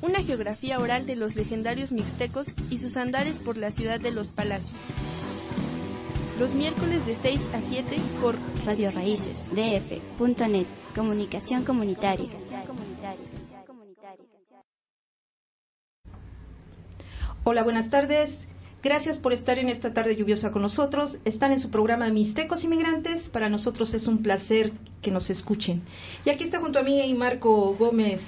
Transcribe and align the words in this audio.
Una 0.00 0.22
geografía 0.22 0.78
oral 0.78 1.04
de 1.04 1.14
los 1.14 1.36
legendarios 1.36 1.92
mixtecos 1.92 2.46
y 2.70 2.78
sus 2.78 2.96
andares 2.96 3.36
por 3.38 3.58
la 3.58 3.70
ciudad 3.70 4.00
de 4.00 4.12
los 4.12 4.28
palacios. 4.28 4.72
Los 6.38 6.54
miércoles 6.54 7.04
de 7.04 7.16
6 7.20 7.40
a 7.52 7.60
7 7.68 7.96
por 8.22 8.34
Radio 8.64 8.90
Raíces, 8.92 9.36
DF.net, 9.50 10.66
Comunicación 10.94 11.64
Comunitaria. 11.64 12.30
Hola, 17.44 17.62
buenas 17.62 17.90
tardes. 17.90 18.30
Gracias 18.82 19.18
por 19.18 19.32
estar 19.32 19.58
en 19.58 19.68
esta 19.68 19.92
tarde 19.92 20.16
lluviosa 20.16 20.50
con 20.50 20.62
nosotros. 20.62 21.18
Están 21.24 21.52
en 21.52 21.60
su 21.60 21.70
programa 21.70 22.08
Mixtecos 22.08 22.64
Inmigrantes. 22.64 23.28
Para 23.30 23.50
nosotros 23.50 23.92
es 23.92 24.06
un 24.06 24.22
placer 24.22 24.72
que 25.02 25.10
nos 25.10 25.28
escuchen. 25.28 25.82
Y 26.24 26.30
aquí 26.30 26.44
está 26.44 26.60
junto 26.60 26.78
a 26.78 26.82
mí 26.82 27.12
Marco 27.14 27.74
Gómez, 27.74 28.20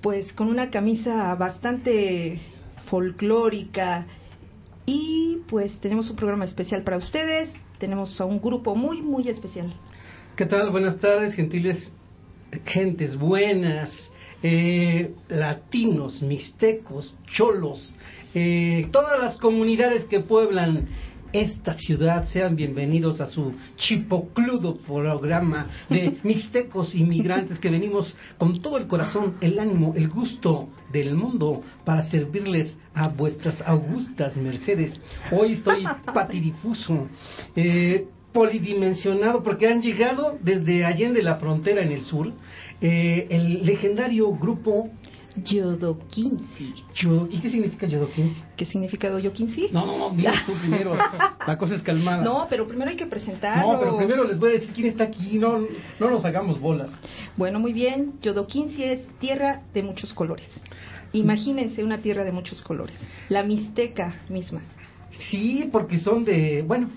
pues 0.00 0.32
con 0.32 0.48
una 0.48 0.70
camisa 0.70 1.34
bastante 1.34 2.38
folclórica. 2.86 4.06
Y 4.86 5.38
pues 5.48 5.78
tenemos 5.80 6.10
un 6.10 6.16
programa 6.16 6.44
especial 6.44 6.82
para 6.82 6.96
ustedes. 6.96 7.50
Tenemos 7.78 8.20
a 8.20 8.24
un 8.24 8.40
grupo 8.40 8.74
muy, 8.74 9.02
muy 9.02 9.28
especial. 9.28 9.72
¿Qué 10.36 10.46
tal? 10.46 10.70
Buenas 10.70 10.98
tardes, 10.98 11.34
gentiles, 11.34 11.92
gentes 12.64 13.16
buenas, 13.16 13.90
eh, 14.42 15.14
latinos, 15.28 16.22
mixtecos, 16.22 17.14
cholos, 17.26 17.94
eh, 18.34 18.88
todas 18.90 19.18
las 19.18 19.36
comunidades 19.36 20.04
que 20.06 20.20
pueblan 20.20 20.88
esta 21.32 21.74
ciudad, 21.74 22.26
sean 22.26 22.56
bienvenidos 22.56 23.20
a 23.20 23.26
su 23.26 23.54
chipocludo 23.76 24.76
programa 24.78 25.66
de 25.88 26.18
mixtecos 26.22 26.94
inmigrantes 26.94 27.58
que 27.58 27.70
venimos 27.70 28.14
con 28.38 28.60
todo 28.60 28.78
el 28.78 28.86
corazón, 28.86 29.36
el 29.40 29.58
ánimo, 29.58 29.94
el 29.96 30.08
gusto 30.08 30.68
del 30.92 31.14
mundo 31.14 31.62
para 31.84 32.02
servirles 32.02 32.78
a 32.94 33.08
vuestras 33.08 33.62
augustas 33.62 34.36
mercedes. 34.36 35.00
Hoy 35.30 35.54
estoy 35.54 35.84
patidifuso. 36.14 37.08
Eh, 37.54 38.06
polidimensionado 38.32 39.42
porque 39.42 39.66
han 39.66 39.82
llegado 39.82 40.38
desde 40.40 40.84
Allende 40.84 41.20
la 41.20 41.36
frontera 41.36 41.82
en 41.82 41.90
el 41.90 42.04
sur 42.04 42.32
eh, 42.82 43.26
el 43.28 43.66
legendario 43.66 44.32
grupo 44.32 44.88
Yodoquinsi. 45.36 46.74
Yo, 46.94 47.28
¿Y 47.30 47.38
qué 47.38 47.50
significa 47.50 47.86
Yodoquinsi? 47.86 48.42
¿Qué 48.56 48.66
significa 48.66 49.08
Yodoquinsi? 49.08 49.68
No, 49.72 49.86
no, 49.86 50.12
no, 50.12 50.32
tú 50.46 50.52
primero. 50.60 50.96
La 51.46 51.56
cosa 51.56 51.74
es 51.76 51.82
calmada. 51.82 52.22
No, 52.22 52.46
pero 52.48 52.66
primero 52.66 52.90
hay 52.90 52.96
que 52.96 53.06
presentarlos. 53.06 53.72
No, 53.72 53.78
pero 53.78 53.96
primero 53.96 54.24
les 54.24 54.38
voy 54.38 54.50
a 54.50 54.52
decir 54.54 54.70
quién 54.74 54.88
está 54.88 55.04
aquí. 55.04 55.38
No, 55.38 55.60
no 55.98 56.10
nos 56.10 56.24
hagamos 56.24 56.60
bolas. 56.60 56.90
Bueno, 57.36 57.58
muy 57.60 57.72
bien. 57.72 58.14
Yodoquinsi 58.22 58.82
es 58.82 59.06
tierra 59.18 59.62
de 59.72 59.82
muchos 59.82 60.12
colores. 60.12 60.48
Imagínense 61.12 61.82
una 61.82 61.98
tierra 61.98 62.24
de 62.24 62.32
muchos 62.32 62.62
colores. 62.62 62.94
La 63.28 63.42
Mixteca 63.42 64.14
misma. 64.28 64.62
Sí, 65.10 65.68
porque 65.72 65.98
son 65.98 66.24
de. 66.24 66.62
Bueno, 66.62 66.88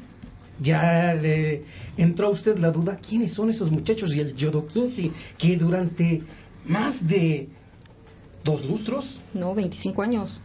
ya 0.60 1.14
le 1.14 1.64
entró 1.98 2.28
a 2.28 2.30
usted 2.30 2.58
la 2.58 2.72
duda, 2.72 2.98
¿quiénes 2.98 3.34
son 3.34 3.50
esos 3.50 3.72
muchachos 3.72 4.16
y 4.16 4.20
el 4.20 4.36
Yodoquinsi 4.36 5.12
que 5.38 5.58
durante 5.58 6.22
más 6.66 7.06
de 7.08 7.50
dos 8.44 8.66
lustros, 8.66 9.22
No, 9.34 9.54
25 9.56 10.02
años. 10.02 10.40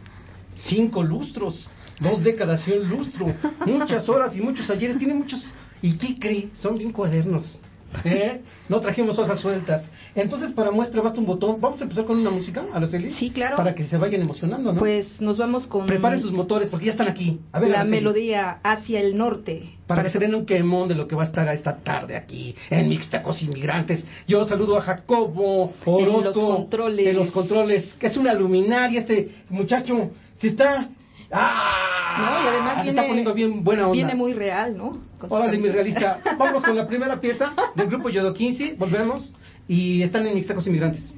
cinco 0.55 1.03
lustros, 1.03 1.69
dos 1.99 2.23
décadas 2.23 2.67
y 2.67 2.71
un 2.71 2.89
lustro, 2.89 3.27
muchas 3.65 4.07
horas 4.09 4.35
y 4.35 4.41
muchos 4.41 4.69
ayeres, 4.69 4.97
tiene 4.97 5.13
muchos... 5.13 5.53
¿Y 5.81 5.93
qué 5.97 6.15
cree? 6.19 6.49
Son 6.55 6.77
bien 6.77 6.91
cuadernos. 6.91 7.57
¿eh? 8.05 8.41
No 8.67 8.79
trajimos 8.81 9.17
hojas 9.17 9.39
sueltas. 9.39 9.89
Entonces, 10.15 10.51
para 10.51 10.71
muestra, 10.71 11.01
basta 11.01 11.19
un 11.19 11.25
botón. 11.25 11.59
Vamos 11.59 11.79
a 11.81 11.83
empezar 11.83 12.05
con 12.05 12.19
una 12.19 12.29
música, 12.29 12.63
Araceli. 12.73 13.11
Sí, 13.13 13.31
claro. 13.31 13.55
Para 13.57 13.73
que 13.75 13.85
se 13.87 13.97
vayan 13.97 14.21
emocionando, 14.21 14.73
¿no? 14.73 14.79
Pues 14.79 15.19
nos 15.21 15.37
vamos 15.37 15.65
con 15.67 15.85
Preparen 15.85 16.21
sus 16.21 16.31
motores 16.31 16.69
porque 16.69 16.85
ya 16.87 16.91
están 16.91 17.07
aquí. 17.07 17.39
A 17.51 17.59
ver, 17.59 17.69
la 17.69 17.77
Araceli. 17.81 17.97
melodía 17.97 18.59
hacia 18.63 18.99
el 18.99 19.17
norte. 19.17 19.63
para 19.87 20.03
que 20.03 20.09
se 20.09 20.19
den 20.19 20.35
un 20.35 20.45
quemón 20.45 20.87
de 20.87 20.95
lo 20.95 21.07
que 21.07 21.15
va 21.15 21.23
a 21.23 21.25
estar 21.25 21.47
esta 21.53 21.77
tarde 21.77 22.15
aquí 22.15 22.53
en 22.69 22.89
Mixtecos 22.89 23.41
Inmigrantes. 23.41 24.05
Yo 24.27 24.45
saludo 24.45 24.77
a 24.77 24.81
Jacobo 24.81 25.73
Orozco 25.85 25.99
En 25.99 26.23
los 26.25 26.37
controles. 26.37 27.07
en 27.07 27.15
los 27.15 27.31
controles, 27.31 27.93
que 27.99 28.07
es 28.07 28.17
una 28.17 28.33
luminaria 28.33 28.99
este 29.01 29.29
muchacho. 29.49 30.11
Si 30.39 30.49
está 30.49 30.89
¡Ah! 31.31 32.17
No, 32.19 32.43
y 32.43 32.47
además 32.47 32.77
se 32.77 32.83
viene, 32.83 32.99
está 32.99 33.07
poniendo 33.07 33.33
bien 33.33 33.63
buena 33.63 33.83
onda. 33.83 33.93
Viene 33.93 34.15
muy 34.15 34.33
real, 34.33 34.77
¿no? 34.77 34.91
Órale, 35.29 35.57
mi 35.57 35.69
realista. 35.69 36.19
Vamos 36.37 36.63
con 36.63 36.75
la 36.75 36.87
primera 36.87 37.19
pieza 37.19 37.53
del 37.75 37.87
grupo 37.87 38.09
Yodo 38.09 38.33
15. 38.33 38.75
Volvemos. 38.77 39.33
Y 39.67 40.01
están 40.01 40.25
en 40.25 40.33
Mixtecos 40.33 40.65
Inmigrantes. 40.67 41.13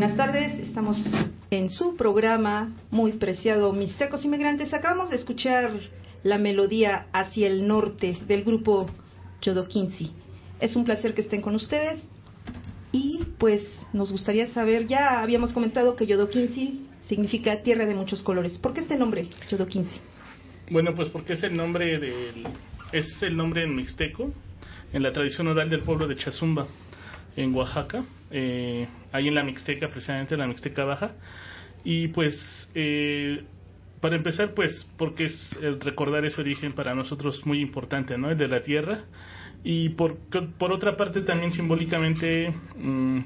Buenas 0.00 0.16
tardes, 0.16 0.58
estamos 0.60 0.96
en 1.50 1.68
su 1.68 1.94
programa 1.94 2.72
muy 2.90 3.12
preciado 3.12 3.70
Mixtecos 3.74 4.24
Inmigrantes. 4.24 4.72
Acabamos 4.72 5.10
de 5.10 5.16
escuchar 5.16 5.78
la 6.22 6.38
melodía 6.38 7.08
Hacia 7.12 7.48
el 7.48 7.68
Norte 7.68 8.16
del 8.26 8.42
grupo 8.42 8.86
Yodoquinci. 9.42 10.10
Es 10.58 10.74
un 10.74 10.86
placer 10.86 11.12
que 11.12 11.20
estén 11.20 11.42
con 11.42 11.54
ustedes 11.54 12.00
y 12.92 13.26
pues 13.36 13.62
nos 13.92 14.10
gustaría 14.10 14.46
saber, 14.54 14.86
ya 14.86 15.20
habíamos 15.20 15.52
comentado 15.52 15.96
que 15.96 16.06
Yodoquinci 16.06 16.86
significa 17.02 17.60
tierra 17.60 17.84
de 17.84 17.94
muchos 17.94 18.22
colores. 18.22 18.56
¿Por 18.56 18.72
qué 18.72 18.80
este 18.80 18.96
nombre, 18.96 19.28
Yodoquinci? 19.50 20.00
Bueno, 20.70 20.94
pues 20.94 21.10
porque 21.10 21.34
es 21.34 21.42
el 21.42 21.54
nombre 21.54 21.98
del 21.98 22.48
es 22.92 23.22
el 23.22 23.36
nombre 23.36 23.64
en 23.64 23.76
mixteco, 23.76 24.32
en 24.94 25.02
la 25.02 25.12
tradición 25.12 25.48
oral 25.48 25.68
del 25.68 25.82
pueblo 25.82 26.08
de 26.08 26.16
Chazumba, 26.16 26.68
en 27.36 27.54
Oaxaca, 27.54 28.04
eh, 28.30 28.88
ahí 29.12 29.28
en 29.28 29.34
la 29.34 29.42
Mixteca, 29.42 29.88
precisamente 29.88 30.34
en 30.34 30.40
la 30.40 30.46
Mixteca 30.46 30.84
Baja. 30.84 31.12
Y 31.84 32.08
pues, 32.08 32.34
eh, 32.74 33.42
para 34.00 34.16
empezar, 34.16 34.54
pues, 34.54 34.86
porque 34.96 35.24
es 35.24 35.56
el 35.60 35.80
recordar 35.80 36.24
ese 36.24 36.40
origen 36.40 36.72
para 36.72 36.94
nosotros 36.94 37.44
muy 37.46 37.60
importante, 37.60 38.16
¿no? 38.16 38.30
El 38.30 38.38
de 38.38 38.48
la 38.48 38.62
tierra. 38.62 39.04
Y 39.62 39.90
por, 39.90 40.16
por 40.58 40.72
otra 40.72 40.96
parte, 40.96 41.20
también 41.20 41.52
simbólicamente, 41.52 42.54
mm, 42.78 43.18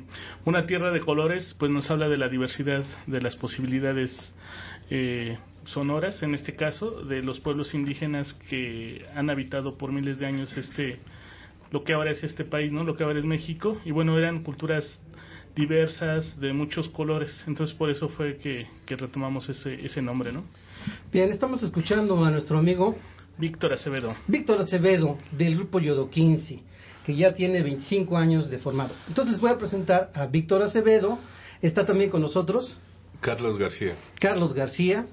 una 0.45 0.67
tierra 0.67 0.91
de 0.91 1.01
colores, 1.01 1.55
pues 1.59 1.71
nos 1.71 1.89
habla 1.91 2.09
de 2.09 2.17
la 2.17 2.29
diversidad, 2.29 2.85
de 3.07 3.21
las 3.21 3.37
posibilidades 3.37 4.35
eh, 4.91 5.39
sonoras, 5.65 6.23
en 6.23 6.35
este 6.35 6.57
caso, 6.57 7.05
de 7.05 7.23
los 7.23 7.39
pueblos 7.41 7.73
indígenas 7.73 8.35
que 8.51 9.07
han 9.15 9.31
habitado 9.31 9.79
por 9.79 9.93
miles 9.93 10.19
de 10.19 10.27
años 10.27 10.57
este 10.57 10.99
lo 11.75 11.83
que 11.83 11.93
ahora 11.93 12.13
es 12.13 12.23
este 12.23 12.45
país, 12.45 12.71
¿no? 12.71 12.85
Lo 12.85 12.97
que 12.97 13.03
ahora 13.03 13.19
es 13.19 13.25
México. 13.25 13.81
Y 13.85 13.91
bueno, 13.91 14.17
eran 14.17 14.45
culturas 14.45 15.01
diversas, 15.57 16.39
de 16.39 16.53
muchos 16.53 16.89
colores. 16.89 17.43
Entonces 17.49 17.75
por 17.75 17.91
eso 17.91 18.09
fue 18.11 18.37
que, 18.37 18.69
retomamos 18.87 19.49
ese, 19.49 19.85
ese 19.85 20.01
nombre, 20.01 20.31
¿no? 20.31 20.45
Bien, 21.13 21.31
estamos 21.31 21.65
escuchando 21.65 22.25
a 22.25 22.31
nuestro 22.31 22.59
amigo 22.59 22.95
Víctor 23.39 23.73
Acevedo. 23.73 24.15
Víctor 24.29 24.61
Acevedo, 24.61 25.19
del 25.33 25.57
grupo 25.57 25.81
Yodo 25.81 26.09
15, 26.09 26.61
que 27.05 27.17
ya 27.17 27.35
tiene 27.35 27.61
25 27.61 28.17
años 28.17 28.51
de 28.51 28.59
formado. 28.59 28.95
Entonces 29.09 29.33
les 29.33 29.41
voy 29.41 29.51
a 29.51 29.59
presentar 29.59 30.13
a 30.15 30.27
Víctor 30.27 30.63
Acevedo. 30.63 31.19
Está 31.61 31.85
también 31.85 32.09
con 32.09 32.21
nosotros. 32.21 32.79
Carlos 33.21 33.59
García. 33.59 33.97
Carlos 34.21 34.55
García. 34.55 35.07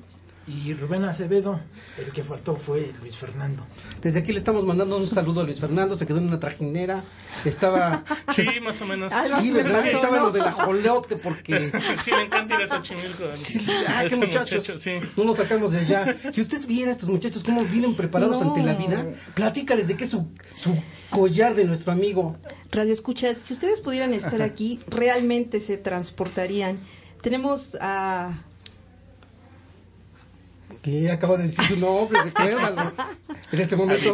Y 0.48 0.74
Rubén 0.74 1.06
Acevedo, 1.06 1.60
el 2.00 2.12
que 2.12 2.24
faltó 2.24 2.56
fue 2.56 2.92
Luis 3.00 3.16
Fernando. 3.18 3.64
Desde 4.02 4.20
aquí 4.20 4.32
le 4.32 4.40
estamos 4.40 4.66
mandando 4.66 4.98
un 4.98 5.08
saludo 5.08 5.42
a 5.42 5.44
Luis 5.44 5.60
Fernando, 5.60 5.96
se 5.96 6.08
quedó 6.08 6.18
en 6.18 6.28
una 6.30 6.40
trajinera, 6.40 7.04
estaba... 7.46 8.04
Sí, 8.36 8.60
más 8.62 8.82
o 8.82 8.86
menos. 8.86 9.12
sí, 9.40 9.52
¿verdad? 9.52 9.86
Estaba 9.86 10.18
lo 10.18 10.32
del 10.32 10.42
ajolote 10.42 11.18
porque... 11.18 11.72
Sí, 12.04 12.12
me 12.12 12.24
encanta 12.24 12.56
ir 12.56 12.62
a 12.62 12.68
Xochimilco. 12.68 13.24
ah, 13.88 14.04
qué 14.10 14.16
muchachos, 14.16 14.80
sí. 14.82 14.94
no 15.16 15.24
nos 15.26 15.38
sacamos 15.38 15.72
de 15.72 15.80
allá. 15.80 16.18
Si 16.32 16.42
usted 16.42 16.66
viera 16.66 16.90
a 16.90 16.94
estos 16.94 17.10
muchachos 17.10 17.44
cómo 17.44 17.64
vienen 17.64 17.96
preparados 17.96 18.42
ante 18.42 18.64
la 18.64 18.74
vida, 18.74 19.06
platícales 19.36 19.88
de 19.88 19.96
qué 19.96 20.06
es 20.06 20.12
su, 20.12 20.28
su 20.56 20.76
collar 21.12 21.54
de 21.54 21.66
nuestro 21.66 21.92
amigo. 21.92 22.38
Radio 22.72 22.94
Escuchas, 22.94 23.38
si 23.46 23.54
ustedes 23.54 23.80
pudieran 23.82 24.14
estar 24.14 24.42
aquí, 24.42 24.80
realmente 24.88 25.60
se 25.62 25.78
transportarían. 25.78 26.80
Tenemos 27.22 27.78
a 27.80 28.46
que 30.82 31.12
acaba 31.12 31.38
de 31.38 31.44
decir 31.48 31.66
su 31.68 31.78
nombre, 31.78 32.24
recuérdalo. 32.24 32.92
En 33.52 33.60
este 33.60 33.76
momento. 33.76 34.14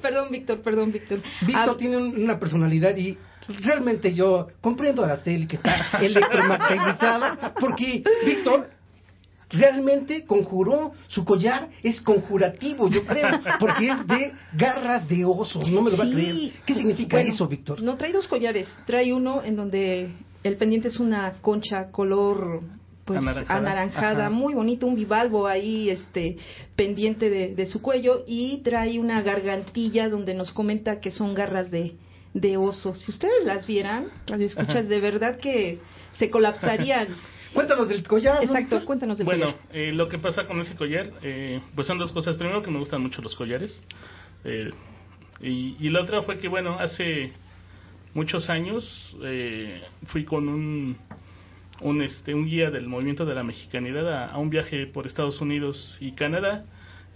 perdón, 0.00 0.28
Víctor, 0.30 0.60
perdón, 0.60 0.90
Víctor. 0.90 1.20
Víctor 1.42 1.74
ah, 1.74 1.76
tiene 1.78 1.96
una 1.98 2.36
personalidad 2.40 2.96
y 2.96 3.16
realmente 3.46 4.12
yo 4.12 4.48
comprendo 4.60 5.02
a 5.02 5.06
Araceli 5.06 5.46
que 5.46 5.56
está 5.56 5.98
electromagnetizada, 6.00 7.54
porque 7.60 8.02
Víctor 8.26 8.70
realmente 9.50 10.24
conjuró, 10.24 10.92
su 11.06 11.24
collar 11.24 11.68
es 11.82 12.00
conjurativo, 12.00 12.88
yo 12.88 13.04
creo, 13.04 13.28
porque 13.60 13.88
es 13.88 14.06
de 14.06 14.32
garras 14.54 15.06
de 15.08 15.24
osos, 15.24 15.70
no 15.70 15.82
me 15.82 15.90
lo 15.90 15.96
va 15.96 16.04
a 16.04 16.10
creer. 16.10 16.52
¿Qué 16.66 16.74
significa 16.74 17.20
eso, 17.20 17.46
Víctor? 17.46 17.80
No, 17.82 17.96
trae 17.96 18.12
dos 18.12 18.26
collares, 18.26 18.66
trae 18.86 19.12
uno 19.12 19.44
en 19.44 19.54
donde 19.54 20.10
el 20.42 20.56
pendiente 20.56 20.88
es 20.88 20.98
una 20.98 21.34
concha 21.40 21.90
color 21.90 22.62
pues 23.04 23.20
anaranjada, 23.48 24.30
muy 24.30 24.54
bonito, 24.54 24.86
un 24.86 24.94
bivalvo 24.94 25.46
ahí 25.46 25.90
este 25.90 26.36
pendiente 26.76 27.30
de, 27.30 27.66
su 27.66 27.82
cuello 27.82 28.24
y 28.26 28.58
trae 28.58 28.98
una 28.98 29.22
gargantilla 29.22 30.08
donde 30.08 30.34
nos 30.34 30.52
comenta 30.52 31.00
que 31.00 31.10
son 31.10 31.34
garras 31.34 31.70
de, 31.70 31.96
de 32.32 32.56
oso. 32.56 32.94
Si 32.94 33.10
ustedes 33.10 33.44
las 33.44 33.66
vieran, 33.66 34.06
radio 34.26 34.46
escuchas, 34.46 34.88
de 34.88 35.00
verdad 35.00 35.38
que 35.38 35.80
se 36.18 36.30
colapsarían. 36.30 37.08
Cuéntanos 37.54 37.88
del 37.88 38.02
collar. 38.06 38.42
Exacto, 38.42 38.84
cuéntanos 38.84 39.18
del 39.18 39.26
bueno, 39.26 39.46
collar. 39.46 39.60
Bueno, 39.68 39.84
eh, 39.84 39.92
lo 39.92 40.08
que 40.08 40.18
pasa 40.18 40.44
con 40.44 40.60
ese 40.60 40.74
collar, 40.74 41.10
eh, 41.22 41.60
pues 41.74 41.86
son 41.86 41.98
dos 41.98 42.12
cosas. 42.12 42.36
Primero 42.36 42.62
que 42.62 42.70
me 42.70 42.78
gustan 42.78 43.02
mucho 43.02 43.20
los 43.20 43.34
collares. 43.34 43.82
Eh, 44.44 44.70
y, 45.40 45.76
y, 45.78 45.88
la 45.90 46.02
otra 46.02 46.22
fue 46.22 46.38
que, 46.38 46.48
bueno, 46.48 46.78
hace 46.78 47.32
muchos 48.14 48.48
años 48.48 49.16
fui 50.06 50.24
con 50.24 50.48
un 50.48 50.96
un, 51.82 52.02
este, 52.02 52.34
un 52.34 52.46
guía 52.46 52.70
del 52.70 52.86
movimiento 52.86 53.24
de 53.24 53.34
la 53.34 53.42
mexicanidad 53.42 54.30
a, 54.30 54.38
un 54.38 54.50
viaje 54.50 54.86
por 54.86 55.06
Estados 55.06 55.40
Unidos 55.40 55.98
y 56.00 56.12
Canadá 56.12 56.64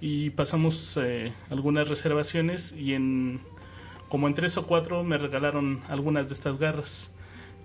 y 0.00 0.30
pasamos 0.30 0.99
eh, 1.02 1.32
algunas 1.50 1.88
reservaciones 1.88 2.75
y 2.76 2.92
en 2.92 3.40
como 4.08 4.28
en 4.28 4.35
tres 4.35 4.56
o 4.56 4.66
cuatro 4.66 5.02
me 5.02 5.18
regalaron 5.18 5.80
algunas 5.88 6.28
de 6.28 6.35
estas 6.35 6.58
garras 6.58 7.11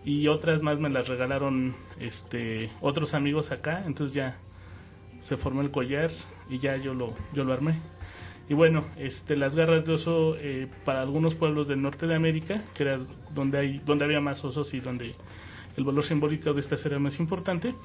y 0.03 0.27
otras 0.27 0.61
más 0.61 0.79
me 0.79 0.89
las 0.89 1.07
regalaron 1.07 1.75
este 1.99 2.71
otros 2.81 3.13
amigos 3.13 3.51
acá. 3.51 3.83
Entonces 3.85 4.15
ya 4.15 4.37
se 5.21 5.37
formó 5.37 5.61
el 5.61 5.71
collar 5.71 6.09
y 6.49 6.59
ya 6.59 6.77
yo 6.77 6.93
lo 6.93 7.13
yo 7.33 7.43
lo 7.43 7.53
armé. 7.53 7.79
Y 8.49 8.53
bueno 8.53 8.85
este 8.97 9.35
las 9.35 9.55
garras 9.55 9.85
de 9.85 9.93
oso 9.93 10.35
eh, 10.37 10.67
para 10.83 11.01
algunos 11.01 11.35
pueblos 11.35 11.67
del 11.67 11.81
norte 11.81 12.07
de 12.07 12.15
América 12.15 12.63
que 12.73 12.83
era 12.83 12.99
donde 13.33 13.59
hay 13.59 13.79
donde 13.85 14.05
había 14.05 14.19
más 14.19 14.43
osos 14.43 14.73
y 14.73 14.79
donde 14.79 15.15
el 15.77 15.83
valor 15.83 16.03
simbólico 16.03 16.53
de 16.53 16.61
esta 16.61 16.75
era 16.85 16.99
más 16.99 17.19
importante, 17.19 17.75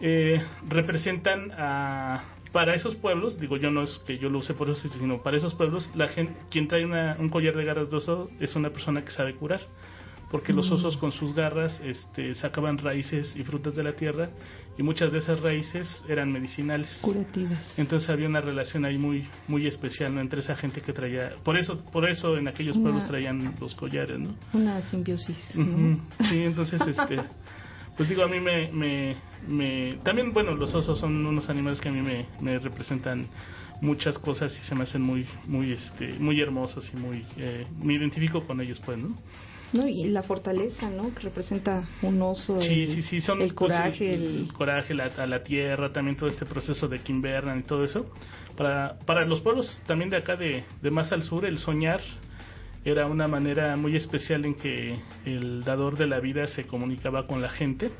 eh, 0.00 0.40
representan 0.68 1.50
a, 1.52 2.24
para 2.52 2.74
esos 2.74 2.94
pueblos, 2.96 3.38
digo 3.38 3.56
yo 3.56 3.70
no 3.70 3.82
es 3.82 3.98
que 4.06 4.18
yo 4.18 4.30
lo 4.30 4.38
use 4.38 4.54
por 4.54 4.70
eso, 4.70 4.88
sino 4.88 5.22
para 5.22 5.36
esos 5.36 5.54
pueblos, 5.54 5.90
la 5.94 6.08
gente, 6.08 6.34
quien 6.50 6.68
trae 6.68 6.84
un 6.84 7.28
collar 7.28 7.56
de 7.56 7.64
garras 7.64 7.90
de 7.90 7.98
es 8.40 8.56
una 8.56 8.70
persona 8.70 9.04
que 9.04 9.10
sabe 9.10 9.34
curar 9.34 9.60
porque 10.30 10.52
los 10.52 10.70
osos 10.70 10.96
con 10.96 11.12
sus 11.12 11.34
garras 11.34 11.80
este, 11.82 12.34
sacaban 12.34 12.78
raíces 12.78 13.34
y 13.36 13.44
frutas 13.44 13.74
de 13.74 13.82
la 13.82 13.94
tierra 13.94 14.30
y 14.76 14.82
muchas 14.82 15.10
de 15.10 15.18
esas 15.18 15.40
raíces 15.40 16.04
eran 16.08 16.30
medicinales. 16.30 16.98
Curativas. 17.00 17.78
Entonces 17.78 18.08
había 18.10 18.28
una 18.28 18.40
relación 18.40 18.84
ahí 18.84 18.98
muy 18.98 19.26
muy 19.48 19.66
especial 19.66 20.16
entre 20.18 20.40
esa 20.40 20.54
gente 20.56 20.80
que 20.80 20.92
traía, 20.92 21.32
por 21.44 21.58
eso 21.58 21.82
por 21.92 22.08
eso 22.08 22.36
en 22.36 22.48
aquellos 22.48 22.76
pueblos 22.76 23.06
traían 23.06 23.54
los 23.60 23.74
collares, 23.74 24.18
¿no? 24.18 24.34
Una 24.52 24.80
simbiosis. 24.82 25.38
Sí, 25.54 26.44
entonces 26.44 26.80
este 26.86 27.22
pues 27.96 28.08
digo 28.08 28.22
a 28.22 28.28
mí 28.28 28.38
me, 28.38 28.70
me, 28.70 29.16
me 29.48 29.98
también 30.04 30.32
bueno 30.32 30.52
los 30.52 30.74
osos 30.74 30.98
son 30.98 31.24
unos 31.26 31.48
animales 31.48 31.80
que 31.80 31.88
a 31.88 31.92
mí 31.92 32.02
me, 32.02 32.26
me 32.40 32.58
representan 32.58 33.26
muchas 33.80 34.18
cosas 34.18 34.56
y 34.58 34.64
se 34.64 34.74
me 34.74 34.82
hacen 34.82 35.02
muy 35.02 35.26
muy 35.46 35.72
este 35.72 36.12
muy 36.18 36.40
hermosos 36.40 36.88
y 36.92 36.96
muy 36.96 37.24
eh, 37.36 37.66
me 37.82 37.94
identifico 37.94 38.46
con 38.46 38.60
ellos 38.60 38.80
pues 38.84 38.98
no 38.98 39.16
no, 39.72 39.86
y 39.86 40.04
la 40.04 40.22
fortaleza, 40.22 40.88
¿no? 40.90 41.14
Que 41.14 41.24
representa 41.24 41.86
un 42.02 42.22
oso. 42.22 42.60
Sí, 42.60 42.86
sí, 42.86 43.02
sí, 43.02 43.20
son 43.20 43.42
el 43.42 43.54
coraje. 43.54 44.14
El, 44.14 44.48
coraje 44.52 44.94
la, 44.94 45.04
a 45.04 45.26
la 45.26 45.42
tierra, 45.42 45.92
también 45.92 46.16
todo 46.16 46.28
este 46.28 46.46
proceso 46.46 46.88
de 46.88 47.00
que 47.00 47.12
invernan 47.12 47.60
y 47.60 47.62
todo 47.64 47.84
eso. 47.84 48.10
Para, 48.56 48.98
para 49.00 49.26
los 49.26 49.40
pueblos 49.40 49.80
también 49.86 50.10
de 50.10 50.16
acá, 50.16 50.36
de, 50.36 50.64
de 50.80 50.90
más 50.90 51.12
al 51.12 51.22
sur, 51.22 51.44
el 51.44 51.58
soñar 51.58 52.00
era 52.84 53.06
una 53.06 53.28
manera 53.28 53.76
muy 53.76 53.96
especial 53.96 54.44
en 54.44 54.54
que 54.54 54.96
el 55.26 55.62
dador 55.64 55.98
de 55.98 56.06
la 56.06 56.20
vida 56.20 56.46
se 56.46 56.64
comunicaba 56.64 57.26
con 57.26 57.42
la 57.42 57.50
gente. 57.50 57.90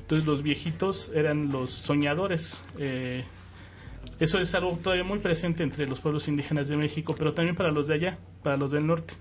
Entonces 0.00 0.26
los 0.26 0.42
viejitos 0.42 1.10
eran 1.14 1.50
los 1.50 1.70
soñadores. 1.84 2.42
Eh, 2.78 3.24
eso 4.20 4.38
es 4.38 4.54
algo 4.54 4.76
todavía 4.82 5.04
muy 5.04 5.18
presente 5.20 5.62
entre 5.62 5.86
los 5.86 6.00
pueblos 6.00 6.28
indígenas 6.28 6.68
de 6.68 6.76
México, 6.76 7.14
pero 7.18 7.34
también 7.34 7.56
para 7.56 7.70
los 7.70 7.86
de 7.86 7.94
allá, 7.94 8.18
para 8.42 8.56
los 8.56 8.70
del 8.70 8.86
norte. 8.86 9.14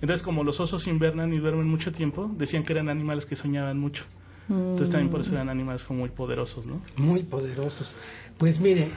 Entonces, 0.00 0.22
como 0.22 0.44
los 0.44 0.58
osos 0.60 0.86
invernan 0.86 1.32
y 1.32 1.38
duermen 1.38 1.68
mucho 1.68 1.92
tiempo, 1.92 2.30
decían 2.36 2.64
que 2.64 2.72
eran 2.72 2.88
animales 2.88 3.26
que 3.26 3.36
soñaban 3.36 3.78
mucho. 3.78 4.04
Entonces 4.48 4.90
también 4.90 5.10
por 5.10 5.20
eso 5.20 5.30
eran 5.30 5.48
animales 5.48 5.84
como 5.84 6.00
muy 6.00 6.08
poderosos, 6.08 6.66
¿no? 6.66 6.82
Muy 6.96 7.22
poderosos. 7.22 7.96
Pues 8.36 8.58
mire, 8.58 8.88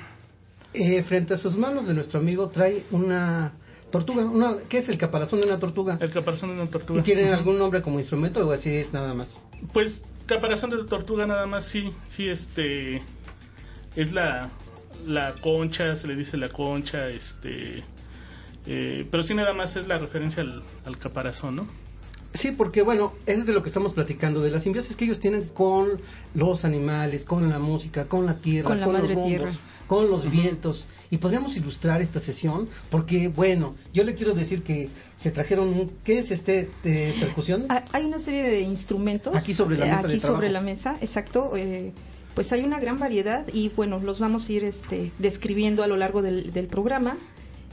eh, 0.74 1.03
frente 1.03 1.36
a 1.36 1.38
sus 1.38 1.55
manos 1.55 1.88
de 1.88 1.93
nuestro 1.93 2.19
amigo 2.19 2.50
trae 2.50 2.86
una 2.89 3.53
tortuga. 3.91 4.25
Una, 4.25 4.55
¿Qué 4.67 4.79
es 4.79 4.89
el 4.89 4.98
caparazón 4.98 5.41
de 5.41 5.45
una 5.45 5.60
tortuga? 5.60 6.00
El 6.01 6.10
caparazón 6.10 6.50
de 6.50 6.62
una 6.62 6.72
tortuga. 6.72 7.00
¿Y 7.00 7.03
tiene 7.03 7.31
algún 7.31 7.60
nombre 7.60 7.83
como 7.83 8.00
instrumento 8.00 8.45
o 8.48 8.51
así 8.51 8.69
es 8.69 8.91
nada 8.91 9.13
más? 9.13 9.38
Pues 9.72 10.01
caparazón 10.25 10.72
de 10.72 10.83
tortuga 10.86 11.27
nada 11.27 11.45
más, 11.45 11.67
sí, 11.67 11.91
sí, 12.15 12.27
este, 12.27 13.03
es 13.95 14.12
la, 14.12 14.50
la 15.05 15.36
concha, 15.41 15.95
se 15.98 16.07
le 16.07 16.15
dice 16.15 16.38
la 16.38 16.50
concha, 16.50 17.10
este, 17.10 17.83
eh, 18.65 19.08
pero 19.12 19.24
sí 19.24 19.34
nada 19.34 19.53
más 19.53 19.75
es 19.75 19.88
la 19.88 19.98
referencia 19.98 20.43
al, 20.86 20.98
caparazón, 21.00 21.55
¿no? 21.55 21.67
Sí, 22.36 22.51
porque 22.51 22.82
bueno, 22.82 23.13
es 23.27 23.46
de 23.46 23.53
lo 23.53 23.62
que 23.62 23.70
estamos 23.70 23.93
platicando, 23.93 24.41
de 24.41 24.50
la 24.50 24.60
simbiosis 24.60 24.96
que 24.96 25.05
ellos 25.05 25.20
tienen 25.20 25.50
con 25.50 26.01
los 26.34 26.65
animales, 26.65 27.24
con 27.25 27.48
la 27.50 27.60
música, 27.60 28.05
con 28.05 28.25
la 28.25 28.36
tierra, 28.39 28.70
Con 28.70 28.79
la 28.79 28.86
los 28.88 28.93
madre 28.96 29.13
rumbos, 29.13 29.27
tierra. 29.29 29.51
con 29.88 30.10
los 30.10 30.29
vientos. 30.32 30.88
Y 31.12 31.17
podríamos 31.17 31.55
ilustrar 31.55 32.01
esta 32.01 32.20
sesión, 32.20 32.67
porque 32.89 33.27
bueno, 33.27 33.75
yo 33.93 34.03
le 34.03 34.15
quiero 34.15 34.34
decir 34.34 34.63
que 34.63 34.89
se 35.17 35.29
trajeron, 35.29 35.67
un- 35.67 35.91
¿qué 36.03 36.20
es 36.20 36.32
este 36.32 36.72
de 36.84 37.13
percusión? 37.20 37.65
Ah, 37.70 37.86
Hay 37.91 38.05
una 38.05 38.17
serie 38.17 38.41
de 38.50 38.62
instrumentos. 38.62 39.36
Aquí 39.36 39.53
sobre 39.53 39.77
la 39.77 39.86
eh, 39.86 39.89
mesa 39.91 40.08
de 40.08 40.20
sobre 40.22 40.50
la 40.50 40.62
mesa, 40.62 40.96
exacto. 41.01 41.55
eh, 41.55 41.91
pues 42.34 42.51
hay 42.51 42.63
una 42.63 42.79
gran 42.79 42.98
variedad 42.98 43.46
y 43.53 43.70
bueno, 43.70 44.00
los 44.00 44.17
vamos 44.17 44.50
a 44.50 44.51
ir 44.51 44.63
este, 44.63 45.12
describiendo 45.20 45.84
a 45.84 45.88
lo 45.88 45.98
largo 45.98 46.24
del, 46.24 46.51
del 46.51 46.65
programa. 46.65 47.15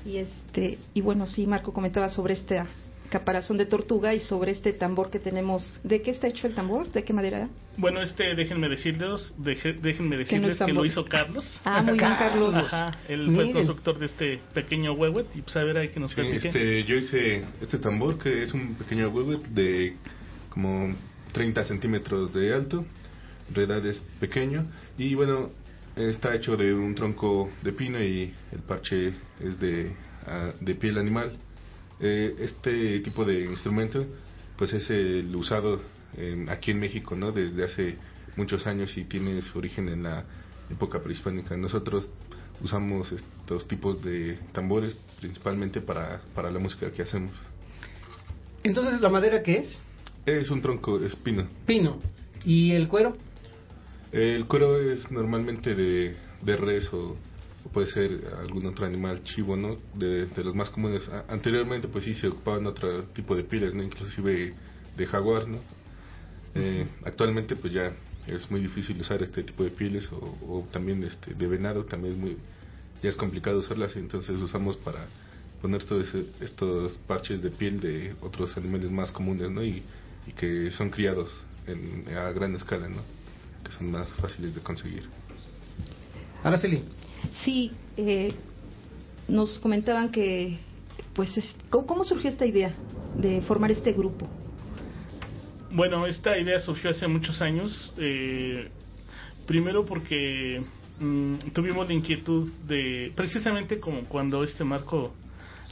Y 0.04 0.18
este 0.18 0.78
y 0.94 1.00
bueno, 1.00 1.26
sí, 1.26 1.46
Marco 1.46 1.72
comentaba 1.72 2.08
sobre 2.08 2.34
este 2.34 2.62
caparazón 3.10 3.56
de 3.58 3.66
tortuga 3.66 4.14
y 4.14 4.20
sobre 4.20 4.52
este 4.52 4.72
tambor 4.72 5.10
que 5.10 5.18
tenemos. 5.18 5.78
¿De 5.82 6.00
qué 6.00 6.12
está 6.12 6.28
hecho 6.28 6.46
el 6.46 6.54
tambor? 6.54 6.90
¿De 6.92 7.02
qué 7.02 7.12
madera? 7.12 7.48
Bueno, 7.76 8.00
este, 8.02 8.34
déjenme 8.36 8.68
decirles, 8.68 9.34
deje- 9.36 9.72
déjenme 9.80 10.14
no 10.16 10.22
es 10.22 10.28
decirles 10.28 10.58
que, 10.58 10.72
lo 10.72 10.84
hizo 10.84 11.04
Carlos. 11.04 11.60
Ah, 11.64 11.82
muy 11.82 11.98
bien, 11.98 12.14
Carlos. 12.16 12.54
Ajá, 12.54 12.92
él 13.08 13.28
fue 13.34 13.48
el 13.48 13.52
constructor 13.52 13.98
de 13.98 14.06
este 14.06 14.40
pequeño 14.54 14.92
huehuet 14.92 15.26
y 15.34 15.42
pues 15.42 15.56
a 15.56 15.64
ver, 15.64 15.78
hay 15.78 15.88
que 15.88 15.98
nos 15.98 16.12
Sí, 16.12 16.16
platique. 16.20 16.48
este, 16.48 16.84
yo 16.84 16.94
hice 16.96 17.44
este 17.60 17.78
tambor 17.78 18.16
que 18.18 18.44
es 18.44 18.54
un 18.54 18.74
pequeño 18.76 19.08
huevo 19.08 19.42
de 19.50 19.96
como 20.50 20.94
30 21.32 21.64
centímetros 21.64 22.32
de 22.32 22.54
alto, 22.54 22.84
en 23.48 23.54
realidad 23.54 23.84
es 23.86 23.98
pequeño 24.20 24.66
y 24.96 25.14
bueno, 25.16 25.50
está 25.96 26.34
hecho 26.34 26.56
de 26.56 26.72
un 26.74 26.94
tronco 26.94 27.50
de 27.62 27.72
pino 27.72 28.02
y 28.02 28.32
el 28.52 28.60
parche 28.60 29.08
es 29.40 29.58
de, 29.60 29.92
ah, 30.26 30.52
de 30.60 30.74
piel 30.74 30.98
animal. 30.98 31.32
Eh, 32.00 32.34
este 32.40 33.00
tipo 33.00 33.24
de 33.24 33.44
instrumento 33.44 34.06
pues 34.56 34.72
es 34.72 34.88
el 34.90 35.34
usado 35.36 35.80
en- 36.16 36.48
aquí 36.48 36.70
en 36.70 36.80
México 36.80 37.14
no 37.14 37.32
desde 37.32 37.64
hace 37.64 37.96
muchos 38.36 38.66
años 38.66 38.96
y 38.96 39.04
tiene 39.04 39.42
su 39.42 39.58
origen 39.58 39.88
en 39.88 40.02
la 40.04 40.24
época 40.70 41.00
prehispánica. 41.00 41.56
Nosotros 41.56 42.08
usamos 42.62 43.10
estos 43.12 43.66
tipos 43.68 44.02
de 44.02 44.38
tambores 44.52 44.96
principalmente 45.18 45.80
para, 45.80 46.20
para 46.34 46.50
la 46.50 46.58
música 46.58 46.90
que 46.90 47.02
hacemos. 47.02 47.32
Entonces, 48.62 49.00
¿la 49.00 49.08
madera 49.08 49.42
qué 49.42 49.58
es? 49.58 49.78
Es 50.26 50.50
un 50.50 50.60
tronco 50.60 51.02
espino. 51.02 51.46
Pino. 51.66 51.98
¿Y 52.44 52.72
el 52.72 52.88
cuero? 52.88 53.16
El 54.12 54.46
cuero 54.48 54.78
es 54.78 55.10
normalmente 55.10 55.74
de, 55.74 56.16
de 56.42 56.56
res 56.56 56.92
o, 56.92 57.16
o 57.64 57.70
puede 57.70 57.86
ser 57.88 58.10
algún 58.38 58.66
otro 58.66 58.84
animal 58.86 59.22
chivo, 59.24 59.56
¿no? 59.56 59.78
De, 59.94 60.26
de 60.26 60.44
los 60.44 60.54
más 60.54 60.70
comunes. 60.70 61.08
A- 61.08 61.26
anteriormente 61.28 61.88
pues 61.88 62.04
sí 62.04 62.14
se 62.14 62.28
ocupaban 62.28 62.66
otro 62.66 63.04
tipo 63.10 63.36
de 63.36 63.44
pieles, 63.44 63.74
¿no? 63.74 63.82
Inclusive 63.82 64.56
de 64.96 65.06
jaguar, 65.06 65.46
¿no? 65.48 65.64
Eh, 66.54 66.88
actualmente 67.04 67.56
pues 67.56 67.72
ya 67.72 67.96
es 68.26 68.50
muy 68.50 68.60
difícil 68.60 69.00
usar 69.00 69.22
este 69.22 69.44
tipo 69.44 69.64
de 69.64 69.70
pieles 69.70 70.10
o, 70.12 70.16
o 70.18 70.68
también 70.72 71.02
este 71.04 71.34
de 71.34 71.46
venado 71.46 71.84
también 71.86 72.14
es 72.14 72.20
muy 72.20 72.38
ya 73.02 73.08
es 73.10 73.16
complicado 73.16 73.58
usarlas 73.60 73.96
entonces 73.96 74.36
usamos 74.40 74.76
para 74.78 75.12
poner 75.60 75.84
todos 75.84 76.06
estos 76.40 76.98
parches 77.06 77.42
de 77.42 77.50
piel 77.50 77.80
de 77.80 78.16
otros 78.20 78.56
animales 78.56 78.90
más 78.90 79.12
comunes 79.12 79.50
no 79.50 79.62
y, 79.64 79.86
y 80.26 80.32
que 80.32 80.70
son 80.72 80.90
criados 80.90 81.30
en, 81.66 82.08
a 82.16 82.32
gran 82.32 82.54
escala 82.56 82.88
no 82.88 83.04
que 83.64 83.72
son 83.72 83.90
más 83.90 84.08
fáciles 84.20 84.54
de 84.54 84.60
conseguir 84.60 85.04
Araceli. 86.42 86.82
Sí, 87.44 87.72
eh, 87.96 88.32
nos 89.28 89.58
comentaban 89.58 90.10
que, 90.10 90.58
pues, 91.14 91.36
es- 91.36 91.54
¿cómo, 91.68 91.86
cómo 91.86 92.04
surgió 92.04 92.30
esta 92.30 92.46
idea 92.46 92.74
de 93.14 93.42
formar 93.42 93.70
este 93.70 93.92
grupo? 93.92 94.26
Bueno, 95.70 96.06
esta 96.06 96.36
idea 96.38 96.58
surgió 96.60 96.90
hace 96.90 97.06
muchos 97.06 97.40
años. 97.42 97.92
eh, 97.98 98.70
primero 99.46 99.84
porque 99.84 100.62
mm, 101.00 101.34
tuvimos 101.52 101.86
la 101.88 101.92
inquietud 101.94 102.50
de, 102.68 103.12
precisamente 103.16 103.80
como 103.80 104.04
cuando 104.04 104.44
este 104.44 104.62
Marco 104.64 105.12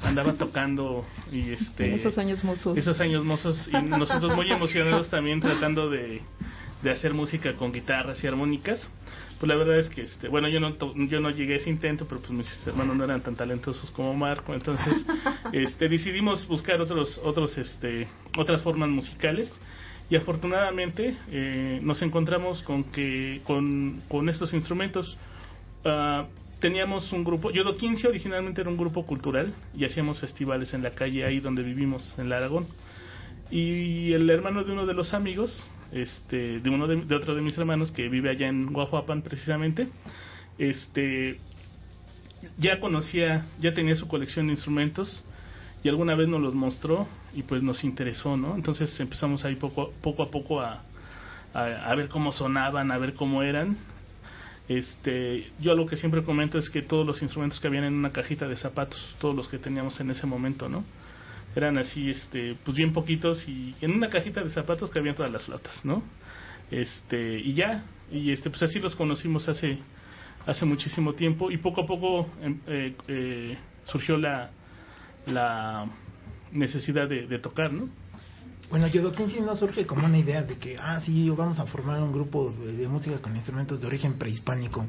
andaba 0.02 0.34
tocando 0.38 1.04
y 1.32 1.50
este 1.52 1.94
esos 1.94 2.18
años 2.18 2.42
mozos. 2.44 2.76
esos 2.76 2.98
años 3.00 3.24
mozos 3.24 3.68
y 3.68 3.76
nosotros 3.82 4.34
muy 4.34 4.50
emocionados 4.58 5.08
también 5.10 5.40
tratando 5.40 5.88
de, 5.90 6.20
de 6.82 6.90
hacer 6.90 7.14
música 7.14 7.54
con 7.54 7.72
guitarras 7.72 8.22
y 8.22 8.26
armónicas 8.26 8.88
pues 9.38 9.48
la 9.48 9.56
verdad 9.56 9.78
es 9.78 9.88
que 9.88 10.02
este 10.02 10.28
bueno 10.28 10.48
yo 10.48 10.60
no 10.60 10.76
yo 11.06 11.20
no 11.20 11.30
llegué 11.30 11.54
a 11.54 11.56
ese 11.56 11.70
intento 11.70 12.06
pero 12.08 12.20
pues 12.20 12.32
mis 12.32 12.66
hermanos 12.66 12.96
no 12.96 13.04
eran 13.04 13.20
tan 13.20 13.36
talentosos 13.36 13.90
como 13.90 14.14
Marco 14.14 14.54
entonces 14.54 15.04
este 15.52 15.88
decidimos 15.88 16.46
buscar 16.46 16.80
otros 16.80 17.20
otros 17.22 17.56
este 17.58 18.08
otras 18.36 18.62
formas 18.62 18.88
musicales 18.88 19.52
y 20.10 20.16
afortunadamente 20.16 21.16
eh, 21.30 21.80
nos 21.82 22.00
encontramos 22.02 22.62
con 22.62 22.84
que 22.84 23.40
con, 23.44 24.00
con 24.08 24.28
estos 24.28 24.54
instrumentos. 24.54 25.16
Ah, 25.84 26.26
teníamos 26.60 27.12
un 27.12 27.24
grupo 27.24 27.50
Yodo 27.50 27.76
15 27.76 28.08
originalmente 28.08 28.60
era 28.60 28.70
un 28.70 28.76
grupo 28.76 29.06
cultural 29.06 29.54
y 29.76 29.84
hacíamos 29.84 30.18
festivales 30.18 30.74
en 30.74 30.82
la 30.82 30.90
calle 30.90 31.24
ahí 31.24 31.38
donde 31.38 31.62
vivimos 31.62 32.18
en 32.18 32.28
la 32.28 32.38
Aragón 32.38 32.66
y 33.48 34.12
el 34.12 34.28
hermano 34.28 34.64
de 34.64 34.72
uno 34.72 34.84
de 34.84 34.92
los 34.92 35.14
amigos 35.14 35.62
este 35.92 36.60
de 36.60 36.70
uno 36.70 36.86
de, 36.86 37.14
otro 37.14 37.34
de 37.34 37.42
mis 37.42 37.56
hermanos 37.56 37.92
que 37.92 38.08
vive 38.08 38.30
allá 38.30 38.48
en 38.48 38.72
Guajuapan 38.72 39.22
precisamente 39.22 39.88
este 40.58 41.38
ya 42.58 42.80
conocía 42.80 43.46
ya 43.60 43.74
tenía 43.74 43.96
su 43.96 44.06
colección 44.06 44.46
de 44.46 44.54
instrumentos 44.54 45.22
y 45.82 45.88
alguna 45.88 46.14
vez 46.14 46.28
nos 46.28 46.40
los 46.40 46.54
mostró 46.54 47.08
y 47.34 47.42
pues 47.42 47.62
nos 47.62 47.84
interesó 47.84 48.36
no 48.36 48.54
entonces 48.54 48.98
empezamos 49.00 49.44
ahí 49.44 49.56
poco 49.56 49.92
poco 50.02 50.22
a 50.22 50.30
poco 50.30 50.60
a, 50.60 50.82
a, 51.54 51.64
a 51.64 51.94
ver 51.94 52.08
cómo 52.08 52.32
sonaban 52.32 52.90
a 52.90 52.98
ver 52.98 53.14
cómo 53.14 53.42
eran. 53.42 53.76
Este 54.68 55.50
yo 55.58 55.74
lo 55.74 55.86
que 55.86 55.96
siempre 55.96 56.22
comento 56.22 56.58
es 56.58 56.68
que 56.68 56.82
todos 56.82 57.06
los 57.06 57.22
instrumentos 57.22 57.58
que 57.58 57.68
habían 57.68 57.84
en 57.84 57.94
una 57.94 58.12
cajita 58.12 58.46
de 58.46 58.56
zapatos 58.56 59.16
todos 59.18 59.34
los 59.34 59.48
que 59.48 59.58
teníamos 59.58 59.98
en 60.00 60.10
ese 60.10 60.26
momento 60.26 60.68
no 60.68 60.84
eran 61.58 61.78
así 61.78 62.10
este 62.10 62.56
pues 62.64 62.76
bien 62.76 62.92
poquitos 62.92 63.46
y 63.48 63.74
en 63.80 63.92
una 63.92 64.08
cajita 64.08 64.42
de 64.42 64.50
zapatos 64.50 64.90
cabían 64.90 65.14
todas 65.14 65.30
las 65.30 65.44
flautas 65.44 65.84
no 65.84 66.02
este 66.70 67.38
y 67.40 67.54
ya 67.54 67.84
y 68.10 68.32
este 68.32 68.50
pues 68.50 68.62
así 68.62 68.78
los 68.78 68.94
conocimos 68.94 69.48
hace 69.48 69.78
hace 70.46 70.64
muchísimo 70.64 71.14
tiempo 71.14 71.50
y 71.50 71.58
poco 71.58 71.82
a 71.82 71.86
poco 71.86 72.28
em, 72.40 72.60
eh, 72.66 72.96
eh, 73.08 73.58
surgió 73.84 74.16
la 74.16 74.50
la 75.26 75.86
necesidad 76.52 77.08
de, 77.08 77.38
tocar 77.38 77.72
no 77.72 77.88
Bueno, 78.70 78.86
Yodokin 78.86 79.28
sí 79.28 79.40
no 79.40 79.54
surge 79.54 79.86
como 79.86 80.06
una 80.06 80.18
idea 80.18 80.42
de 80.42 80.56
que, 80.56 80.76
ah, 80.78 81.00
sí, 81.04 81.28
vamos 81.30 81.58
a 81.58 81.66
formar 81.66 82.02
un 82.02 82.12
grupo 82.12 82.50
de, 82.50 82.72
de 82.72 82.88
música 82.88 83.18
con 83.20 83.34
instrumentos 83.36 83.80
de 83.80 83.86
origen 83.86 84.18
prehispánico. 84.18 84.86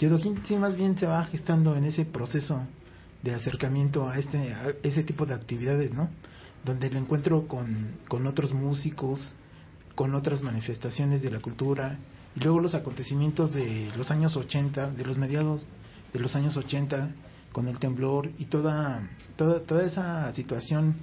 Yodokin 0.00 0.44
sí 0.44 0.56
más 0.56 0.76
bien 0.76 0.98
se 0.98 1.06
va 1.06 1.24
gestando 1.24 1.76
en 1.76 1.84
ese 1.84 2.04
proceso 2.04 2.66
de 3.22 3.34
acercamiento 3.34 4.08
a 4.08 4.18
este 4.18 4.52
a 4.52 4.72
ese 4.82 5.02
tipo 5.02 5.26
de 5.26 5.34
actividades, 5.34 5.92
¿no? 5.92 6.08
Donde 6.64 6.88
el 6.88 6.96
encuentro 6.96 7.46
con, 7.48 7.92
con 8.08 8.26
otros 8.26 8.52
músicos, 8.52 9.34
con 9.94 10.14
otras 10.14 10.42
manifestaciones 10.42 11.22
de 11.22 11.30
la 11.30 11.40
cultura, 11.40 11.98
y 12.36 12.40
luego 12.40 12.60
los 12.60 12.74
acontecimientos 12.74 13.52
de 13.52 13.90
los 13.96 14.10
años 14.10 14.36
80, 14.36 14.90
de 14.90 15.04
los 15.04 15.18
mediados 15.18 15.66
de 16.12 16.20
los 16.20 16.34
años 16.36 16.56
80, 16.56 17.10
con 17.52 17.68
el 17.68 17.78
temblor 17.78 18.30
y 18.38 18.46
toda, 18.46 19.08
toda, 19.36 19.60
toda 19.60 19.84
esa 19.84 20.32
situación 20.32 20.96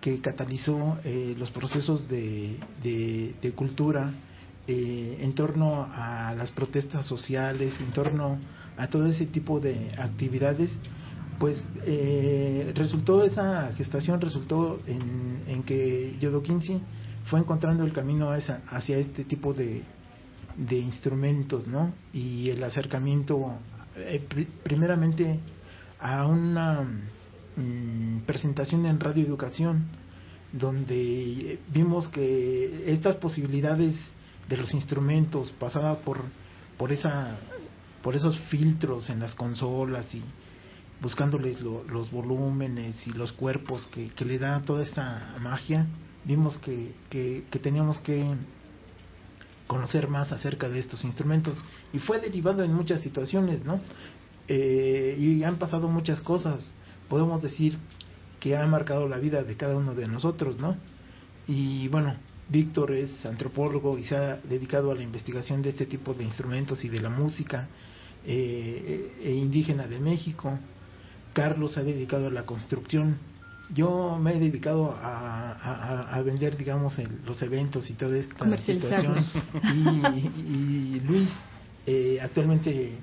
que 0.00 0.20
catalizó 0.20 0.98
eh, 1.04 1.34
los 1.38 1.50
procesos 1.50 2.08
de, 2.08 2.58
de, 2.82 3.34
de 3.40 3.52
cultura 3.52 4.12
eh, 4.66 5.18
en 5.20 5.34
torno 5.34 5.86
a 5.90 6.34
las 6.36 6.50
protestas 6.50 7.06
sociales, 7.06 7.74
en 7.80 7.92
torno 7.92 8.38
a 8.76 8.88
todo 8.88 9.06
ese 9.06 9.26
tipo 9.26 9.60
de 9.60 9.92
actividades, 9.98 10.70
pues 11.38 11.62
eh, 11.86 12.72
resultó 12.74 13.24
esa 13.24 13.72
gestación, 13.74 14.20
resultó 14.20 14.80
en, 14.86 15.42
en 15.46 15.62
que 15.62 16.16
Yodokinsi 16.20 16.80
fue 17.26 17.40
encontrando 17.40 17.84
el 17.84 17.92
camino 17.92 18.30
hacia 18.30 18.98
este 18.98 19.24
tipo 19.24 19.52
de, 19.54 19.82
de 20.56 20.78
instrumentos, 20.78 21.66
¿no? 21.66 21.92
Y 22.12 22.50
el 22.50 22.62
acercamiento, 22.62 23.52
eh, 23.96 24.24
pri- 24.28 24.48
primeramente, 24.62 25.40
a 25.98 26.26
una 26.26 26.82
mm, 27.56 28.20
presentación 28.26 28.86
en 28.86 29.00
Radio 29.00 29.24
Educación, 29.24 29.84
donde 30.52 31.58
vimos 31.72 32.08
que 32.08 32.84
estas 32.92 33.16
posibilidades 33.16 33.94
de 34.48 34.56
los 34.56 34.72
instrumentos 34.74 35.50
pasada 35.52 35.96
por 35.96 36.20
por 36.78 36.92
esa 36.92 37.36
por 38.02 38.14
esos 38.14 38.38
filtros 38.50 39.08
en 39.10 39.20
las 39.20 39.34
consolas 39.34 40.14
y 40.14 40.22
buscándoles 41.04 41.60
lo- 41.60 41.84
los 41.84 42.10
volúmenes 42.10 43.06
y 43.06 43.12
los 43.12 43.30
cuerpos 43.32 43.86
que, 43.92 44.10
le 44.24 44.38
da 44.38 44.62
toda 44.62 44.82
esa 44.82 45.36
magia 45.40 45.86
vimos 46.24 46.56
que, 46.64 46.94
que, 47.10 47.44
teníamos 47.60 47.98
que 47.98 48.24
conocer 49.66 50.08
más 50.08 50.32
acerca 50.32 50.68
de 50.70 50.78
estos 50.78 51.04
instrumentos. 51.04 51.56
Y 51.92 51.98
fue 51.98 52.18
derivado 52.18 52.62
en 52.64 52.72
muchas 52.72 53.00
situaciones 53.02 53.64
no 53.64 53.80
Eh, 54.46 55.16
y 55.18 55.42
han 55.42 55.56
pasado 55.58 55.88
muchas 55.88 56.20
cosas. 56.20 56.58
Podemos 57.08 57.40
decir 57.40 57.78
que 58.40 58.54
ha 58.56 58.66
marcado 58.66 59.08
la 59.08 59.18
vida 59.18 59.42
de 59.42 59.54
cada 59.56 59.74
uno 59.74 59.94
de 59.94 60.06
nosotros 60.06 60.58
no 60.60 60.76
y 61.48 61.88
bueno, 61.88 62.10
Víctor 62.48 62.92
es 62.92 63.10
antropólogo 63.24 63.96
y 63.98 64.02
se 64.02 64.16
ha 64.16 64.36
dedicado 64.54 64.90
a 64.90 64.94
la 64.94 65.02
investigación 65.02 65.62
de 65.62 65.70
este 65.70 65.86
tipo 65.86 66.12
de 66.12 66.24
instrumentos 66.24 66.84
y 66.84 66.88
de 66.90 67.00
la 67.00 67.08
música 67.08 67.68
eh, 68.26 69.16
e 69.22 69.32
indígena 69.46 69.86
de 69.86 69.98
México. 69.98 70.58
Carlos 71.34 71.72
se 71.72 71.80
ha 71.80 71.82
dedicado 71.82 72.28
a 72.28 72.30
la 72.30 72.46
construcción. 72.46 73.18
Yo 73.74 74.18
me 74.18 74.36
he 74.36 74.40
dedicado 74.40 74.96
a, 74.98 76.20
vender, 76.24 76.56
digamos, 76.56 76.94
los 77.26 77.42
eventos 77.42 77.90
y 77.90 77.94
toda 77.94 78.16
esta 78.16 78.56
situación. 78.58 79.16
Y, 79.74 81.00
Luis 81.00 81.28
eh, 81.86 82.18
actualmente 82.22 82.98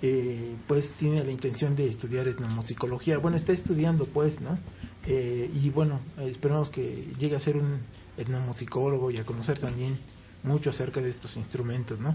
eh, 0.00 0.56
pues 0.68 0.88
tiene 0.98 1.24
la 1.24 1.32
intención 1.32 1.74
de 1.74 1.86
estudiar 1.86 2.28
etnomusicología. 2.28 3.18
Bueno, 3.18 3.36
está 3.36 3.52
estudiando 3.52 4.06
pues, 4.06 4.40
¿no? 4.40 4.58
Eh, 5.06 5.50
y 5.52 5.70
bueno, 5.70 6.00
esperamos 6.18 6.70
que 6.70 7.12
llegue 7.18 7.36
a 7.36 7.40
ser 7.40 7.56
un 7.56 7.80
etnomusicólogo 8.16 9.10
y 9.10 9.16
a 9.16 9.24
conocer 9.24 9.58
también 9.58 9.98
mucho 10.42 10.70
acerca 10.70 11.00
de 11.00 11.10
estos 11.10 11.36
instrumentos, 11.36 11.98
¿no? 11.98 12.14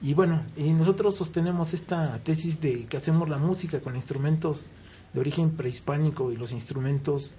Y 0.00 0.14
bueno, 0.14 0.44
y 0.56 0.72
nosotros 0.72 1.16
sostenemos 1.16 1.72
esta 1.72 2.18
tesis 2.24 2.60
de 2.60 2.86
que 2.86 2.96
hacemos 2.96 3.28
la 3.28 3.38
música 3.38 3.80
con 3.80 3.96
instrumentos 3.96 4.68
de 5.12 5.20
origen 5.20 5.56
prehispánico 5.56 6.32
y 6.32 6.36
los 6.36 6.52
instrumentos 6.52 7.36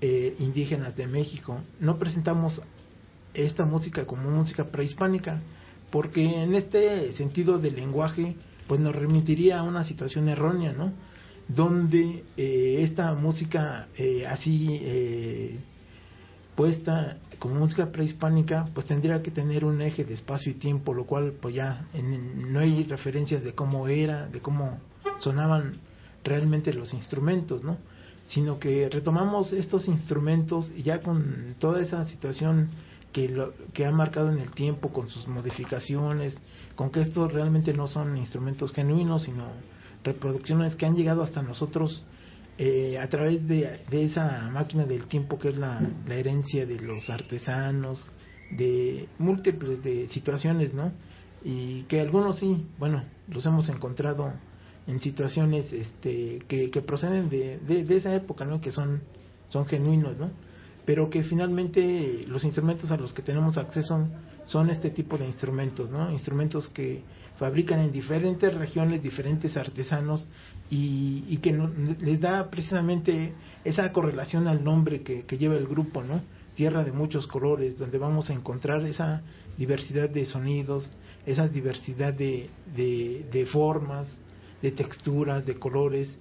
eh, 0.00 0.36
indígenas 0.38 0.96
de 0.96 1.06
México. 1.06 1.60
No 1.80 1.98
presentamos 1.98 2.60
esta 3.34 3.66
música 3.66 4.06
como 4.06 4.30
música 4.30 4.64
prehispánica, 4.64 5.40
porque 5.90 6.24
en 6.24 6.54
este 6.54 7.12
sentido 7.12 7.58
del 7.58 7.76
lenguaje, 7.76 8.36
pues 8.66 8.80
nos 8.80 8.94
remitiría 8.94 9.58
a 9.58 9.62
una 9.62 9.84
situación 9.84 10.28
errónea, 10.28 10.72
¿no? 10.72 10.92
Donde 11.48 12.24
eh, 12.36 12.76
esta 12.80 13.12
música 13.14 13.88
eh, 13.96 14.26
así 14.26 14.78
eh, 14.80 15.58
puesta 16.54 17.18
como 17.38 17.56
música 17.56 17.90
prehispánica, 17.92 18.68
pues 18.72 18.86
tendría 18.86 19.22
que 19.22 19.30
tener 19.30 19.64
un 19.64 19.82
eje 19.82 20.04
de 20.04 20.14
espacio 20.14 20.52
y 20.52 20.54
tiempo, 20.54 20.94
lo 20.94 21.04
cual 21.04 21.34
pues 21.40 21.54
ya 21.54 21.86
no 22.48 22.60
hay 22.60 22.84
referencias 22.84 23.42
de 23.44 23.52
cómo 23.52 23.88
era, 23.88 24.28
de 24.28 24.40
cómo 24.40 24.78
sonaban 25.18 25.78
realmente 26.24 26.72
los 26.72 26.92
instrumentos, 26.94 27.62
¿no? 27.62 27.78
Sino 28.26 28.58
que 28.58 28.88
retomamos 28.88 29.52
estos 29.52 29.86
instrumentos 29.86 30.74
ya 30.76 31.02
con 31.02 31.56
toda 31.58 31.80
esa 31.80 32.04
situación 32.06 32.70
que, 33.12 33.28
lo, 33.28 33.52
que 33.72 33.86
ha 33.86 33.92
marcado 33.92 34.32
en 34.32 34.38
el 34.38 34.50
tiempo, 34.52 34.92
con 34.92 35.08
sus 35.08 35.28
modificaciones, 35.28 36.36
con 36.74 36.90
que 36.90 37.02
estos 37.02 37.32
realmente 37.32 37.72
no 37.72 37.86
son 37.86 38.16
instrumentos 38.16 38.72
genuinos, 38.72 39.24
sino 39.24 39.44
reproducciones 40.02 40.74
que 40.74 40.86
han 40.86 40.96
llegado 40.96 41.22
hasta 41.22 41.42
nosotros 41.42 42.04
eh, 42.56 42.98
a 43.00 43.08
través 43.08 43.46
de, 43.48 43.80
esa 43.90 44.48
máquina 44.52 44.84
del 44.84 45.06
tiempo 45.06 45.38
que 45.38 45.48
es 45.48 45.56
la, 45.56 45.80
herencia 46.08 46.66
de 46.66 46.78
los 46.78 47.10
artesanos, 47.10 48.06
de 48.50 49.08
múltiples 49.18 49.82
de 49.82 50.06
situaciones, 50.08 50.72
¿no? 50.72 50.92
Y 51.42 51.82
que 51.84 52.00
algunos 52.00 52.38
sí, 52.38 52.66
bueno, 52.78 53.04
los 53.28 53.44
hemos 53.44 53.68
encontrado 53.68 54.32
en 54.86 55.00
situaciones 55.00 55.72
este, 55.72 56.42
que, 56.46 56.70
que 56.70 56.82
proceden 56.82 57.28
de, 57.28 57.58
de, 57.58 57.96
esa 57.96 58.14
época, 58.14 58.44
¿no? 58.44 58.60
Que 58.60 58.70
son, 58.70 59.02
son 59.48 59.66
genuinos, 59.66 60.16
¿no? 60.18 60.30
Pero 60.84 61.08
que 61.08 61.24
finalmente 61.24 62.24
los 62.28 62.44
instrumentos 62.44 62.90
a 62.90 62.96
los 62.96 63.14
que 63.14 63.22
tenemos 63.22 63.56
acceso 63.56 64.06
son 64.44 64.68
este 64.68 64.90
tipo 64.90 65.16
de 65.16 65.26
instrumentos, 65.26 65.90
¿no? 65.90 66.10
Instrumentos 66.10 66.68
que 66.68 67.02
fabrican 67.38 67.80
en 67.80 67.90
diferentes 67.90 68.52
regiones 68.54 69.02
diferentes 69.02 69.56
artesanos 69.56 70.28
y, 70.70 71.24
y 71.28 71.38
que 71.38 71.52
les 72.00 72.20
da 72.20 72.48
precisamente 72.50 73.32
esa 73.64 73.92
correlación 73.92 74.46
al 74.46 74.62
nombre 74.62 75.02
que, 75.02 75.24
lleva 75.36 75.56
el 75.56 75.66
grupo, 75.66 76.02
¿no? 76.02 76.22
Tierra 76.54 76.84
de 76.84 76.92
muchos 76.92 77.26
colores, 77.26 77.76
donde 77.76 77.98
vamos 77.98 78.30
a 78.30 78.34
encontrar 78.34 78.84
esa 78.86 79.22
diversidad 79.58 80.08
de 80.08 80.24
sonidos, 80.24 80.88
esa 81.26 81.48
diversidad 81.48 82.14
de, 82.14 82.50
de, 82.76 83.46
formas, 83.46 84.08
de 84.64 84.72
texturas, 84.72 85.44
de 85.44 85.56
colores, 85.56 86.18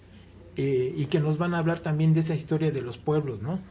eh, 0.58 0.93
y 0.97 1.06
que 1.06 1.21
nos 1.21 1.38
van 1.38 1.53
a 1.53 1.60
hablar 1.60 1.79
también 1.79 2.13
de 2.13 2.19
esa 2.19 2.36
historia 2.36 2.71
de 2.71 2.82
los 2.82 2.97
pueblos, 2.97 3.41
¿no? 3.41 3.62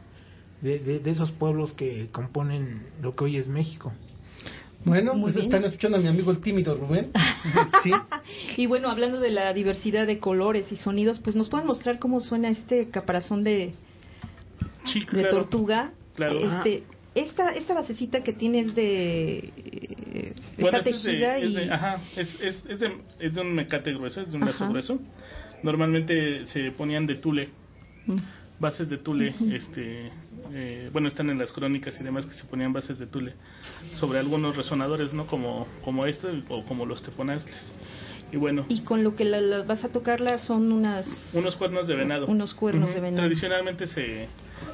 De, 0.61 0.79
de, 0.79 1.11
esos 1.11 1.31
pueblos 1.31 1.73
que 1.73 2.07
componen 2.11 2.87
lo 2.99 3.15
que 3.15 3.25
hoy 3.25 3.37
es 3.37 3.47
México. 3.47 3.93
Bueno, 4.83 5.13
pues 5.21 5.35
están 5.35 5.63
escuchando 5.63 5.97
a 5.97 6.01
mi 6.01 6.07
amigo 6.07 6.31
el 6.31 6.39
tímido 6.39 6.73
Rubén. 6.73 7.11
¿Sí? 7.83 7.91
y 8.57 8.65
bueno, 8.65 8.89
hablando 8.89 9.19
de 9.19 9.29
la 9.29 9.53
diversidad 9.53 10.07
de 10.07 10.17
colores 10.17 10.71
y 10.71 10.75
sonidos, 10.75 11.19
pues 11.19 11.35
nos 11.35 11.49
pueden 11.49 11.67
mostrar 11.67 11.99
cómo 11.99 12.19
suena 12.19 12.49
este 12.49 12.89
caparazón 12.89 13.43
de, 13.43 13.73
de 15.11 15.23
tortuga. 15.25 15.91
Claro. 16.15 16.39
Este, 16.39 16.83
esta, 17.15 17.51
esta 17.51 17.73
basecita 17.73 18.23
que 18.23 18.33
tiene 18.33 18.61
es 18.61 18.75
de... 18.75 19.53
Eh, 19.55 20.33
está 20.57 20.79
tejida 20.79 21.39
y... 21.39 21.43
Es 21.43 21.53
de, 21.53 21.71
ajá, 21.73 22.01
es, 22.15 22.41
es, 22.41 22.65
es, 22.67 22.79
de, 22.79 22.97
es 23.19 23.33
de 23.35 23.41
un 23.41 23.53
mecate 23.53 23.93
grueso, 23.93 24.21
es 24.21 24.31
de 24.31 24.37
un 24.37 24.45
lazo 24.45 24.67
grueso. 24.69 24.99
Normalmente 25.63 26.45
se 26.47 26.71
ponían 26.71 27.05
de 27.05 27.15
tule. 27.15 27.49
Mm 28.05 28.17
bases 28.63 28.89
de 28.89 28.97
tule, 28.97 29.35
este, 29.51 30.09
eh, 30.53 30.89
bueno, 30.93 31.09
están 31.09 31.29
en 31.29 31.37
las 31.37 31.51
crónicas 31.51 31.97
y 31.99 32.03
demás 32.03 32.25
que 32.25 32.33
se 32.33 32.45
ponían 32.45 32.71
bases 32.71 32.97
de 32.97 33.07
tule 33.07 33.33
sobre 33.95 34.19
algunos 34.19 34.55
resonadores, 34.55 35.13
¿no? 35.13 35.27
Como, 35.27 35.67
como 35.83 36.05
este 36.05 36.43
o 36.49 36.63
como 36.65 36.85
los 36.85 37.03
teponazles. 37.03 37.73
Y 38.33 38.37
bueno. 38.37 38.65
Y 38.67 38.81
con 38.81 39.03
lo 39.03 39.15
que 39.15 39.25
la, 39.25 39.61
vas 39.61 39.85
a 39.85 39.89
tocarla 39.89 40.39
son 40.39 40.71
unas. 40.71 41.05
Unos 41.33 41.55
cuernos 41.55 41.87
de 41.87 41.93
venado. 41.93 42.25
Unos 42.25 42.55
cuernos 42.55 42.91
de 42.91 42.99
venado. 42.99 43.21
Tradicionalmente 43.21 43.85
se, 43.85 44.27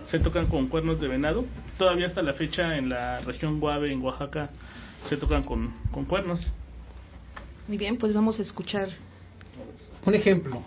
se 0.05 0.19
tocan 0.19 0.47
con 0.47 0.67
cuernos 0.67 1.01
de 1.01 1.09
venado. 1.09 1.43
Todavía 1.77 2.07
hasta 2.07 2.21
la 2.21 2.31
fecha 2.33 2.77
en 2.77 2.87
la 2.87 3.19
región 3.19 3.59
Guave, 3.59 3.91
en 3.91 4.01
Oaxaca, 4.01 4.49
se 5.09 5.17
tocan 5.17 5.43
con, 5.43 5.73
con 5.91 6.05
cuernos. 6.05 6.47
Muy 7.67 7.77
bien, 7.77 7.97
pues 7.97 8.13
vamos 8.13 8.39
a 8.39 8.43
escuchar. 8.43 8.91
Un 10.05 10.15
ejemplo. 10.15 10.63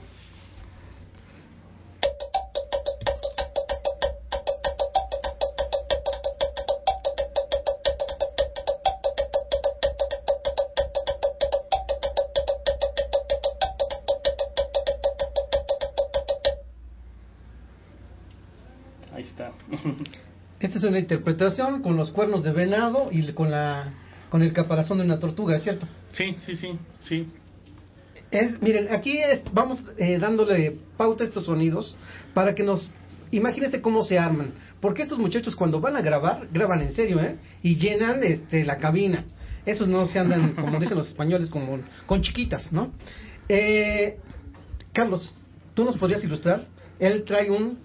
Esta 20.62 20.78
es 20.78 20.84
una 20.84 21.00
interpretación 21.00 21.82
con 21.82 21.96
los 21.96 22.12
cuernos 22.12 22.44
de 22.44 22.52
venado 22.52 23.08
y 23.10 23.32
con 23.32 23.50
la 23.50 23.92
con 24.30 24.42
el 24.42 24.52
caparazón 24.52 24.98
de 24.98 25.04
una 25.04 25.18
tortuga, 25.18 25.56
¿es 25.56 25.64
cierto? 25.64 25.88
Sí, 26.12 26.36
sí, 26.46 26.54
sí, 26.54 26.78
sí. 27.00 27.26
Es, 28.30 28.62
miren, 28.62 28.86
aquí 28.92 29.18
vamos 29.52 29.82
eh, 29.98 30.18
dándole 30.18 30.78
pauta 30.96 31.24
a 31.24 31.26
estos 31.26 31.46
sonidos 31.46 31.96
para 32.32 32.54
que 32.54 32.62
nos 32.62 32.88
imagínense 33.32 33.80
cómo 33.80 34.04
se 34.04 34.20
arman, 34.20 34.52
porque 34.80 35.02
estos 35.02 35.18
muchachos 35.18 35.56
cuando 35.56 35.80
van 35.80 35.96
a 35.96 36.00
grabar 36.00 36.46
graban 36.52 36.80
en 36.80 36.92
serio, 36.92 37.20
¿eh? 37.20 37.38
Y 37.64 37.74
llenan 37.74 38.22
este 38.22 38.64
la 38.64 38.78
cabina. 38.78 39.24
Esos 39.66 39.88
no 39.88 40.06
se 40.06 40.20
andan 40.20 40.52
como 40.54 40.78
dicen 40.78 40.96
los 40.96 41.08
españoles 41.08 41.50
como 41.50 41.80
con 42.06 42.22
chiquitas, 42.22 42.72
¿no? 42.72 42.92
Eh, 43.48 44.16
Carlos, 44.92 45.34
tú 45.74 45.84
nos 45.84 45.96
podrías 45.96 46.22
ilustrar. 46.22 46.68
Él 47.00 47.24
trae 47.26 47.50
un 47.50 47.78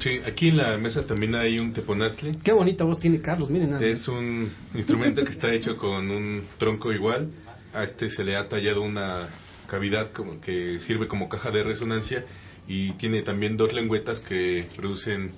Sí, 0.00 0.18
aquí 0.24 0.48
en 0.48 0.56
la 0.56 0.78
mesa 0.78 1.06
también 1.06 1.34
hay 1.34 1.58
un 1.58 1.74
teponaztle. 1.74 2.38
Qué 2.42 2.52
bonita 2.52 2.84
voz 2.84 2.98
tiene 2.98 3.20
Carlos, 3.20 3.50
miren. 3.50 3.72
Nada. 3.72 3.84
Es 3.84 4.08
un 4.08 4.50
instrumento 4.74 5.22
que 5.22 5.30
está 5.30 5.52
hecho 5.52 5.76
con 5.76 6.10
un 6.10 6.44
tronco 6.58 6.90
igual. 6.90 7.30
A 7.74 7.84
este 7.84 8.08
se 8.08 8.24
le 8.24 8.34
ha 8.34 8.48
tallado 8.48 8.80
una 8.80 9.28
cavidad 9.68 10.10
como 10.12 10.40
que 10.40 10.80
sirve 10.80 11.06
como 11.06 11.28
caja 11.28 11.50
de 11.50 11.62
resonancia 11.62 12.24
y 12.66 12.92
tiene 12.94 13.22
también 13.22 13.58
dos 13.58 13.74
lengüetas 13.74 14.20
que 14.20 14.68
producen 14.74 15.32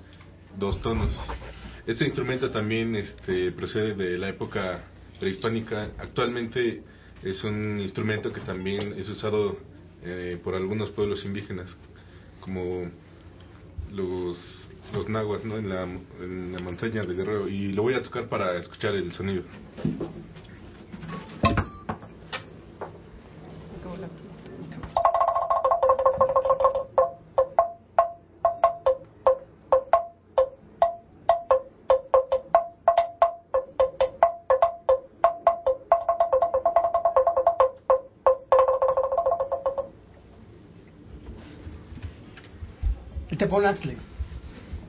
dos 0.58 0.80
tonos. 0.80 1.12
Este 1.84 2.04
instrumento 2.04 2.50
también 2.50 2.94
este, 2.94 3.50
procede 3.50 3.94
de 3.94 4.16
la 4.16 4.28
época 4.28 4.84
prehispánica. 5.18 5.90
Actualmente 5.98 6.82
es 7.24 7.42
un 7.42 7.80
instrumento 7.80 8.32
que 8.32 8.40
también 8.40 8.94
es 8.96 9.08
usado 9.08 9.58
eh, 10.04 10.38
por 10.42 10.54
algunos 10.54 10.90
pueblos 10.90 11.24
indígenas, 11.24 11.76
como 12.40 12.90
los, 13.92 14.68
los 14.94 15.08
nahuas 15.08 15.44
¿no? 15.44 15.56
en, 15.56 15.68
la, 15.68 15.82
en 15.82 16.52
la 16.52 16.58
montaña 16.62 17.02
de 17.02 17.14
Guerrero 17.14 17.48
y 17.48 17.72
lo 17.72 17.82
voy 17.82 17.94
a 17.94 18.02
tocar 18.02 18.28
para 18.28 18.56
escuchar 18.58 18.94
el 18.94 19.12
sonido. 19.12 19.42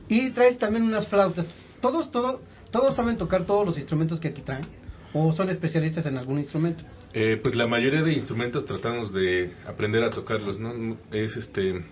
Y 0.08 0.30
traes 0.30 0.58
también 0.58 0.84
unas 0.84 1.06
flautas. 1.08 1.46
Todos, 1.80 2.10
todo, 2.10 2.40
¿Todos 2.74 2.96
saben 2.96 3.16
tocar 3.16 3.46
todos 3.46 3.64
los 3.64 3.78
instrumentos 3.78 4.18
que 4.18 4.26
aquí 4.26 4.42
traen? 4.42 4.66
¿O 5.12 5.32
son 5.32 5.48
especialistas 5.48 6.04
en 6.06 6.18
algún 6.18 6.40
instrumento? 6.40 6.82
Eh, 7.12 7.38
pues 7.40 7.54
la 7.54 7.68
mayoría 7.68 8.02
de 8.02 8.14
instrumentos 8.14 8.64
tratamos 8.64 9.12
de 9.12 9.52
aprender 9.64 10.02
a 10.02 10.10
tocarlos, 10.10 10.58
¿no? 10.58 10.96
Es 11.12 11.36
este 11.36 11.84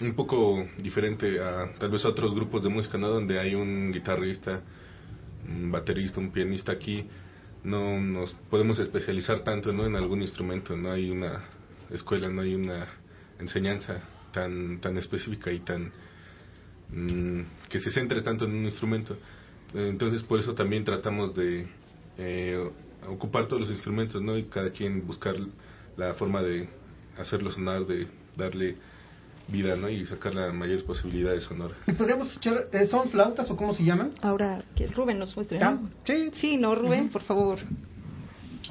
un 0.00 0.14
poco 0.14 0.68
diferente 0.78 1.40
a 1.40 1.74
tal 1.80 1.90
vez 1.90 2.04
otros 2.04 2.32
grupos 2.32 2.62
de 2.62 2.68
música, 2.68 2.96
¿no? 2.96 3.08
Donde 3.08 3.40
hay 3.40 3.56
un 3.56 3.90
guitarrista, 3.90 4.60
un 5.48 5.72
baterista, 5.72 6.20
un 6.20 6.30
pianista 6.30 6.70
aquí, 6.70 7.04
no 7.64 8.00
nos 8.00 8.32
podemos 8.50 8.78
especializar 8.78 9.40
tanto, 9.40 9.72
¿no? 9.72 9.84
En 9.84 9.96
algún 9.96 10.22
instrumento, 10.22 10.76
no 10.76 10.92
hay 10.92 11.10
una 11.10 11.42
escuela, 11.90 12.28
no 12.28 12.42
hay 12.42 12.54
una 12.54 12.86
enseñanza 13.40 14.00
tan 14.32 14.80
tan 14.80 14.96
específica 14.96 15.50
y 15.50 15.58
tan 15.58 15.90
mm, 16.92 17.40
que 17.68 17.78
se 17.80 17.90
centre 17.90 18.22
tanto 18.22 18.44
en 18.44 18.52
un 18.52 18.64
instrumento. 18.64 19.16
Entonces 19.74 20.22
por 20.22 20.40
eso 20.40 20.54
también 20.54 20.84
tratamos 20.84 21.34
de 21.34 21.66
eh, 22.18 22.70
ocupar 23.08 23.46
todos 23.46 23.60
los 23.62 23.70
instrumentos, 23.70 24.20
¿no? 24.20 24.36
Y 24.36 24.44
cada 24.44 24.70
quien 24.70 25.06
buscar 25.06 25.36
la 25.96 26.14
forma 26.14 26.42
de 26.42 26.68
hacerlo 27.18 27.50
sonar, 27.50 27.86
de 27.86 28.08
darle 28.36 28.76
vida, 29.48 29.76
¿no? 29.76 29.88
Y 29.88 30.06
sacar 30.06 30.34
las 30.34 30.52
mayores 30.54 30.82
posibilidades 30.82 31.44
sonoras. 31.44 31.76
¿Y 31.86 31.92
podríamos 31.92 32.28
escuchar, 32.28 32.66
eh, 32.72 32.86
son 32.86 33.08
flautas 33.10 33.50
o 33.50 33.56
cómo 33.56 33.72
se 33.72 33.84
llaman? 33.84 34.10
Ahora 34.22 34.62
que 34.76 34.86
Rubén 34.88 35.18
nos 35.18 35.34
muestre. 35.36 35.58
Ah, 35.62 35.72
¿no? 35.72 35.90
sí. 36.04 36.30
Sí, 36.34 36.56
no, 36.56 36.74
Rubén, 36.74 37.08
por 37.10 37.22
favor. 37.22 37.58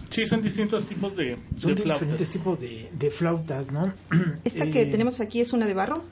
Sí, 0.10 0.26
son 0.26 0.42
distintos 0.42 0.86
tipos 0.88 1.16
de, 1.16 1.38
Son 1.58 1.76
de 1.76 1.82
flautas. 1.84 2.02
diferentes 2.08 2.32
tipos 2.32 2.60
de, 2.60 2.90
de 2.92 3.12
flautas, 3.12 3.72
¿no? 3.72 3.94
Esta 4.44 4.66
que 4.72 4.82
Eh, 4.84 4.86
tenemos 4.88 5.20
aquí 5.22 5.40
es 5.42 5.54
una 5.54 5.66
de 5.66 5.74
barro. 5.74 6.04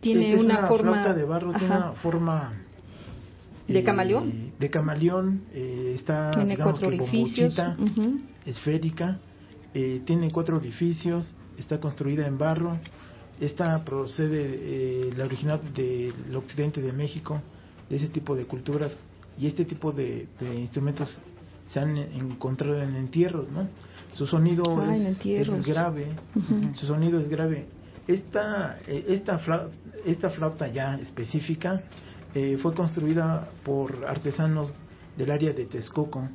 Tiene 0.00 0.34
es 0.34 0.40
una, 0.40 0.68
forma 0.68 0.92
flauta 0.92 1.14
de 1.14 1.24
barro, 1.24 1.52
tiene 1.52 1.76
una 1.76 1.92
forma 1.92 2.52
¿De 3.66 3.78
eh, 3.78 3.84
camaleón? 3.84 4.52
De 4.58 4.70
camaleón, 4.70 5.42
eh, 5.52 5.92
está 5.94 6.30
Tiene 6.32 6.50
digamos 6.50 6.80
cuatro 6.80 6.90
que 6.90 7.02
orificios. 7.02 7.58
esférica, 8.44 9.18
eh, 9.74 10.02
tiene 10.04 10.30
cuatro 10.30 10.56
orificios, 10.56 11.34
está 11.58 11.80
construida 11.80 12.26
en 12.26 12.38
barro. 12.38 12.78
Esta 13.40 13.84
procede, 13.84 14.58
eh, 14.60 15.10
la 15.16 15.24
original 15.24 15.60
del 15.74 16.36
occidente 16.36 16.80
de 16.80 16.92
México, 16.92 17.40
de 17.88 17.96
ese 17.96 18.08
tipo 18.08 18.36
de 18.36 18.44
culturas, 18.44 18.96
y 19.38 19.46
este 19.46 19.64
tipo 19.64 19.90
de, 19.92 20.28
de 20.38 20.60
instrumentos 20.60 21.20
se 21.66 21.80
han 21.80 21.96
encontrado 21.96 22.80
en 22.82 22.94
entierros, 22.94 23.48
¿no? 23.50 23.66
Su 24.12 24.26
sonido 24.26 24.62
Ah, 24.78 24.94
es, 24.96 25.24
es 25.24 25.62
grave, 25.62 26.06
su 26.74 26.86
sonido 26.86 27.18
es 27.18 27.28
grave. 27.28 27.66
Esta, 28.06 28.78
eh, 28.86 29.04
esta, 29.08 29.38
flau- 29.38 29.70
esta 30.04 30.30
flauta 30.30 30.66
ya 30.68 30.96
específica 30.96 31.82
eh, 32.34 32.56
fue 32.60 32.74
construida 32.74 33.48
por 33.64 34.04
artesanos 34.06 34.72
del 35.16 35.30
área 35.30 35.52
de 35.52 35.66
Texcoco, 35.66 36.28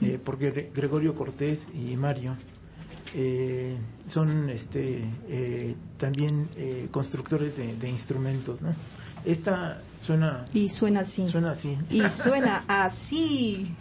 eh, 0.00 0.18
por 0.24 0.38
Gre- 0.38 0.70
Gregorio 0.74 1.14
Cortés 1.14 1.66
y 1.74 1.94
Mario. 1.96 2.36
Eh, 3.14 3.76
son 4.08 4.48
este, 4.50 5.04
eh, 5.28 5.76
también 5.98 6.48
eh, 6.56 6.88
constructores 6.90 7.56
de, 7.56 7.76
de 7.76 7.88
instrumentos. 7.90 8.60
¿no? 8.60 8.74
Esta 9.24 9.82
suena, 10.00 10.46
Y 10.52 10.68
suena 10.70 11.00
así. 11.00 11.26
suena 11.26 11.50
así. 11.52 11.78
Y 11.90 12.02
suena 12.22 12.64
así. 12.68 13.74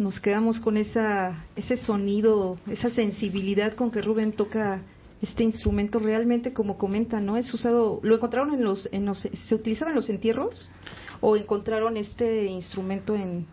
Nos 0.00 0.18
quedamos 0.18 0.58
con 0.60 0.78
esa, 0.78 1.44
ese 1.54 1.76
sonido, 1.76 2.58
esa 2.70 2.88
sensibilidad 2.90 3.74
con 3.74 3.90
que 3.90 4.00
Rubén 4.00 4.32
toca 4.32 4.82
este 5.20 5.44
instrumento 5.44 5.98
realmente, 5.98 6.54
como 6.54 6.78
comenta, 6.78 7.20
¿no? 7.20 7.36
Es 7.36 7.52
usado, 7.52 8.00
¿lo 8.02 8.14
encontraron 8.14 8.54
en 8.54 8.64
los, 8.64 8.88
en 8.92 9.04
los, 9.04 9.20
se 9.20 9.54
utilizaba 9.54 9.90
en 9.90 9.96
los 9.96 10.08
entierros 10.08 10.72
o 11.20 11.36
encontraron 11.36 11.98
este 11.98 12.46
instrumento 12.46 13.14
en, 13.14 13.46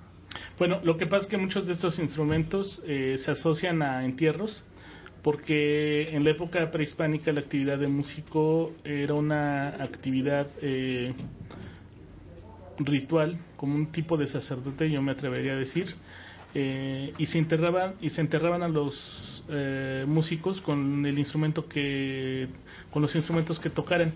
Bueno, 0.57 0.79
lo 0.83 0.95
que 0.95 1.05
pasa 1.05 1.25
es 1.25 1.29
que 1.29 1.37
muchos 1.37 1.67
de 1.67 1.73
estos 1.73 1.99
instrumentos 1.99 2.81
eh, 2.87 3.17
se 3.17 3.31
asocian 3.31 3.81
a 3.81 4.05
entierros 4.05 4.63
porque 5.23 6.15
en 6.15 6.23
la 6.23 6.29
época 6.31 6.71
prehispánica 6.71 7.33
la 7.33 7.41
actividad 7.41 7.77
de 7.77 7.89
músico 7.89 8.71
era 8.85 9.15
una 9.15 9.83
actividad 9.83 10.47
eh, 10.61 11.13
ritual, 12.79 13.37
como 13.57 13.75
un 13.75 13.91
tipo 13.91 14.15
de 14.15 14.27
sacerdote, 14.27 14.89
yo 14.89 15.01
me 15.01 15.11
atrevería 15.11 15.51
a 15.51 15.57
decir, 15.57 15.87
eh, 16.53 17.13
y 17.17 17.25
se 17.27 17.37
enterraban 17.37 17.95
y 18.01 18.09
se 18.09 18.21
enterraban 18.21 18.63
a 18.63 18.67
los 18.67 19.43
eh, 19.49 20.05
músicos 20.07 20.61
con 20.61 21.05
el 21.05 21.17
instrumento 21.19 21.67
que 21.67 22.47
con 22.91 23.01
los 23.01 23.15
instrumentos 23.15 23.59
que 23.59 23.69
tocaran. 23.69 24.13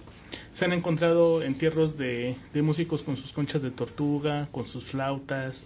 Se 0.54 0.66
han 0.66 0.74
encontrado 0.74 1.42
entierros 1.44 1.98
de, 1.98 2.36
músicos 2.56 3.04
con 3.04 3.18
sus 3.18 3.32
conchas 3.34 3.62
de 3.62 3.72
tortuga, 3.72 4.48
con 4.52 4.66
sus 4.68 4.86
flautas, 4.86 5.62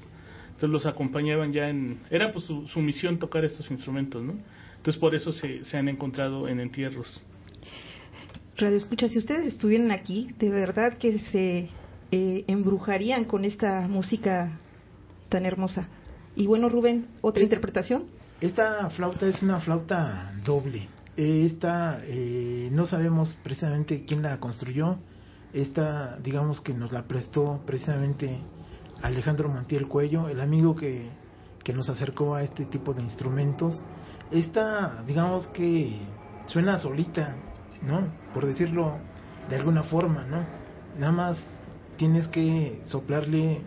entonces 0.47 0.69
los 0.69 0.85
acompañaban 0.85 1.53
ya 1.53 1.69
en 1.69 1.99
era 2.09 2.31
pues 2.31 2.45
su, 2.45 2.67
su 2.67 2.79
misión 2.79 3.19
tocar 3.19 3.45
estos 3.45 3.69
instrumentos, 3.69 4.23
¿no? 4.23 4.33
Entonces 4.77 4.99
por 4.99 5.15
eso 5.15 5.31
se, 5.31 5.65
se 5.65 5.77
han 5.77 5.87
encontrado 5.87 6.47
en 6.47 6.59
entierros. 6.59 7.21
Radio 8.57 8.77
Escucha, 8.77 9.09
si 9.09 9.17
ustedes 9.17 9.47
estuvieran 9.47 9.91
aquí, 9.91 10.29
de 10.39 10.49
verdad 10.49 10.97
que 10.97 11.19
se 11.19 11.67
eh, 12.11 12.45
embrujarían 12.47 13.25
con 13.25 13.43
esta 13.43 13.87
música 13.89 14.59
tan 15.27 15.45
hermosa. 15.45 15.89
Y 16.35 16.47
bueno, 16.47 16.69
Rubén, 16.69 17.07
¿otra 17.21 17.43
interpretación? 17.43 18.05
Esta 18.41 18.89
flauta 18.89 19.25
es 19.27 19.41
una 19.41 19.59
flauta 19.59 20.33
doble. 20.43 20.89
Esta 21.15 22.01
eh, 22.03 22.69
no 22.71 22.85
sabemos 22.85 23.37
precisamente 23.41 24.03
quién 24.05 24.21
la 24.21 24.37
construyó. 24.39 24.97
Esta, 25.53 26.17
digamos 26.17 26.59
que 26.59 26.73
nos 26.73 26.91
la 26.91 27.03
prestó 27.03 27.61
precisamente 27.65 28.37
Alejandro 29.01 29.47
Montiel 29.47 29.87
Cuello, 29.87 30.27
el 30.27 30.41
amigo 30.41 30.75
que, 30.75 31.09
que 31.63 31.71
nos 31.71 31.89
acercó 31.89 32.35
a 32.35 32.43
este 32.43 32.65
tipo 32.65 32.93
de 32.93 33.01
instrumentos. 33.01 33.81
Esta, 34.31 35.03
digamos 35.07 35.47
que 35.47 35.97
suena 36.47 36.77
solita, 36.77 37.35
¿no? 37.81 38.09
Por 38.33 38.45
decirlo 38.45 38.97
de 39.49 39.55
alguna 39.55 39.83
forma, 39.83 40.25
¿no? 40.25 40.45
Nada 40.99 41.11
más 41.13 41.37
tienes 41.95 42.27
que 42.27 42.81
soplarle 42.85 43.61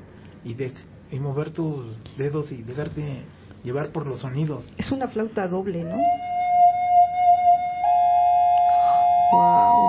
y, 0.44 0.54
de, 0.54 0.72
y 1.10 1.18
mover 1.18 1.50
tus 1.52 1.86
dedos 2.16 2.52
y 2.52 2.62
dejarte 2.62 3.22
llevar 3.64 3.90
por 3.90 4.06
los 4.06 4.20
sonidos. 4.20 4.68
Es 4.76 4.90
una 4.92 5.08
flauta 5.08 5.46
doble, 5.48 5.84
¿no? 5.84 5.96
Wow. 9.32 9.88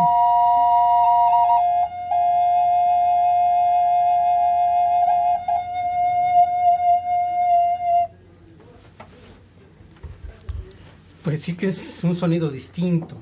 Pues 11.24 11.44
sí 11.44 11.56
que 11.56 11.70
es 11.70 12.04
un 12.04 12.16
sonido 12.16 12.50
distinto. 12.50 13.18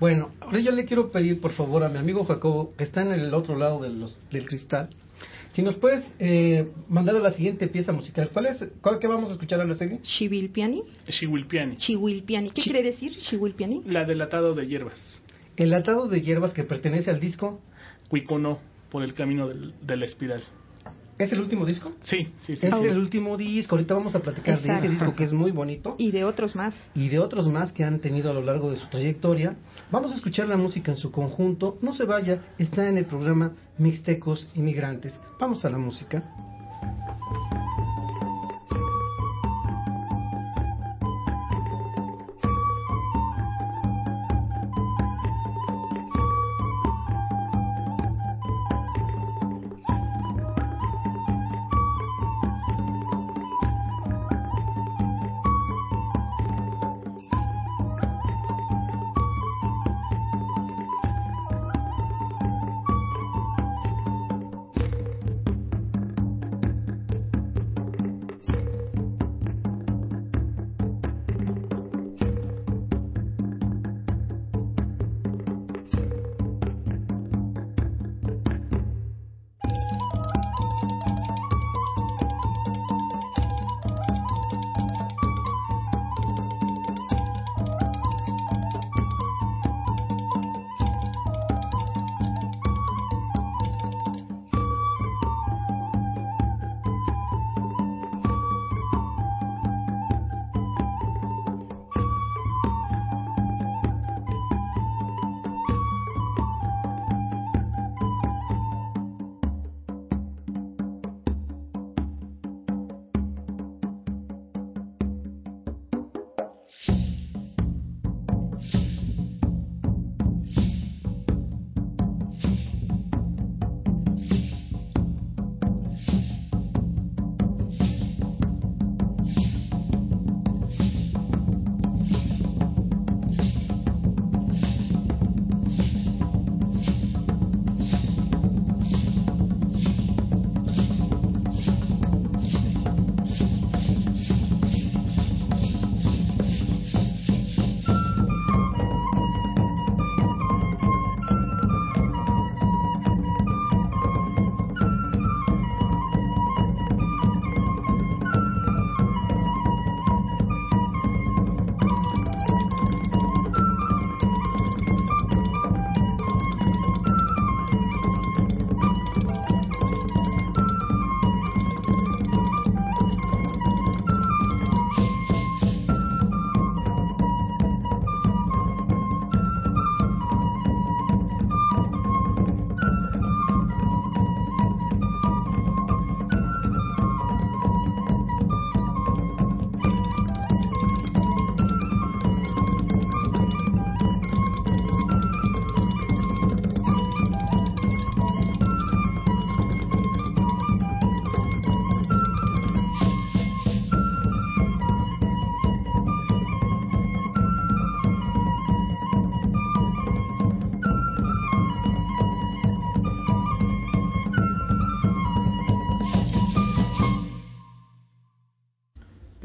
Bueno, 0.00 0.30
ahora 0.40 0.58
yo 0.58 0.72
le 0.72 0.84
quiero 0.84 1.12
pedir 1.12 1.40
por 1.40 1.52
favor 1.52 1.84
a 1.84 1.88
mi 1.88 1.98
amigo 1.98 2.24
Jacobo, 2.24 2.72
que 2.76 2.82
está 2.82 3.02
en 3.02 3.12
el 3.12 3.32
otro 3.34 3.56
lado 3.56 3.80
de 3.80 3.90
los, 3.90 4.18
del 4.32 4.46
cristal, 4.46 4.90
si 5.52 5.62
nos 5.62 5.74
puedes 5.76 6.14
eh, 6.18 6.70
mandar 6.88 7.16
a 7.16 7.20
la 7.20 7.30
siguiente 7.32 7.66
pieza 7.68 7.92
musical. 7.92 8.30
¿Cuál 8.32 8.46
es? 8.46 8.64
¿Cuál 8.80 8.98
que 8.98 9.06
vamos 9.06 9.30
a 9.30 9.32
escuchar 9.34 9.60
a 9.60 9.64
la 9.64 9.74
serie? 9.74 10.00
Chivilpiani. 10.02 10.82
Xihuilpiani, 11.08 11.76
Chihuilpiani. 11.76 12.50
¿Qué 12.50 12.62
quiere 12.62 12.82
decir 12.82 13.12
Chihuilpiani? 13.28 13.82
la 13.86 14.04
del 14.04 14.20
atado 14.22 14.54
de 14.54 14.66
hierbas. 14.66 15.20
El 15.56 15.74
atado 15.74 16.08
de 16.08 16.22
hierbas 16.22 16.52
que 16.52 16.64
pertenece 16.64 17.10
al 17.10 17.20
disco. 17.20 17.60
Cuiconó, 18.08 18.58
por 18.90 19.02
el 19.02 19.14
camino 19.14 19.48
del- 19.48 19.74
de 19.82 19.96
la 19.96 20.04
espiral. 20.06 20.42
¿Es 21.22 21.32
el 21.32 21.40
último 21.40 21.64
disco? 21.64 21.92
Sí, 22.02 22.24
sí, 22.40 22.56
sí. 22.56 22.66
Es 22.66 22.74
sí. 22.74 22.86
el 22.86 22.98
último 22.98 23.36
disco. 23.36 23.76
Ahorita 23.76 23.94
vamos 23.94 24.14
a 24.16 24.18
platicar 24.18 24.60
de 24.60 24.72
ese 24.72 24.88
disco 24.88 25.14
que 25.14 25.22
es 25.22 25.32
muy 25.32 25.52
bonito. 25.52 25.94
Y 25.98 26.10
de 26.10 26.24
otros 26.24 26.56
más. 26.56 26.74
y 26.94 27.08
de 27.08 27.20
otros 27.20 27.46
más 27.46 27.72
que 27.72 27.84
han 27.84 28.00
tenido 28.00 28.30
a 28.30 28.34
lo 28.34 28.42
largo 28.42 28.70
de 28.70 28.76
su 28.76 28.88
trayectoria. 28.88 29.56
Vamos 29.92 30.12
a 30.12 30.16
escuchar 30.16 30.48
la 30.48 30.56
música 30.56 30.90
en 30.90 30.96
su 30.96 31.12
conjunto. 31.12 31.78
No 31.80 31.92
se 31.92 32.04
vaya, 32.04 32.42
está 32.58 32.88
en 32.88 32.98
el 32.98 33.06
programa 33.06 33.52
Mixtecos 33.78 34.48
Inmigrantes. 34.54 35.18
Vamos 35.38 35.64
a 35.64 35.70
la 35.70 35.78
música. 35.78 36.24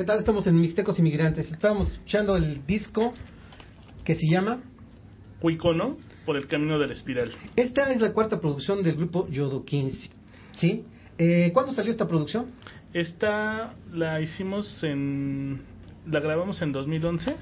Tal? 0.07 0.19
Estamos 0.19 0.47
en 0.47 0.59
Mixtecos 0.59 0.97
Inmigrantes. 0.99 1.51
Estábamos 1.51 1.91
escuchando 1.91 2.37
el 2.37 2.65
disco 2.65 3.13
que 4.05 4.15
se 4.15 4.25
llama 4.25 4.61
Cuicono 5.41 5.97
por 6.25 6.37
el 6.37 6.47
camino 6.47 6.79
de 6.79 6.87
la 6.87 6.93
espiral. 6.93 7.29
Esta 7.57 7.91
es 7.91 7.99
la 7.99 8.13
cuarta 8.13 8.39
producción 8.39 8.83
del 8.83 8.95
grupo 8.95 9.27
Yodo 9.27 9.65
15. 9.65 10.09
¿Sí? 10.53 10.85
Eh, 11.17 11.51
¿Cuándo 11.53 11.73
salió 11.73 11.91
esta 11.91 12.07
producción? 12.07 12.45
Esta 12.93 13.75
la 13.91 14.21
hicimos 14.21 14.81
en. 14.81 15.63
La 16.09 16.21
grabamos 16.21 16.61
en 16.61 16.71
2011. 16.71 17.35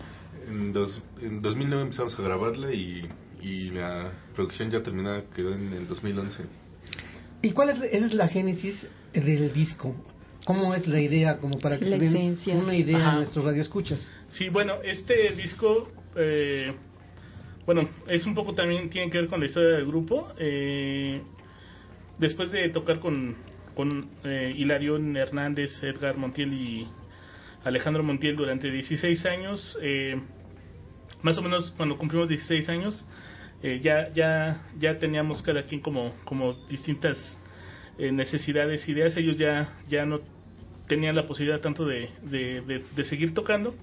En, 0.47 0.73
dos, 0.73 1.03
en 1.21 1.43
2009 1.43 1.83
empezamos 1.83 2.17
a 2.17 2.23
grabarla 2.23 2.73
y, 2.73 3.07
y 3.43 3.69
la 3.69 4.11
producción 4.33 4.71
ya 4.71 4.81
terminada 4.81 5.23
quedó 5.35 5.53
en 5.53 5.71
el 5.71 5.87
2011. 5.87 6.45
¿Y 7.43 7.51
cuál 7.51 7.69
es, 7.69 7.79
es 7.91 8.11
la 8.15 8.27
génesis 8.27 8.87
del 9.13 9.53
disco? 9.53 9.95
¿Cómo 10.45 10.73
es 10.75 10.87
la 10.87 10.99
idea? 11.01 11.37
Como 11.37 11.57
para 11.59 11.77
que 11.79 11.85
La 11.85 11.97
se 11.97 12.03
den 12.03 12.15
esencia. 12.15 12.55
una 12.55 12.75
idea 12.75 12.97
Ajá. 12.97 13.11
a 13.11 13.15
nuestros 13.17 13.43
radioescuchas. 13.45 14.11
Sí, 14.29 14.49
bueno, 14.49 14.75
este 14.83 15.31
disco, 15.35 15.91
eh, 16.15 16.73
bueno, 17.65 17.89
es 18.07 18.25
un 18.25 18.35
poco 18.35 18.53
también, 18.53 18.89
tiene 18.89 19.09
que 19.11 19.17
ver 19.19 19.27
con 19.27 19.39
la 19.39 19.47
historia 19.47 19.69
del 19.77 19.85
grupo. 19.87 20.31
Eh, 20.37 21.21
después 22.19 22.51
de 22.51 22.69
tocar 22.69 22.99
con, 22.99 23.35
con 23.75 24.09
eh, 24.23 24.53
Hilarión 24.55 25.17
Hernández, 25.17 25.71
Edgar 25.81 26.15
Montiel 26.17 26.53
y 26.53 26.87
Alejandro 27.63 28.03
Montiel 28.03 28.35
durante 28.35 28.69
16 28.69 29.25
años, 29.25 29.77
eh, 29.81 30.21
más 31.23 31.37
o 31.39 31.41
menos 31.41 31.71
cuando 31.75 31.97
cumplimos 31.97 32.29
16 32.29 32.69
años, 32.69 33.07
eh, 33.63 33.79
ya, 33.81 34.13
ya, 34.13 34.61
ya 34.77 34.99
teníamos 34.99 35.41
cada 35.41 35.63
quien 35.63 35.81
como, 35.81 36.13
como 36.23 36.53
distintas 36.69 37.17
eh, 37.97 38.11
necesidades, 38.11 38.87
ideas. 38.87 39.17
Ellos 39.17 39.37
ya, 39.37 39.73
ya 39.89 40.05
no 40.05 40.19
tenían 40.87 41.15
la 41.15 41.25
posibilidad 41.25 41.59
tanto 41.61 41.85
de, 41.85 42.09
de, 42.21 42.61
de- 42.61 42.83
de 42.95 43.03
seguir 43.03 43.33
tocando. 43.33 43.73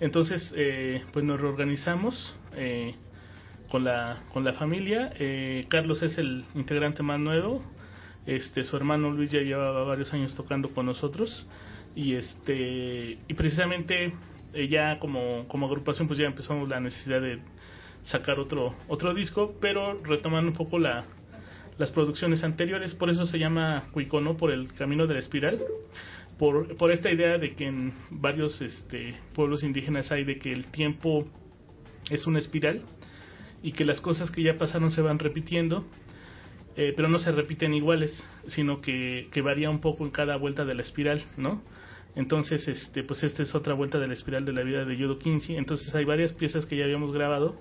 Entonces, 0.00 0.52
eh, 0.56 1.02
pues 1.12 1.24
nos 1.24 1.40
reorganizamos 1.40 2.36
eh, 2.54 2.94
con, 3.70 3.84
la, 3.84 4.22
con 4.32 4.44
la 4.44 4.52
familia. 4.54 5.12
Eh, 5.18 5.64
Carlos 5.68 6.02
es 6.02 6.18
el 6.18 6.44
integrante 6.54 7.02
más 7.02 7.20
nuevo. 7.20 7.62
Este, 8.26 8.64
su 8.64 8.76
hermano 8.76 9.10
Luis 9.10 9.30
ya 9.30 9.40
llevaba 9.40 9.84
varios 9.84 10.12
años 10.12 10.34
tocando 10.34 10.68
con 10.74 10.86
nosotros. 10.86 11.46
Y, 11.94 12.14
este, 12.14 13.18
y 13.28 13.34
precisamente 13.34 14.12
eh, 14.54 14.68
ya 14.68 14.98
como, 14.98 15.46
como 15.48 15.66
agrupación 15.66 16.08
pues 16.08 16.18
ya 16.18 16.26
empezamos 16.26 16.68
la 16.68 16.80
necesidad 16.80 17.20
de 17.20 17.38
sacar 18.04 18.40
otro, 18.40 18.74
otro 18.88 19.14
disco, 19.14 19.54
pero 19.60 20.00
retomando 20.02 20.50
un 20.50 20.56
poco 20.56 20.78
la, 20.78 21.04
las 21.78 21.90
producciones 21.92 22.42
anteriores, 22.42 22.94
por 22.94 23.10
eso 23.10 23.26
se 23.26 23.38
llama 23.38 23.84
Cuicono, 23.92 24.36
por 24.36 24.50
el 24.50 24.72
camino 24.72 25.06
de 25.06 25.14
la 25.14 25.20
espiral, 25.20 25.60
por, 26.42 26.76
por 26.76 26.90
esta 26.90 27.08
idea 27.08 27.38
de 27.38 27.54
que 27.54 27.66
en 27.68 27.92
varios 28.10 28.60
este, 28.60 29.14
pueblos 29.32 29.62
indígenas 29.62 30.10
hay 30.10 30.24
de 30.24 30.40
que 30.40 30.52
el 30.52 30.66
tiempo 30.72 31.24
es 32.10 32.26
una 32.26 32.40
espiral 32.40 32.82
y 33.62 33.70
que 33.70 33.84
las 33.84 34.00
cosas 34.00 34.28
que 34.32 34.42
ya 34.42 34.58
pasaron 34.58 34.90
se 34.90 35.02
van 35.02 35.20
repitiendo, 35.20 35.86
eh, 36.74 36.94
pero 36.96 37.08
no 37.08 37.20
se 37.20 37.30
repiten 37.30 37.74
iguales, 37.74 38.10
sino 38.48 38.80
que, 38.80 39.28
varía 39.40 39.70
un 39.70 39.80
poco 39.80 40.04
en 40.04 40.10
cada 40.10 40.34
vuelta 40.34 40.64
de 40.64 40.74
la 40.74 40.82
espiral, 40.82 41.22
¿no? 41.36 41.62
Entonces, 42.16 42.66
este, 42.66 43.04
pues 43.04 43.22
esta 43.22 43.44
es 43.44 43.54
otra 43.54 43.74
vuelta 43.74 44.00
de 44.00 44.08
la 44.08 44.14
espiral 44.14 44.44
de 44.44 44.52
la 44.52 44.64
vida 44.64 44.84
de 44.84 44.96
Yodo 44.96 45.20
Quincy. 45.20 45.54
Entonces 45.54 45.94
hay 45.94 46.04
varias 46.04 46.32
piezas 46.32 46.66
que 46.66 46.76
ya 46.76 46.82
habíamos 46.82 47.12
grabado, 47.12 47.54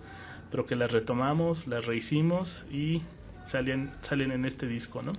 pero 0.49 0.65
que 0.65 0.75
las 0.75 0.91
retomamos, 0.91 1.67
las 1.67 1.85
rehicimos 1.85 2.65
y 2.71 3.03
salen, 3.47 3.91
salen 4.01 4.31
en 4.31 4.45
este 4.45 4.67
disco, 4.67 5.01
¿no? 5.01 5.13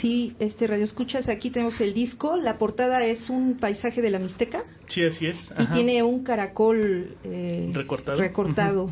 Sí, 0.00 0.34
este 0.38 0.66
radio 0.66 0.84
escuchas, 0.84 1.28
aquí 1.28 1.50
tenemos 1.50 1.80
el 1.80 1.94
disco, 1.94 2.36
la 2.36 2.58
portada 2.58 3.04
es 3.04 3.28
un 3.30 3.58
paisaje 3.58 4.00
de 4.02 4.10
la 4.10 4.18
Mixteca 4.18 4.64
Sí, 4.88 5.04
así 5.04 5.26
es. 5.26 5.36
y 5.58 5.66
tiene 5.74 6.02
un 6.02 6.22
caracol 6.24 7.16
eh, 7.24 7.70
Recortado. 7.74 8.18
recortado, 8.18 8.90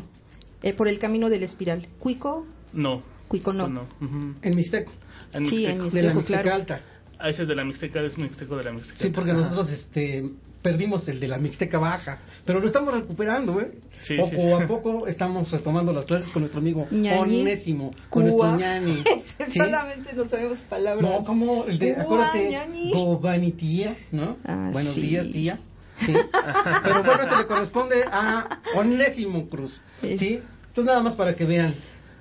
eh, 0.63 0.73
por 0.73 0.87
el 0.87 0.99
camino 0.99 1.29
de 1.29 1.39
la 1.39 1.45
espiral. 1.45 1.87
Cuico, 1.99 2.45
No. 2.73 3.01
Cuico 3.27 3.53
no. 3.53 3.65
ujú. 4.01 4.35
En 4.41 4.55
Mixteco. 4.55 4.91
En 5.33 5.49
Sí, 5.49 5.65
en 5.65 5.81
Mixteco. 5.81 5.95
De 5.95 6.01
la 6.03 6.13
Mixteco, 6.13 6.15
Mixteca 6.15 6.41
claro. 6.43 6.55
Alta. 6.55 6.81
Ah, 7.17 7.29
ese 7.29 7.41
es 7.43 7.47
de 7.47 7.55
la 7.55 7.63
Mixteca, 7.63 8.01
es 8.01 8.17
Mixteco 8.17 8.57
de 8.57 8.63
la 8.65 8.71
Mixteca. 8.73 8.99
Sí, 8.99 9.09
porque 9.09 9.33
nosotros 9.33 9.71
este, 9.71 10.29
perdimos 10.65 11.07
el 11.07 11.19
de 11.19 11.27
la 11.27 11.37
Mixteca 11.37 11.77
Baja, 11.77 12.17
pero 12.43 12.59
lo 12.59 12.65
estamos 12.65 12.91
recuperando, 12.91 13.61
¿eh? 13.61 13.71
Sí, 14.01 14.15
poco 14.17 14.29
sí, 14.31 14.35
sí. 14.37 14.51
a 14.51 14.67
poco 14.67 15.05
estamos 15.07 15.51
retomando 15.51 15.93
las 15.93 16.07
clases 16.07 16.31
con 16.31 16.41
nuestro 16.41 16.59
amigo 16.59 16.87
Ñañi. 16.89 17.41
Onésimo, 17.41 17.91
con 18.09 18.27
Cuba. 18.27 18.49
nuestro 18.49 18.67
ñani. 18.67 19.03
¿sí? 19.47 19.59
Solamente 19.59 20.13
no 20.13 20.25
sabemos 20.27 20.57
palabras. 20.61 21.07
No, 21.07 21.23
como 21.23 21.65
el 21.65 21.77
de, 21.77 21.93
Cuba, 21.93 22.31
acuérdate. 22.31 22.91
Gobanitía, 22.95 23.95
¿no? 24.11 24.37
Ah, 24.43 24.69
Buenos 24.73 24.95
sí. 24.95 25.01
días, 25.01 25.27
tía. 25.31 25.59
Sí. 26.03 26.13
Pero 26.83 27.03
bueno, 27.03 27.23
esto 27.23 27.37
le 27.37 27.45
corresponde 27.45 28.03
a 28.11 28.59
Onésimo 28.75 29.47
Cruz, 29.47 29.79
Sí. 30.01 30.17
¿sí? 30.17 30.39
Entonces 30.69 30.85
nada 30.85 31.03
más 31.03 31.13
para 31.13 31.35
que 31.35 31.45
vean. 31.45 31.75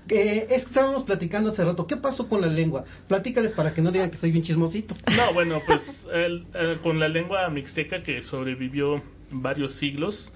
Eh, 0.09 0.47
es 0.51 0.63
que 0.65 0.69
estábamos 0.69 1.05
platicando 1.05 1.51
hace 1.51 1.65
rato, 1.65 1.87
¿qué 1.87 1.97
pasó 1.97 2.29
con 2.29 2.41
la 2.41 2.47
lengua? 2.49 2.85
Platícales 3.09 3.53
para 3.53 3.73
que 3.73 3.81
no 3.81 3.91
digan 3.91 4.11
que 4.11 4.19
soy 4.19 4.33
bien 4.33 4.45
chismosito. 4.45 4.95
No, 5.17 5.33
bueno, 5.33 5.61
pues 5.67 5.81
el- 6.13 6.47
con 6.83 6.99
la 7.01 7.09
lengua 7.09 7.49
mixteca 7.49 8.03
que 8.03 8.23
sobrevivió 8.23 9.03
varios 9.31 9.77
siglos, 9.79 10.33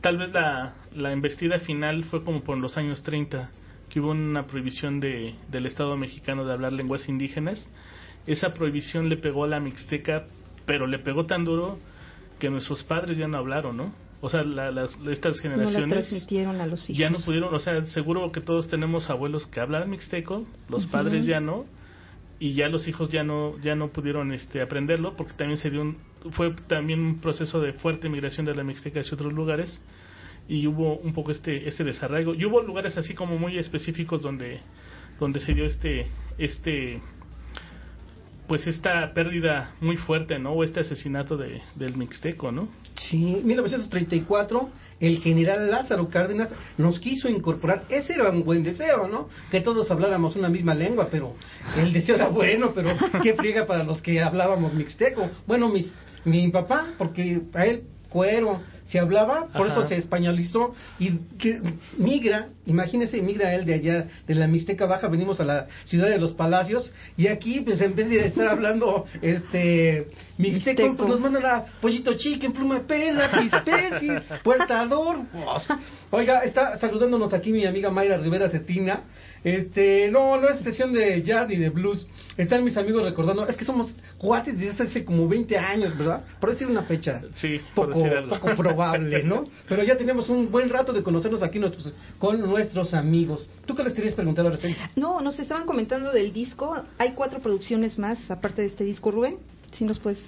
tal 0.00 0.18
vez 0.18 0.32
la, 0.32 0.74
la 0.94 1.12
embestida 1.12 1.58
final 1.58 2.04
fue 2.04 2.22
como 2.22 2.42
por 2.42 2.58
los 2.58 2.76
años 2.78 3.02
30, 3.02 3.50
que 3.90 4.00
hubo 4.00 4.10
una 4.10 4.46
prohibición 4.46 5.00
de, 5.00 5.34
del 5.48 5.66
Estado 5.66 5.96
mexicano 5.96 6.44
de 6.44 6.52
hablar 6.52 6.72
lenguas 6.72 7.08
indígenas. 7.08 7.68
Esa 8.26 8.52
prohibición 8.54 9.08
le 9.08 9.16
pegó 9.16 9.44
a 9.44 9.48
la 9.48 9.58
mixteca, 9.58 10.26
pero 10.66 10.86
le 10.86 10.98
pegó 10.98 11.26
tan 11.26 11.44
duro 11.44 11.78
que 12.38 12.50
nuestros 12.50 12.84
padres 12.84 13.16
ya 13.18 13.26
no 13.26 13.38
hablaron, 13.38 13.76
¿no? 13.76 13.92
O 14.20 14.28
sea, 14.28 14.42
la- 14.42 14.70
las, 14.72 14.90
estas 15.10 15.36
no 15.36 15.42
generaciones 15.42 15.88
transmitieron 15.90 16.60
a 16.60 16.66
los 16.66 16.88
hijos. 16.90 16.98
ya 16.98 17.08
no 17.10 17.18
pudieron, 17.24 17.54
o 17.54 17.58
sea, 17.60 17.84
seguro 17.86 18.32
que 18.32 18.40
todos 18.40 18.68
tenemos 18.68 19.08
abuelos 19.10 19.46
que 19.46 19.60
hablan 19.60 19.88
mixteco, 19.90 20.44
los 20.68 20.86
padres 20.86 21.24
ya 21.24 21.40
no, 21.40 21.64
y 22.40 22.54
ya 22.54 22.68
los 22.68 22.86
hijos 22.88 23.10
ya 23.10 23.22
no 23.24 23.58
ya 23.58 23.74
no 23.74 23.88
pudieron 23.88 24.32
este 24.32 24.60
aprenderlo 24.62 25.14
porque 25.16 25.32
también 25.34 25.58
se 25.58 25.70
dio 25.70 25.82
un 25.82 25.96
fue 26.32 26.52
también 26.68 27.00
un 27.00 27.20
proceso 27.20 27.60
de 27.60 27.72
fuerte 27.74 28.08
migración 28.08 28.46
de 28.46 28.54
la 28.54 28.62
mixteca 28.64 29.00
hacia 29.00 29.14
otros 29.14 29.32
lugares 29.32 29.80
y 30.48 30.64
hubo 30.68 30.96
un 30.98 31.14
poco 31.14 31.32
este 31.32 31.66
este 31.68 31.82
desarraigo 31.82 32.34
y 32.34 32.44
hubo 32.44 32.62
lugares 32.62 32.96
así 32.96 33.12
como 33.14 33.38
muy 33.38 33.58
específicos 33.58 34.22
donde 34.22 34.60
donde 35.18 35.40
se 35.40 35.52
dio 35.52 35.64
este 35.64 36.06
este 36.38 37.00
pues 38.48 38.66
esta 38.66 39.12
pérdida 39.12 39.74
muy 39.80 39.96
fuerte, 39.96 40.38
¿no? 40.38 40.52
O 40.52 40.64
este 40.64 40.80
asesinato 40.80 41.36
de, 41.36 41.60
del 41.76 41.96
mixteco, 41.96 42.50
¿no? 42.50 42.68
Sí, 42.96 43.42
1934, 43.44 44.70
el 45.00 45.20
general 45.20 45.70
Lázaro 45.70 46.08
Cárdenas 46.08 46.50
nos 46.78 46.98
quiso 46.98 47.28
incorporar. 47.28 47.84
Ese 47.90 48.14
era 48.14 48.30
un 48.30 48.44
buen 48.44 48.62
deseo, 48.62 49.06
¿no? 49.06 49.28
Que 49.50 49.60
todos 49.60 49.90
habláramos 49.90 50.34
una 50.34 50.48
misma 50.48 50.74
lengua, 50.74 51.08
pero 51.10 51.34
el 51.76 51.92
deseo 51.92 52.16
era 52.16 52.28
bueno, 52.28 52.72
pero 52.74 52.90
qué 53.22 53.34
friega 53.34 53.66
para 53.66 53.84
los 53.84 54.00
que 54.00 54.20
hablábamos 54.20 54.72
mixteco. 54.72 55.30
Bueno, 55.46 55.68
mis, 55.68 55.92
mi 56.24 56.48
papá, 56.48 56.88
porque 56.96 57.42
a 57.54 57.66
él 57.66 57.84
cuero 58.08 58.60
se 58.88 58.98
hablaba, 58.98 59.46
por 59.52 59.66
Ajá. 59.68 59.80
eso 59.80 59.88
se 59.88 59.96
españolizó 59.96 60.74
y 60.98 61.12
que 61.38 61.60
migra, 61.96 62.48
imagínese, 62.66 63.22
migra 63.22 63.54
él 63.54 63.64
de 63.64 63.74
allá, 63.74 64.08
de 64.26 64.34
la 64.34 64.46
Mixteca 64.46 64.86
Baja, 64.86 65.08
venimos 65.08 65.40
a 65.40 65.44
la 65.44 65.66
ciudad 65.84 66.08
de 66.08 66.18
los 66.18 66.32
Palacios 66.32 66.92
y 67.16 67.26
aquí, 67.28 67.60
pues 67.60 67.80
en 67.80 67.94
vez 67.94 68.08
de 68.08 68.26
estar 68.26 68.48
hablando 68.48 69.04
este 69.22 70.08
Mixteco, 70.38 70.94
pues 70.96 71.08
nos 71.08 71.20
mandan 71.20 71.44
a 71.46 71.64
Pollito 71.80 72.14
Chicken, 72.14 72.52
Pluma 72.52 72.80
Pela, 72.86 73.30
Crispesi, 73.30 74.08
Puertador. 74.42 75.18
Oiga, 76.10 76.40
está 76.44 76.78
saludándonos 76.78 77.32
aquí 77.34 77.52
mi 77.52 77.66
amiga 77.66 77.90
Mayra 77.90 78.16
Rivera 78.16 78.48
Cetina. 78.48 79.00
Este, 79.44 80.10
no, 80.10 80.36
no 80.40 80.48
es 80.48 80.60
sesión 80.60 80.92
de 80.92 81.22
jazz 81.22 81.48
ni 81.48 81.56
de 81.56 81.68
blues. 81.70 82.06
Están 82.36 82.64
mis 82.64 82.76
amigos 82.76 83.04
recordando, 83.04 83.46
es 83.46 83.56
que 83.56 83.64
somos 83.64 83.94
cuates 84.16 84.58
desde 84.58 84.82
hace 84.82 85.04
como 85.04 85.28
20 85.28 85.56
años, 85.56 85.96
¿verdad? 85.96 86.24
Por 86.40 86.50
decir 86.50 86.66
una 86.66 86.82
fecha 86.82 87.22
Sí, 87.34 87.60
por 87.74 87.86
poco, 87.88 87.98
decir 87.98 88.16
algo. 88.18 88.30
poco 88.30 88.56
probable, 88.78 89.24
¿no? 89.24 89.44
Pero 89.68 89.82
ya 89.82 89.96
tenemos 89.96 90.28
un 90.28 90.50
buen 90.50 90.68
rato 90.68 90.92
de 90.92 91.02
conocernos 91.02 91.42
aquí 91.42 91.58
nuestros, 91.58 91.92
con 92.18 92.40
nuestros 92.40 92.94
amigos. 92.94 93.48
¿Tú 93.66 93.74
qué 93.74 93.82
les 93.82 93.92
querías 93.92 94.14
preguntar 94.14 94.44
a 94.46 94.50
Araceli? 94.50 94.76
No, 94.94 95.20
nos 95.20 95.38
estaban 95.40 95.66
comentando 95.66 96.12
del 96.12 96.32
disco. 96.32 96.76
Hay 96.96 97.12
cuatro 97.12 97.40
producciones 97.40 97.98
más, 97.98 98.18
aparte 98.30 98.62
de 98.62 98.68
este 98.68 98.84
disco, 98.84 99.10
Rubén. 99.10 99.38
¿Sí 99.72 99.84
nos 99.84 99.98
puedes 99.98 100.20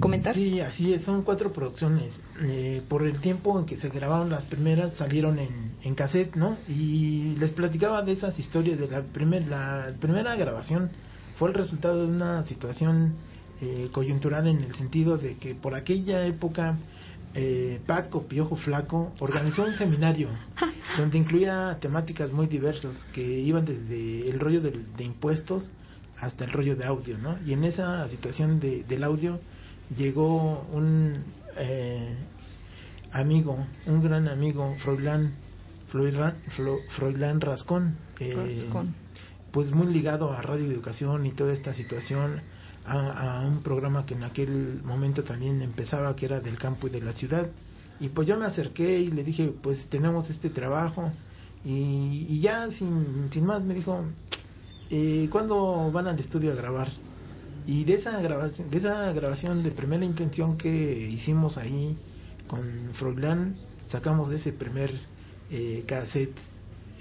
comentar? 0.00 0.34
Sí, 0.34 0.60
así 0.60 0.92
es, 0.92 1.02
son 1.02 1.22
cuatro 1.22 1.50
producciones. 1.50 2.12
Eh, 2.42 2.82
por 2.88 3.04
el 3.04 3.20
tiempo 3.20 3.58
en 3.58 3.64
que 3.64 3.76
se 3.76 3.88
grabaron 3.88 4.28
las 4.28 4.44
primeras, 4.44 4.94
salieron 4.94 5.38
en, 5.38 5.72
en 5.82 5.94
cassette, 5.94 6.36
¿no? 6.36 6.58
Y 6.68 7.36
les 7.38 7.52
platicaba 7.52 8.02
de 8.02 8.12
esas 8.12 8.38
historias 8.38 8.78
de 8.78 8.88
la, 8.88 9.00
primer, 9.00 9.48
la 9.48 9.94
primera 9.98 10.36
grabación. 10.36 10.90
Fue 11.36 11.48
el 11.48 11.54
resultado 11.54 12.02
de 12.02 12.08
una 12.08 12.44
situación 12.44 13.14
eh, 13.62 13.88
coyuntural 13.92 14.46
en 14.46 14.60
el 14.60 14.74
sentido 14.74 15.16
de 15.16 15.36
que 15.36 15.54
por 15.54 15.74
aquella 15.74 16.26
época 16.26 16.76
eh, 17.34 17.80
Paco 17.86 18.26
Piojo 18.26 18.56
Flaco 18.56 19.12
organizó 19.20 19.64
un 19.64 19.74
seminario 19.74 20.28
donde 20.98 21.18
incluía 21.18 21.78
temáticas 21.80 22.30
muy 22.32 22.46
diversas 22.46 22.96
que 23.12 23.22
iban 23.22 23.64
desde 23.64 24.28
el 24.28 24.38
rollo 24.38 24.60
de 24.60 25.04
impuestos 25.04 25.70
hasta 26.22 26.44
el 26.44 26.52
rollo 26.52 26.76
de 26.76 26.84
audio, 26.84 27.18
¿no? 27.18 27.36
Y 27.44 27.52
en 27.52 27.64
esa 27.64 28.08
situación 28.08 28.60
de, 28.60 28.84
del 28.84 29.02
audio 29.02 29.40
llegó 29.96 30.64
un 30.72 31.16
eh, 31.56 32.14
amigo, 33.10 33.66
un 33.86 34.02
gran 34.02 34.28
amigo, 34.28 34.76
Froilán, 34.84 35.32
Froilán, 35.88 36.36
Froilán 36.96 37.40
Rascón, 37.40 37.96
eh, 38.20 38.34
Rascón. 38.34 38.94
pues 39.50 39.72
muy 39.72 39.92
ligado 39.92 40.32
a 40.32 40.40
Radio 40.42 40.66
Educación 40.70 41.26
y 41.26 41.32
toda 41.32 41.52
esta 41.52 41.74
situación, 41.74 42.40
a, 42.84 43.40
a 43.40 43.46
un 43.46 43.62
programa 43.62 44.04
que 44.06 44.14
en 44.14 44.24
aquel 44.24 44.80
momento 44.84 45.22
también 45.22 45.62
empezaba, 45.62 46.14
que 46.16 46.26
era 46.26 46.40
del 46.40 46.58
campo 46.58 46.86
y 46.86 46.90
de 46.90 47.00
la 47.00 47.12
ciudad. 47.12 47.48
Y 48.00 48.08
pues 48.08 48.26
yo 48.26 48.36
me 48.36 48.46
acerqué 48.46 48.98
y 48.98 49.10
le 49.10 49.22
dije, 49.22 49.52
pues 49.62 49.86
tenemos 49.86 50.28
este 50.28 50.50
trabajo. 50.50 51.12
Y, 51.64 52.26
y 52.28 52.40
ya 52.40 52.70
sin, 52.72 53.28
sin 53.32 53.46
más 53.46 53.62
me 53.62 53.74
dijo, 53.74 54.04
eh, 54.90 55.28
¿cuándo 55.30 55.90
van 55.92 56.08
al 56.08 56.18
estudio 56.18 56.52
a 56.52 56.54
grabar? 56.54 56.88
Y 57.66 57.84
de 57.84 57.94
esa 57.94 58.20
grabación, 58.20 58.70
de 58.70 58.78
esa 58.78 59.12
grabación 59.12 59.62
de 59.62 59.70
primera 59.70 60.04
intención 60.04 60.58
que 60.58 61.08
hicimos 61.08 61.56
ahí 61.58 61.96
con 62.48 62.90
Froilán, 62.94 63.56
sacamos 63.88 64.30
ese 64.32 64.52
primer 64.52 64.90
eh, 65.50 65.84
cassette 65.86 66.36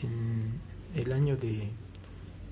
en 0.03 0.59
el 0.93 1.11
año 1.11 1.35
de, 1.35 1.71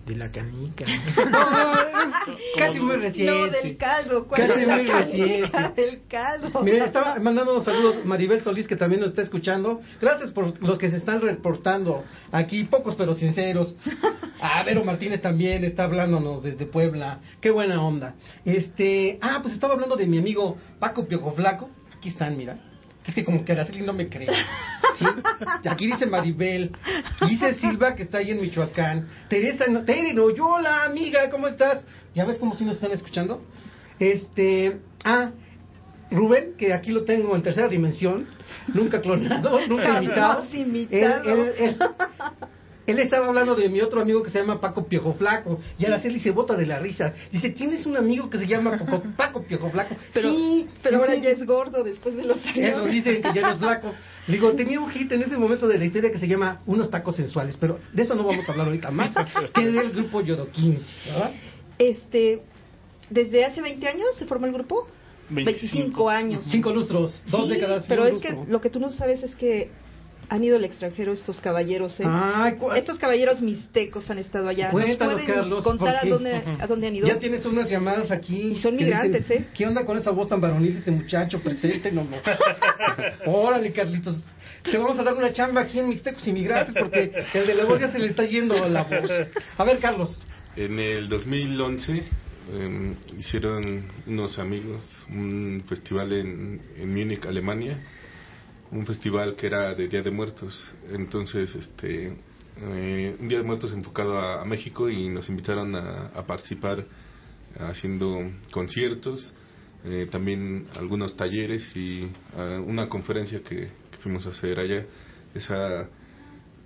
de 0.09 0.15
la 0.15 0.31
canica. 0.31 0.85
Casi 2.57 2.79
muy 2.79 2.95
reciente. 2.95 3.31
No, 3.31 3.47
del 3.47 3.77
caldo. 3.77 4.27
¿cuál 4.27 4.47
Casi 4.47 4.65
muy 4.65 4.85
reciente. 4.85 5.81
del 5.81 6.07
caldo? 6.07 6.63
Mira, 6.63 6.85
estaba 6.85 7.19
mandando 7.19 7.53
unos 7.53 7.65
saludos 7.65 8.03
Maribel 8.05 8.41
Solís, 8.41 8.67
que 8.67 8.75
también 8.75 9.01
nos 9.01 9.09
está 9.09 9.21
escuchando. 9.21 9.81
Gracias 10.01 10.31
por 10.31 10.61
los 10.61 10.77
que 10.79 10.89
se 10.89 10.97
están 10.97 11.21
reportando 11.21 12.03
aquí, 12.31 12.63
pocos 12.63 12.95
pero 12.95 13.13
sinceros. 13.13 13.75
Ah, 14.41 14.63
Vero 14.63 14.83
Martínez 14.83 15.21
también 15.21 15.63
está 15.63 15.83
hablándonos 15.83 16.41
desde 16.41 16.65
Puebla. 16.65 17.19
Qué 17.39 17.51
buena 17.51 17.81
onda. 17.83 18.15
Este, 18.45 19.19
ah, 19.21 19.39
pues 19.41 19.53
estaba 19.53 19.75
hablando 19.75 19.95
de 19.95 20.07
mi 20.07 20.17
amigo 20.17 20.57
Paco 20.79 21.07
Piojo 21.07 21.31
Flaco. 21.31 21.69
Aquí 21.95 22.09
están, 22.09 22.35
mira. 22.35 22.68
Es 23.05 23.15
que 23.15 23.23
como 23.25 23.43
que 23.43 23.53
Araceli 23.53 23.81
no 23.81 23.93
me 23.93 24.07
cree. 24.07 24.27
¿Sí? 24.97 25.05
Aquí 25.67 25.87
dice 25.87 26.05
Maribel. 26.05 26.71
Dice 27.27 27.55
Silva 27.55 27.95
que 27.95 28.03
está 28.03 28.19
ahí 28.19 28.31
en 28.31 28.41
Michoacán. 28.41 29.07
Teresa, 29.29 29.65
no- 29.67 29.83
Tere 29.83 30.13
Noyola, 30.13 30.83
amiga, 30.83 31.29
¿cómo 31.29 31.47
estás? 31.47 31.83
¿Ya 32.13 32.25
ves 32.25 32.37
cómo 32.37 32.55
si 32.55 32.65
nos 32.65 32.75
están 32.75 32.91
escuchando? 32.91 33.41
Este, 33.99 34.77
ah, 35.03 35.31
Rubén, 36.11 36.53
que 36.57 36.73
aquí 36.73 36.91
lo 36.91 37.03
tengo 37.03 37.35
en 37.35 37.41
tercera 37.43 37.67
dimensión, 37.67 38.27
nunca 38.73 39.01
clonado, 39.01 39.59
nunca 39.67 39.97
imitado. 40.03 40.45
Imitado. 40.53 41.23
Él, 41.23 41.39
él- 41.39 41.53
él- 41.59 41.77
él 42.91 42.99
estaba 42.99 43.27
hablando 43.27 43.55
de 43.55 43.69
mi 43.69 43.81
otro 43.81 44.01
amigo 44.01 44.23
que 44.23 44.29
se 44.29 44.39
llama 44.39 44.59
Paco 44.59 44.85
Piojo 44.87 45.13
Flaco. 45.13 45.59
Y 45.77 45.85
Araceli 45.85 46.19
se 46.19 46.31
bota 46.31 46.55
de 46.55 46.65
la 46.65 46.79
risa. 46.79 47.13
Dice, 47.31 47.49
¿tienes 47.49 47.85
un 47.85 47.97
amigo 47.97 48.29
que 48.29 48.37
se 48.37 48.47
llama 48.47 48.77
Paco, 48.77 49.03
Paco 49.17 49.43
Piojo 49.43 49.69
Flaco? 49.69 49.95
Pero, 50.13 50.33
sí, 50.33 50.67
pero 50.81 50.97
ahora 50.97 51.15
ya 51.15 51.29
es 51.29 51.45
gordo 51.45 51.83
después 51.83 52.15
de 52.15 52.23
los 52.23 52.37
años. 52.45 52.57
Eso 52.57 52.85
dicen 52.85 53.21
que 53.21 53.33
ya 53.33 53.41
no 53.41 53.51
es 53.51 53.59
flaco. 53.59 53.93
Le 54.27 54.33
digo, 54.33 54.51
tenía 54.53 54.79
un 54.79 54.89
hit 54.89 55.11
en 55.11 55.23
ese 55.23 55.37
momento 55.37 55.67
de 55.67 55.77
la 55.77 55.85
historia 55.85 56.11
que 56.11 56.19
se 56.19 56.27
llama 56.27 56.61
Unos 56.65 56.89
tacos 56.89 57.15
sensuales, 57.15 57.57
pero 57.57 57.79
de 57.93 58.03
eso 58.03 58.13
no 58.15 58.23
vamos 58.23 58.47
a 58.47 58.51
hablar 58.51 58.67
ahorita 58.67 58.91
más, 58.91 59.13
que 59.53 59.65
del 59.65 59.91
grupo 59.91 60.21
Yodo 60.21 60.49
15, 60.51 60.85
¿verdad? 61.07 61.31
Este, 61.79 62.41
¿desde 63.09 63.45
hace 63.45 63.61
20 63.61 63.87
años 63.87 64.07
se 64.17 64.25
formó 64.25 64.45
el 64.45 64.53
grupo? 64.53 64.87
25 65.29 66.09
años. 66.09 66.45
Cinco 66.49 66.71
lustros, 66.73 67.21
dos 67.27 67.47
Sí, 67.47 67.53
décadas. 67.53 67.85
Pero 67.87 68.05
es 68.05 68.21
que 68.21 68.35
lo 68.47 68.61
que 68.61 68.69
tú 68.69 68.79
no 68.79 68.89
sabes 68.89 69.23
es 69.23 69.35
que 69.35 69.69
han 70.29 70.43
ido 70.43 70.57
al 70.57 70.63
extranjero 70.63 71.11
estos 71.11 71.39
caballeros. 71.39 71.99
¿eh? 71.99 72.05
Estos 72.75 72.99
caballeros 72.99 73.41
mixtecos 73.41 74.09
han 74.09 74.19
estado 74.19 74.47
allá. 74.47 74.71
¿Nos 74.71 74.83
Cuéntanos, 74.83 75.21
pueden 75.21 75.27
Carlos, 75.27 75.63
contar 75.63 75.95
a 75.95 76.07
dónde, 76.07 76.43
a 76.59 76.67
dónde 76.67 76.87
han 76.87 76.95
ido? 76.95 77.07
Ya 77.07 77.17
tienes 77.17 77.45
unas 77.45 77.69
llamadas 77.69 78.11
aquí. 78.11 78.39
Y 78.39 78.61
son 78.61 78.75
migrantes, 78.75 79.27
dicen, 79.27 79.43
¿eh? 79.43 79.47
¿Qué 79.53 79.65
onda 79.65 79.83
con 79.85 79.97
esa 79.97 80.11
voz 80.11 80.29
tan 80.29 80.39
varonil 80.39 80.73
de 80.73 80.79
este 80.79 80.91
muchacho? 80.91 81.41
Preséntenos. 81.41 82.07
Órale, 83.25 83.71
Carlitos. 83.71 84.17
Te 84.63 84.77
vamos 84.77 84.99
a 84.99 85.03
dar 85.03 85.13
una 85.13 85.33
chamba 85.33 85.61
aquí 85.61 85.79
en 85.79 85.89
Mixtecos 85.89 86.27
Inmigrantes 86.27 86.75
porque 86.77 87.11
el 87.33 87.47
de 87.47 87.55
la 87.55 87.65
voz 87.65 87.79
ya 87.79 87.91
se 87.91 87.97
le 87.97 88.07
está 88.07 88.25
yendo 88.25 88.67
la 88.67 88.83
voz. 88.83 89.09
A 89.57 89.63
ver, 89.63 89.79
Carlos. 89.79 90.21
En 90.55 90.79
el 90.79 91.07
2011 91.07 92.03
em, 92.53 92.95
hicieron 93.17 93.85
unos 94.05 94.37
amigos 94.37 94.83
un 95.09 95.63
festival 95.67 96.11
en, 96.11 96.61
en 96.75 96.93
Múnich, 96.93 97.25
Alemania, 97.25 97.77
un 98.71 98.85
festival 98.85 99.35
que 99.35 99.47
era 99.47 99.73
de 99.73 99.87
Día 99.87 100.01
de 100.01 100.11
Muertos. 100.11 100.73
Entonces, 100.91 101.53
este, 101.55 102.15
eh, 102.61 103.17
un 103.19 103.27
Día 103.27 103.39
de 103.39 103.43
Muertos 103.43 103.71
enfocado 103.71 104.17
a, 104.17 104.41
a 104.41 104.45
México 104.45 104.89
y 104.89 105.09
nos 105.09 105.29
invitaron 105.29 105.75
a, 105.75 106.25
participar 106.27 106.85
haciendo 107.57 108.31
conciertos, 108.51 109.33
eh, 109.83 110.07
también 110.11 110.67
algunos 110.75 111.15
talleres 111.15 111.63
y 111.75 112.07
ah, 112.37 112.61
una 112.65 112.87
conferencia 112.89 113.41
que, 113.41 113.69
que 113.91 113.97
fuimos 114.01 114.25
a 114.27 114.29
hacer 114.29 114.59
allá. 114.59 114.85
Esa, 115.33 115.89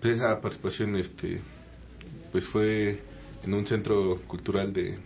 pues 0.01 0.17
esa 0.17 0.41
participación, 0.41 0.97
este, 0.97 1.41
pues 2.31 2.45
fue 2.47 3.01
en 3.43 3.53
un 3.53 3.65
centro 3.65 4.21
cultural 4.27 4.73
de, 4.73 4.97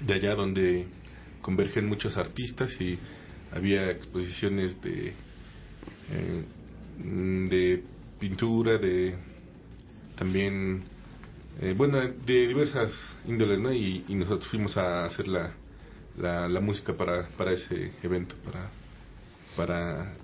de 0.00 0.14
allá 0.14 0.34
donde 0.34 0.86
convergen 1.42 1.86
muchos 1.86 2.16
artistas 2.16 2.70
y 2.80 2.98
había 3.52 3.90
exposiciones 3.90 4.80
de 4.82 5.14
eh, 6.10 6.44
de 7.48 7.82
pintura 8.18 8.78
de 8.78 9.14
también 10.16 10.82
eh, 11.60 11.74
bueno 11.76 11.98
de 12.00 12.46
diversas 12.46 12.92
índoles 13.26 13.58
¿no? 13.58 13.72
y, 13.72 14.04
y 14.08 14.14
nosotros 14.14 14.48
fuimos 14.48 14.76
a 14.76 15.04
hacer 15.04 15.28
la, 15.28 15.52
la, 16.18 16.48
la 16.48 16.60
música 16.60 16.94
para, 16.96 17.28
para 17.36 17.52
ese 17.52 17.92
evento 18.02 18.34
para 18.44 18.70
para 19.56 20.14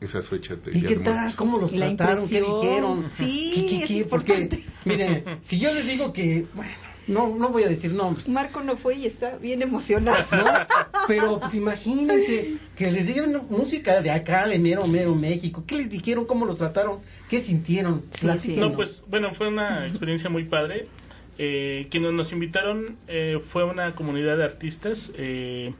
esas 0.00 0.26
fechas 0.28 0.62
de 0.64 0.76
¿Y 0.78 0.82
qué 0.82 0.96
tal? 0.96 1.34
¿Cómo 1.36 1.58
los 1.58 1.72
trataron? 1.72 2.28
¿Qué 2.28 2.40
dijeron? 2.42 3.10
Sí, 3.16 3.52
¿Qué, 3.54 3.68
qué, 3.68 3.84
es 3.84 3.88
qué? 3.88 4.04
Porque, 4.04 4.34
importante. 4.34 4.64
mire, 4.84 5.24
si 5.44 5.58
yo 5.58 5.72
les 5.72 5.86
digo 5.86 6.12
que, 6.12 6.46
bueno, 6.54 6.72
no, 7.06 7.36
no 7.36 7.50
voy 7.50 7.64
a 7.64 7.68
decir 7.68 7.92
nombres, 7.92 8.28
Marco 8.28 8.62
no 8.62 8.76
fue 8.76 8.96
y 8.96 9.06
está 9.06 9.36
bien 9.36 9.62
emocionado. 9.62 10.24
¿no? 10.32 10.44
Pero 11.06 11.40
pues 11.40 11.54
imagínense 11.54 12.54
que 12.76 12.90
les 12.90 13.06
dieron 13.06 13.46
música 13.50 14.00
de 14.00 14.10
acá, 14.10 14.46
de 14.46 14.58
mero, 14.58 14.86
mero 14.86 15.14
México. 15.14 15.64
¿Qué 15.66 15.76
les 15.76 15.90
dijeron? 15.90 16.24
¿Cómo 16.24 16.46
los 16.46 16.58
trataron? 16.58 17.00
¿Qué 17.28 17.42
sintieron? 17.42 18.02
Sí. 18.42 18.56
No, 18.56 18.72
pues 18.72 19.04
bueno, 19.08 19.34
fue 19.34 19.48
una 19.48 19.86
experiencia 19.86 20.30
muy 20.30 20.44
padre. 20.44 20.86
Eh, 21.36 21.88
quienes 21.90 22.12
nos 22.12 22.32
invitaron 22.32 22.96
eh, 23.08 23.40
fue 23.50 23.64
una 23.64 23.94
comunidad 23.96 24.36
de 24.36 24.44
artistas, 24.44 25.12
eh, 25.16 25.74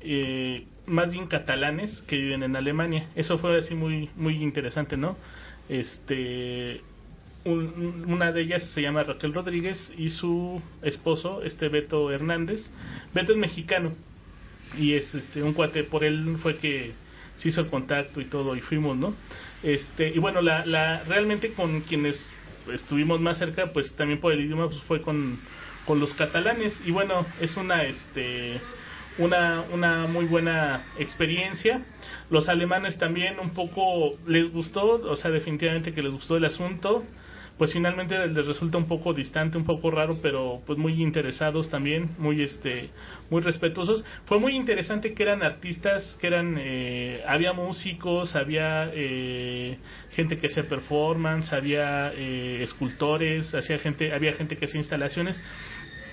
eh, 0.00 0.66
más 0.86 1.10
bien 1.12 1.26
catalanes, 1.26 2.00
que 2.02 2.16
viven 2.16 2.44
en 2.44 2.54
Alemania. 2.54 3.08
Eso 3.16 3.38
fue 3.38 3.58
así 3.58 3.74
muy 3.74 4.08
muy 4.16 4.42
interesante, 4.42 4.96
¿no? 4.96 5.16
Este, 5.68 6.80
un- 7.44 8.04
una 8.08 8.32
de 8.32 8.42
ellas 8.42 8.62
se 8.72 8.82
llama 8.82 9.02
Raquel 9.04 9.32
Rodríguez 9.34 9.92
y 9.96 10.10
su 10.10 10.60
esposo, 10.82 11.42
este 11.42 11.68
Beto 11.68 12.10
Hernández. 12.10 12.60
Beto 13.14 13.32
es 13.32 13.38
mexicano 13.38 13.92
y 14.78 14.94
es 14.94 15.14
este 15.14 15.42
un 15.42 15.54
cuate 15.54 15.84
por 15.84 16.04
él 16.04 16.36
fue 16.42 16.56
que 16.56 16.92
se 17.38 17.48
hizo 17.48 17.60
el 17.62 17.68
contacto 17.68 18.20
y 18.20 18.26
todo 18.26 18.54
y 18.54 18.60
fuimos 18.60 18.96
no 18.98 19.14
este 19.62 20.08
y 20.08 20.18
bueno 20.18 20.42
la, 20.42 20.66
la 20.66 21.02
realmente 21.04 21.52
con 21.54 21.80
quienes 21.82 22.28
estuvimos 22.72 23.18
más 23.20 23.38
cerca 23.38 23.72
pues 23.72 23.94
también 23.94 24.20
por 24.20 24.32
el 24.32 24.40
idioma 24.40 24.68
pues 24.68 24.80
fue 24.82 25.00
con 25.00 25.38
con 25.86 26.00
los 26.00 26.12
catalanes. 26.14 26.78
Y 26.84 26.90
bueno 26.90 27.24
es 27.40 27.56
una 27.56 27.84
este 27.84 28.60
una 29.16 29.62
una 29.72 30.06
muy 30.06 30.26
buena 30.26 30.82
experiencia. 30.98 31.80
Los 32.30 32.48
alemanes 32.48 32.98
también 32.98 33.38
un 33.40 33.50
poco 33.54 34.16
les 34.26 34.52
gustó 34.52 35.00
o 35.10 35.16
sea 35.16 35.30
definitivamente 35.30 35.94
que 35.94 36.02
les 36.02 36.12
gustó 36.12 36.36
el 36.36 36.44
asunto 36.44 37.04
pues 37.58 37.72
finalmente 37.72 38.16
les 38.28 38.46
resulta 38.46 38.78
un 38.78 38.86
poco 38.86 39.12
distante, 39.12 39.58
un 39.58 39.64
poco 39.64 39.90
raro, 39.90 40.20
pero 40.22 40.62
pues 40.64 40.78
muy 40.78 41.02
interesados 41.02 41.68
también, 41.68 42.10
muy 42.16 42.40
este, 42.42 42.90
muy 43.30 43.42
respetuosos. 43.42 44.04
Fue 44.26 44.38
muy 44.38 44.54
interesante 44.54 45.12
que 45.12 45.22
eran 45.24 45.42
artistas, 45.42 46.16
que 46.20 46.28
eran, 46.28 46.56
eh, 46.58 47.22
había 47.26 47.52
músicos, 47.52 48.36
había 48.36 48.90
eh, 48.94 49.76
gente 50.10 50.38
que 50.38 50.46
hacía 50.46 50.68
performance, 50.68 51.52
había 51.52 52.12
eh, 52.14 52.62
escultores, 52.62 53.52
hacía 53.52 53.78
gente, 53.78 54.12
había 54.12 54.32
gente 54.34 54.56
que 54.56 54.66
hacía 54.66 54.78
instalaciones 54.78 55.38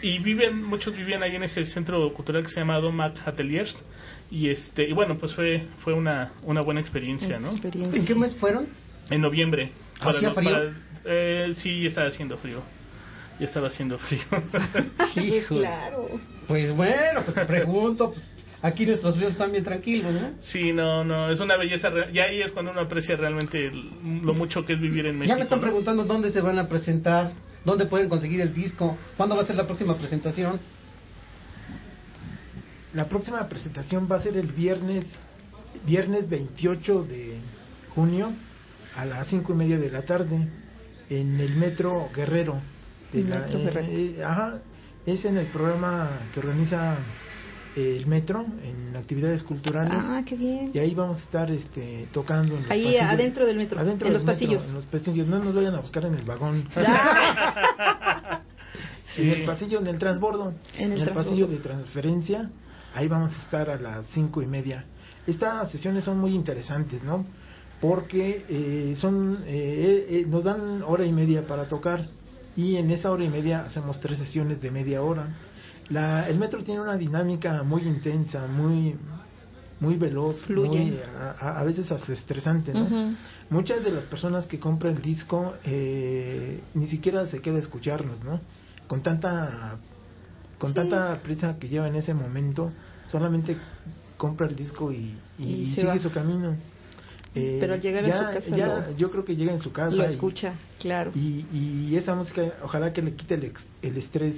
y 0.01 0.17
viven, 0.19 0.63
muchos 0.63 0.95
vivían 0.95 1.21
ahí 1.21 1.35
en 1.35 1.43
ese 1.43 1.63
centro 1.65 2.11
cultural 2.13 2.43
que 2.43 2.49
se 2.49 2.59
llama 2.59 2.79
Domac 2.79 3.15
Ateliers 3.25 3.85
y 4.31 4.49
este, 4.49 4.89
y 4.89 4.93
bueno 4.93 5.17
pues 5.19 5.33
fue, 5.35 5.67
fue 5.83 5.93
una, 5.93 6.33
una 6.43 6.61
buena 6.61 6.81
experiencia, 6.81 7.39
¿no? 7.39 7.51
Experiencia. 7.51 7.99
¿En 7.99 8.05
qué 8.05 8.15
mes 8.15 8.35
fueron? 8.35 8.67
En 9.11 9.21
noviembre. 9.21 9.71
¿Hacía 10.01 10.29
no- 10.29 10.35
frío? 10.35 10.73
eh, 11.05 11.53
sí, 11.57 11.85
estaba 11.85 12.07
haciendo 12.07 12.37
frío. 12.37 12.61
Ya 13.39 13.45
estaba 13.47 13.67
haciendo 13.67 13.97
frío. 13.99 14.21
Hijo. 15.23 15.55
Claro. 15.55 16.07
Pues 16.47 16.75
bueno, 16.75 17.21
pues 17.23 17.35
te 17.35 17.45
pregunto. 17.45 18.11
pues, 18.11 18.23
aquí 18.61 18.85
nuestros 18.85 19.17
ríos 19.17 19.33
están 19.33 19.51
bien 19.51 19.63
tranquilos, 19.63 20.13
¿no? 20.13 20.31
sí, 20.41 20.71
no, 20.71 21.03
no, 21.03 21.29
es 21.29 21.39
una 21.39 21.57
belleza. 21.57 21.89
Y 22.13 22.19
ahí 22.19 22.41
es 22.41 22.51
cuando 22.51 22.71
uno 22.71 22.81
aprecia 22.81 23.15
realmente 23.15 23.69
lo 23.71 24.33
mucho 24.33 24.63
que 24.65 24.73
es 24.73 24.79
vivir 24.79 25.05
en 25.05 25.15
México. 25.19 25.33
Ya 25.33 25.35
me 25.37 25.43
están 25.43 25.59
¿no? 25.59 25.65
preguntando 25.65 26.03
dónde 26.05 26.31
se 26.31 26.39
van 26.41 26.57
a 26.59 26.67
presentar, 26.67 27.31
dónde 27.65 27.85
pueden 27.85 28.07
conseguir 28.09 28.41
el 28.41 28.53
disco, 28.53 28.97
cuándo 29.17 29.35
va 29.35 29.43
a 29.43 29.45
ser 29.45 29.55
la 29.57 29.65
próxima 29.65 29.95
presentación. 29.97 30.59
La 32.93 33.07
próxima 33.07 33.47
presentación 33.49 34.07
va 34.09 34.15
a 34.15 34.19
ser 34.21 34.37
el 34.37 34.47
viernes 34.47 35.05
viernes 35.85 36.29
28 36.29 37.03
de 37.03 37.37
junio 37.93 38.31
a 38.95 39.05
las 39.05 39.27
cinco 39.27 39.53
y 39.53 39.55
media 39.55 39.77
de 39.77 39.91
la 39.91 40.01
tarde 40.03 40.47
en 41.09 41.39
el 41.39 41.55
Metro 41.55 42.09
Guerrero. 42.15 42.59
De 43.11 43.23
la- 43.23 43.39
Metro 43.39 43.59
eh, 43.59 43.63
Guerrero. 43.63 43.87
eh, 43.91 44.23
ajá, 44.23 44.59
es 45.05 45.23
en 45.25 45.37
el 45.37 45.47
programa 45.47 46.09
que 46.33 46.39
organiza 46.39 46.97
eh, 47.75 47.95
el 47.97 48.05
Metro 48.07 48.45
en 48.63 48.95
actividades 48.95 49.43
culturales. 49.43 49.93
Ah, 49.95 50.23
qué 50.25 50.35
bien. 50.35 50.71
Y 50.73 50.79
ahí 50.79 50.93
vamos 50.95 51.17
a 51.17 51.21
estar 51.21 51.51
este, 51.51 52.07
tocando 52.11 52.55
en 52.55 52.63
los 52.63 52.71
Ahí 52.71 52.85
pasillos. 52.85 53.03
adentro 53.03 53.45
del 53.45 53.57
metro, 53.57 53.79
Adentro 53.79 54.07
en 54.07 54.13
del 54.13 54.21
los 54.21 54.25
metro, 54.25 54.39
pasillos. 54.47 54.67
En 54.67 54.73
los 54.75 54.85
pasillos. 54.85 55.27
No 55.27 55.39
nos 55.43 55.53
vayan 55.53 55.75
a 55.75 55.81
buscar 55.81 56.05
en 56.05 56.13
el 56.15 56.23
vagón. 56.25 56.67
Sí. 59.15 59.21
En 59.21 59.29
el 59.29 59.45
pasillo, 59.45 59.79
en 59.79 59.87
el 59.87 59.97
transbordo. 59.97 60.53
En 60.77 60.91
el 60.91 60.99
transbordo. 60.99 61.29
pasillo 61.29 61.47
de 61.47 61.57
transferencia. 61.57 62.49
Ahí 62.93 63.07
vamos 63.07 63.31
a 63.33 63.41
estar 63.43 63.69
a 63.69 63.77
las 63.79 64.05
cinco 64.07 64.41
y 64.41 64.45
media. 64.47 64.83
Estas 65.27 65.71
sesiones 65.71 66.03
son 66.03 66.19
muy 66.19 66.33
interesantes, 66.33 67.01
¿no? 67.03 67.25
Porque 67.85 68.45
eh, 68.49 68.95
son 68.95 69.43
eh, 69.45 70.05
eh, 70.09 70.25
nos 70.27 70.43
dan 70.43 70.81
hora 70.83 71.05
y 71.05 71.11
media 71.13 71.45
para 71.45 71.67
tocar 71.67 71.99
y 72.55 72.77
en 72.77 72.89
esa 72.91 73.11
hora 73.11 73.25
y 73.25 73.29
media 73.29 73.61
hacemos 73.65 73.99
tres 73.99 74.17
sesiones 74.17 74.59
de 74.61 74.71
media 74.71 75.01
hora. 75.03 75.25
La, 75.89 76.27
el 76.29 76.37
metro 76.39 76.63
tiene 76.63 76.81
una 76.81 76.97
dinámica 76.97 77.63
muy 77.63 77.83
intensa, 77.83 78.47
muy 78.47 78.97
muy 79.79 79.97
veloz, 79.97 80.37
Fluye. 80.45 80.79
muy, 80.79 81.01
a, 81.01 81.31
a- 81.31 81.63
veces 81.63 81.91
hasta 81.91 82.13
estresante, 82.13 82.73
¿no? 82.73 82.87
Muchas 83.49 83.83
de 83.83 83.91
las 83.91 84.05
personas 84.05 84.47
que 84.47 84.59
compran 84.59 84.95
el 84.95 85.01
disco 85.01 85.55
eh, 85.63 86.69
ni 86.73 86.87
siquiera 86.87 87.25
se 87.27 87.41
queda 87.41 87.57
a 87.57 87.59
escucharnos, 87.59 88.23
¿no? 88.23 88.41
Con 88.87 89.03
tanta 89.03 89.81
con 90.59 90.73
tanta 90.73 91.21
prisa 91.23 91.57
que 91.59 91.67
lleva 91.69 91.87
en 91.87 91.95
ese 91.95 92.13
momento, 92.13 92.75
solamente 93.07 93.61
compra 94.17 94.47
el 94.47 94.55
disco 94.55 94.91
y, 94.93 95.23
y 95.37 95.67
Y 95.71 95.75
se 95.75 95.81
sigue 95.81 95.87
va. 95.87 95.99
su 95.99 96.11
camino. 96.11 96.57
Eh, 97.35 97.57
Pero 97.59 97.73
al 97.73 97.81
llegar 97.81 98.05
a 98.05 98.07
ya- 98.07 98.17
su 98.17 98.23
casa 98.39 98.55
ya- 98.57 98.67
lo- 98.67 98.95
yo 98.95 99.11
creo 99.11 99.25
que 99.25 99.35
llega 99.35 99.51
en 99.51 99.59
su 99.59 99.71
casa 99.73 99.95
Lo 99.95 100.03
y- 100.03 100.07
escucha, 100.07 100.53
claro. 100.79 101.11
y, 101.13 101.45
y 101.51 101.95
esa 101.97 102.15
música 102.15 102.41
ojalá 102.63 102.93
que 102.93 103.01
le 103.01 103.13
quite 103.13 103.33
el, 103.35 103.43
ex- 103.45 103.65
el 103.81 103.97
estrés 103.97 104.35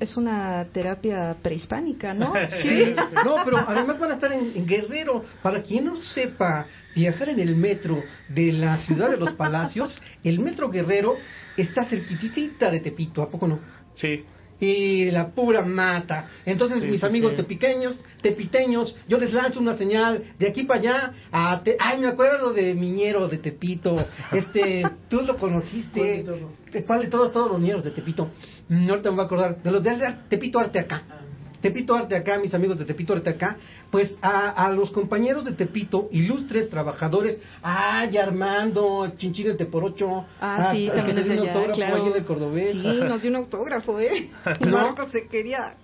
es 0.00 0.16
una 0.16 0.66
terapia 0.72 1.36
prehispánica, 1.40 2.12
¿no? 2.14 2.32
Sí, 2.62 2.94
no, 3.24 3.36
pero 3.44 3.58
además 3.58 3.96
van 3.98 4.10
a 4.10 4.14
estar 4.14 4.32
en, 4.32 4.52
en 4.56 4.66
Guerrero. 4.66 5.24
Para 5.40 5.62
quien 5.62 5.84
no 5.84 6.00
sepa 6.00 6.66
viajar 6.96 7.28
en 7.28 7.38
el 7.38 7.54
metro 7.54 8.02
de 8.28 8.52
la 8.52 8.78
ciudad 8.78 9.08
de 9.10 9.18
los 9.18 9.34
Palacios, 9.34 10.00
el 10.24 10.40
metro 10.40 10.68
Guerrero 10.68 11.16
está 11.56 11.84
cerquitita 11.84 12.70
de 12.72 12.80
Tepito, 12.80 13.22
¿a 13.22 13.30
poco 13.30 13.46
no? 13.46 13.60
Sí. 13.94 14.24
Y 14.64 15.10
la 15.10 15.30
pura 15.30 15.62
mata. 15.64 16.28
Entonces, 16.46 16.82
Sí, 16.82 16.86
mis 16.88 17.00
sí, 17.00 17.06
amigos 17.06 17.32
sí. 17.32 17.36
tepiqueños, 17.38 17.98
tepiteños, 18.20 18.96
yo 19.08 19.18
les 19.18 19.32
lanzo 19.32 19.58
una 19.58 19.76
señal 19.76 20.22
de 20.38 20.46
aquí 20.48 20.62
para 20.62 20.78
allá. 20.78 21.12
A 21.32 21.60
Te- 21.64 21.76
Ay, 21.80 21.98
me 22.00 22.06
acuerdo 22.06 22.52
de 22.52 22.72
Miñero 22.74 23.26
de 23.26 23.38
Tepito. 23.38 23.96
Este, 24.30 24.84
tú 25.08 25.22
lo 25.22 25.36
conociste. 25.36 25.98
¿Cuál 26.00 26.16
de 26.16 26.22
todos? 26.22 26.72
¿De 26.72 26.84
¿Cuál 26.84 27.00
de 27.02 27.08
todos? 27.08 27.32
Todos 27.32 27.50
los 27.50 27.60
miñeros 27.60 27.82
de 27.82 27.90
Tepito. 27.90 28.30
Mm, 28.68 28.88
ahorita 28.88 29.10
me 29.10 29.16
voy 29.16 29.22
a 29.24 29.26
acordar. 29.26 29.62
De 29.64 29.70
los 29.72 29.82
de 29.82 29.90
Tepito 30.28 30.60
Arte 30.60 30.78
acá. 30.78 31.02
Tepito 31.62 31.94
Arte 31.94 32.16
acá, 32.16 32.38
mis 32.38 32.52
amigos 32.52 32.78
de 32.78 32.84
Tepito 32.84 33.14
Arte 33.14 33.30
acá, 33.30 33.56
pues 33.90 34.18
a, 34.20 34.50
a 34.50 34.70
los 34.70 34.90
compañeros 34.90 35.44
de 35.44 35.52
Tepito, 35.52 36.08
ilustres 36.10 36.68
trabajadores, 36.68 37.40
ay 37.62 38.16
Armando, 38.18 39.12
Chinchín 39.16 39.46
el 39.46 39.56
Teporocho, 39.56 40.26
Ah, 40.40 40.72
sí, 40.74 40.90
también 40.94 41.18
es 41.18 41.26
un 41.26 41.38
autógrafo 41.38 41.72
claro. 41.74 42.14
ahí 42.14 42.22
Cordobés. 42.22 42.72
Sí, 42.76 43.00
nos 43.08 43.22
dio 43.22 43.30
un 43.30 43.36
autógrafo, 43.36 44.00
¿eh? 44.00 44.30
¿No? 44.60 44.72
Marco 44.78 45.08
se 45.08 45.26
quería 45.28 45.76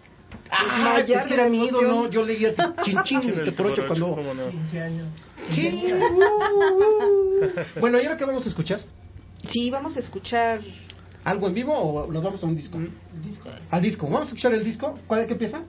Ah, 0.50 0.96
desmayar 0.98 1.22
pues 1.26 1.32
era 1.38 1.48
mi 1.48 1.66
ídolo, 1.66 2.10
yo 2.10 2.22
leía 2.22 2.50
Sí, 2.84 2.92
el 2.94 3.44
Teporocho 3.44 3.44
Teporocho, 3.44 3.86
cuando... 3.86 4.14
cómo 4.14 4.34
no. 4.34 4.50
15 4.50 4.80
años. 4.82 5.08
Sí. 5.50 5.92
uh. 5.92 7.80
bueno, 7.80 7.98
¿y 8.00 8.04
ahora 8.04 8.16
qué 8.16 8.24
vamos 8.24 8.44
a 8.44 8.48
escuchar? 8.48 8.80
Sí, 9.50 9.70
vamos 9.70 9.96
a 9.96 10.00
escuchar 10.00 10.60
¿Algo 11.24 11.48
en 11.48 11.54
vivo 11.54 11.72
o 11.74 12.10
nos 12.12 12.22
vamos 12.22 12.42
a 12.42 12.46
un 12.46 12.56
disco? 12.56 12.78
Al 13.70 13.82
disco. 13.82 14.06
Vamos 14.06 14.22
a 14.22 14.24
escuchar 14.26 14.52
el 14.54 14.64
disco. 14.64 14.98
¿Cuál 15.06 15.20
es 15.22 15.26
qué 15.26 15.34
pieza? 15.34 15.62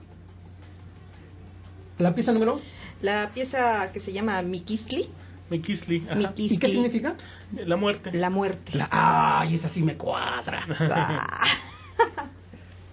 ¿La 1.97 2.13
pieza 2.15 2.31
número? 2.31 2.59
la 3.01 3.29
pieza 3.33 3.91
que 3.93 4.01
se 4.01 4.11
llama 4.11 4.41
Mikisli, 4.41 5.09
Mikisli. 5.49 6.03
¿Y 6.35 6.57
qué 6.57 6.67
significa? 6.67 7.15
La 7.53 7.77
muerte. 7.77 8.11
la 8.13 8.29
muerte. 8.29 8.77
La, 8.77 8.87
¡Ay, 8.91 9.55
esa 9.55 9.69
sí 9.69 9.81
me 9.81 9.95
cuadra! 9.95 10.65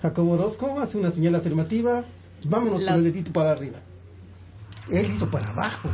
Jacobo 0.02 0.32
Orozco 0.32 0.80
hace 0.80 0.96
una 0.98 1.10
señal 1.10 1.34
afirmativa. 1.34 2.04
Vámonos 2.44 2.82
La- 2.82 2.92
con 2.92 3.04
el 3.04 3.12
dedito 3.12 3.32
para 3.32 3.50
arriba. 3.52 3.78
Él 4.90 5.10
hizo 5.10 5.28
para 5.30 5.50
abajo. 5.50 5.90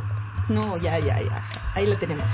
No, 0.49 0.77
ya, 0.77 0.99
ya, 0.99 1.21
ya. 1.23 1.73
Ahí 1.75 1.87
la 1.87 1.99
tenemos. 1.99 2.31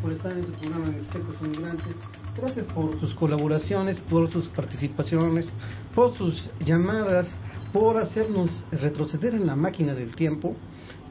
Por 0.00 0.12
estar 0.12 0.32
en 0.32 0.46
su 0.46 0.52
programa 0.52 0.86
Mixtecos 0.86 1.40
Inmigrantes. 1.42 1.94
Gracias 2.36 2.66
por 2.66 2.98
sus 3.00 3.14
colaboraciones, 3.14 4.00
por 4.00 4.30
sus 4.30 4.48
participaciones, 4.48 5.48
por 5.94 6.16
sus 6.16 6.48
llamadas, 6.64 7.28
por 7.72 7.98
hacernos 7.98 8.50
retroceder 8.70 9.34
en 9.34 9.46
la 9.46 9.56
máquina 9.56 9.94
del 9.94 10.14
tiempo, 10.14 10.56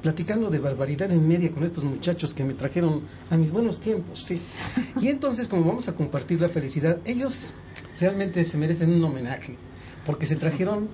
platicando 0.01 0.49
de 0.49 0.59
barbaridad 0.59 1.11
en 1.11 1.27
media 1.27 1.51
con 1.51 1.63
estos 1.63 1.83
muchachos 1.83 2.33
que 2.33 2.43
me 2.43 2.53
trajeron 2.53 3.03
a 3.29 3.37
mis 3.37 3.51
buenos 3.51 3.79
tiempos, 3.79 4.23
sí. 4.25 4.41
Y 4.99 5.07
entonces, 5.09 5.47
como 5.47 5.65
vamos 5.65 5.87
a 5.87 5.93
compartir 5.93 6.41
la 6.41 6.49
felicidad, 6.49 6.99
ellos 7.05 7.53
realmente 7.99 8.43
se 8.45 8.57
merecen 8.57 8.91
un 8.91 9.03
homenaje, 9.03 9.57
porque 10.05 10.25
se 10.25 10.35
trajeron 10.35 10.89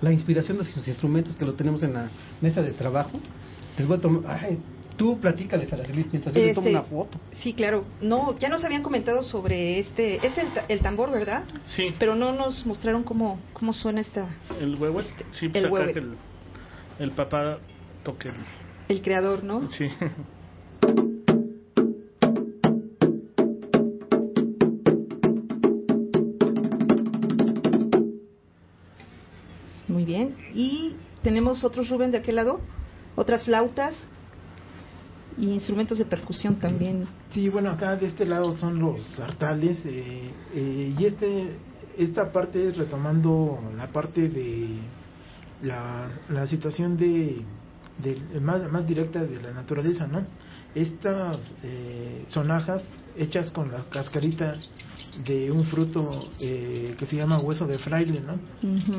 la 0.00 0.12
inspiración 0.12 0.58
de 0.58 0.64
sus 0.64 0.86
instrumentos 0.88 1.36
que 1.36 1.44
lo 1.44 1.54
tenemos 1.54 1.82
en 1.82 1.94
la 1.94 2.10
mesa 2.40 2.62
de 2.62 2.72
trabajo. 2.72 3.20
Les 3.78 3.86
voy 3.86 3.98
a 3.98 4.00
tomar, 4.00 4.40
ay, 4.42 4.58
tú 4.96 5.18
platícales 5.20 5.72
a 5.72 5.76
la 5.76 5.84
Celit 5.84 6.08
mientras 6.10 6.34
yo 6.34 6.40
les 6.42 6.54
tomo 6.54 6.68
Este, 6.68 6.78
una 6.78 6.88
foto. 6.88 7.18
Sí, 7.38 7.52
claro. 7.52 7.84
No, 8.00 8.38
ya 8.38 8.48
nos 8.48 8.64
habían 8.64 8.82
comentado 8.82 9.22
sobre 9.22 9.78
este, 9.78 10.26
es 10.26 10.36
el, 10.38 10.48
el 10.68 10.80
tambor, 10.80 11.10
¿verdad? 11.10 11.44
Sí, 11.64 11.94
Pero 11.98 12.14
no 12.14 12.32
nos 12.32 12.64
mostraron 12.66 13.02
cómo, 13.04 13.38
cómo 13.52 13.72
suena 13.72 14.00
esta, 14.00 14.28
el 14.60 14.74
huevo. 14.76 15.02
Sí, 15.30 15.48
pues 15.48 15.64
el 15.64 15.72
acá 15.72 15.90
el, 15.90 16.14
el 16.98 17.10
papá 17.12 17.58
toque 18.02 18.28
el... 18.28 18.34
el 18.88 19.02
creador, 19.02 19.44
¿no? 19.44 19.70
Sí. 19.70 19.86
Muy 29.88 30.04
bien. 30.04 30.36
Y 30.54 30.96
tenemos 31.22 31.64
otros 31.64 31.88
Rubén 31.88 32.10
de 32.10 32.18
aquel 32.18 32.36
lado, 32.36 32.60
otras 33.14 33.44
flautas 33.44 33.94
y 35.36 35.50
instrumentos 35.50 35.98
de 35.98 36.04
percusión 36.04 36.56
también. 36.56 37.06
Sí, 37.32 37.48
bueno, 37.48 37.70
acá 37.70 37.96
de 37.96 38.06
este 38.06 38.24
lado 38.24 38.52
son 38.56 38.78
los 38.78 39.04
sartales 39.16 39.84
eh, 39.84 40.32
eh, 40.54 40.94
y 40.98 41.04
este 41.04 41.58
esta 41.98 42.30
parte 42.30 42.68
es 42.68 42.76
retomando 42.76 43.58
la 43.76 43.86
parte 43.88 44.28
de 44.28 44.80
la, 45.62 46.10
la 46.28 46.46
situación 46.46 46.96
de, 46.96 47.42
de- 47.98 48.40
más, 48.40 48.70
más 48.70 48.86
directa 48.86 49.24
de 49.24 49.40
la 49.40 49.52
naturaleza, 49.52 50.06
¿no? 50.06 50.26
Estas 50.74 51.38
eh, 51.62 52.26
sonajas 52.28 52.82
hechas 53.16 53.50
con 53.50 53.72
la 53.72 53.84
cascarita 53.90 54.58
de 55.24 55.50
un 55.50 55.64
fruto 55.64 56.28
eh, 56.38 56.94
que 56.98 57.06
se 57.06 57.16
llama 57.16 57.38
hueso 57.40 57.66
de 57.66 57.78
fraile, 57.78 58.20
¿no? 58.20 58.38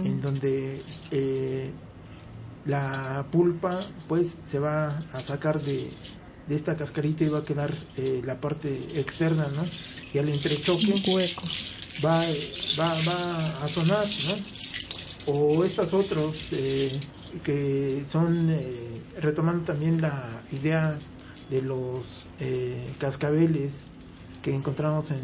en 0.05 0.21
donde 0.21 0.83
eh, 1.11 1.73
la 2.65 3.25
pulpa 3.31 3.85
pues 4.07 4.25
se 4.49 4.57
va 4.59 5.03
a 5.13 5.21
sacar 5.21 5.61
de, 5.61 5.91
de 6.47 6.55
esta 6.55 6.75
cascarita 6.75 7.29
va 7.29 7.39
a 7.39 7.43
quedar 7.43 7.73
eh, 7.97 8.21
la 8.25 8.39
parte 8.39 8.99
externa, 8.99 9.47
¿no? 9.49 9.65
Y 10.13 10.17
al 10.17 10.29
entrechoque 10.29 11.03
va, 12.03 12.25
va, 12.79 12.95
va 13.05 13.63
a 13.63 13.69
sonar, 13.69 14.05
¿no? 14.27 14.35
O 15.33 15.63
estos 15.65 15.93
otros 15.93 16.35
eh, 16.51 16.99
que 17.43 18.05
son 18.09 18.49
eh, 18.49 19.01
retomando 19.19 19.65
también 19.65 20.01
la 20.01 20.41
idea 20.51 20.97
de 21.49 21.61
los 21.61 22.27
eh, 22.39 22.93
cascabeles 22.99 23.73
que 24.41 24.53
encontramos 24.53 25.11
en, 25.11 25.21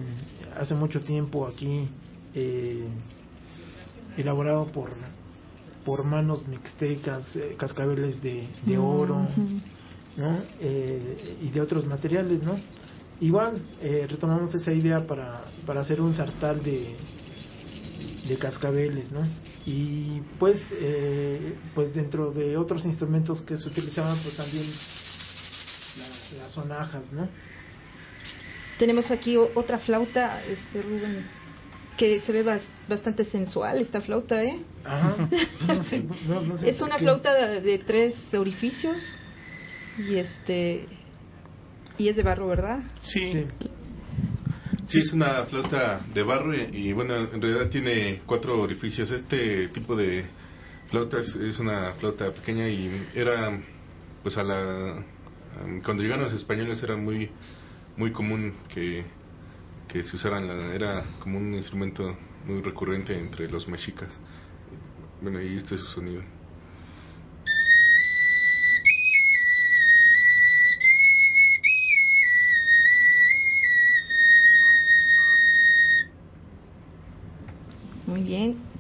hace 0.58 0.76
mucho 0.76 1.00
tiempo 1.02 1.48
aquí 1.48 1.88
eh, 2.34 2.86
elaborado 4.18 4.66
por 4.72 4.92
por 5.86 6.04
manos 6.06 6.48
mixtecas, 6.48 7.36
eh, 7.36 7.56
cascabeles 7.58 8.22
de, 8.22 8.48
de 8.66 8.78
oro, 8.78 9.28
¿no? 10.18 10.42
Eh, 10.60 11.38
y 11.42 11.50
de 11.50 11.62
otros 11.62 11.86
materiales, 11.86 12.42
¿no? 12.44 12.62
Igual 13.20 13.62
eh, 13.80 14.06
retomamos 14.10 14.54
esa 14.56 14.72
idea 14.74 15.06
para, 15.08 15.44
para 15.66 15.82
hacer 15.82 16.02
un 16.02 16.14
sartal 16.16 16.62
de, 16.62 16.98
de 18.28 18.38
cascabeles, 18.38 19.12
¿no? 19.12 19.28
Y 19.66 20.22
pues, 20.40 20.58
eh, 20.74 21.56
pues 21.74 21.94
dentro 21.94 22.32
de 22.32 22.58
otros 22.58 22.86
instrumentos 22.86 23.42
que 23.44 23.58
se 23.58 23.70
utilizaban, 23.70 24.20
pues 24.24 24.36
también 24.36 24.66
la- 25.98 26.42
las 26.44 26.52
sonajas, 26.52 27.12
¿no? 27.14 27.30
Tenemos 28.78 29.10
aquí 29.12 29.38
otra 29.38 29.80
flauta, 29.80 30.44
este 30.46 30.82
Rubén, 30.82 31.30
que 31.96 32.20
se 32.22 32.32
ve 32.32 32.44
bas- 32.44 32.68
bastante 32.88 33.24
sensual 33.26 33.80
esta 33.80 34.02
flauta, 34.02 34.44
¿eh? 34.44 34.66
Ajá. 34.84 35.30
No 35.68 35.82
sé, 35.84 36.00
no- 36.28 36.42
no 36.42 36.58
sé 36.58 36.70
Es 36.70 36.82
una 36.82 36.98
qué. 36.98 37.04
flauta 37.04 37.34
de, 37.34 37.62
de 37.62 37.78
tres 37.80 38.16
orificios 38.34 38.98
y 39.98 40.18
este 40.18 40.88
y 41.98 42.08
es 42.10 42.16
de 42.16 42.24
barro, 42.24 42.48
¿verdad? 42.48 42.80
Sí. 43.02 43.32
Sí. 43.32 43.46
Sí, 44.88 45.00
es 45.00 45.14
una 45.14 45.46
flauta 45.46 46.02
de 46.14 46.24
barro 46.24 46.54
y, 46.56 46.90
y, 46.90 46.94
bueno, 46.94 47.16
en 47.16 47.42
realidad 47.42 47.70
tiene 47.70 48.22
cuatro 48.26 48.60
orificios. 48.62 49.10
Este 49.12 49.70
tipo 49.70 49.96
de 49.96 50.26
flauta 50.90 51.20
es, 51.20 51.36
es 51.36 51.60
una 51.60 51.94
flauta 51.94 52.32
pequeña 52.34 52.68
y 52.70 53.08
era, 53.16 53.60
pues 54.22 54.38
a 54.38 54.44
la... 54.44 55.04
Cuando 55.86 56.04
llegaron 56.04 56.26
los 56.26 56.34
españoles 56.34 56.82
era 56.84 56.96
muy 56.98 57.30
muy 57.96 58.12
común 58.12 58.54
que, 58.74 59.06
que 59.88 60.04
se 60.04 60.16
usaran, 60.16 60.48
la- 60.48 60.74
era 60.74 61.06
como 61.20 61.38
un 61.38 61.54
instrumento 61.54 62.18
muy 62.46 62.62
recurrente 62.62 63.18
entre 63.18 63.48
los 63.50 63.68
mexicas. 63.68 64.10
Bueno, 65.22 65.42
y 65.42 65.58
este 65.58 65.76
es 65.76 65.82
su 65.82 65.88
sonido. 65.88 66.24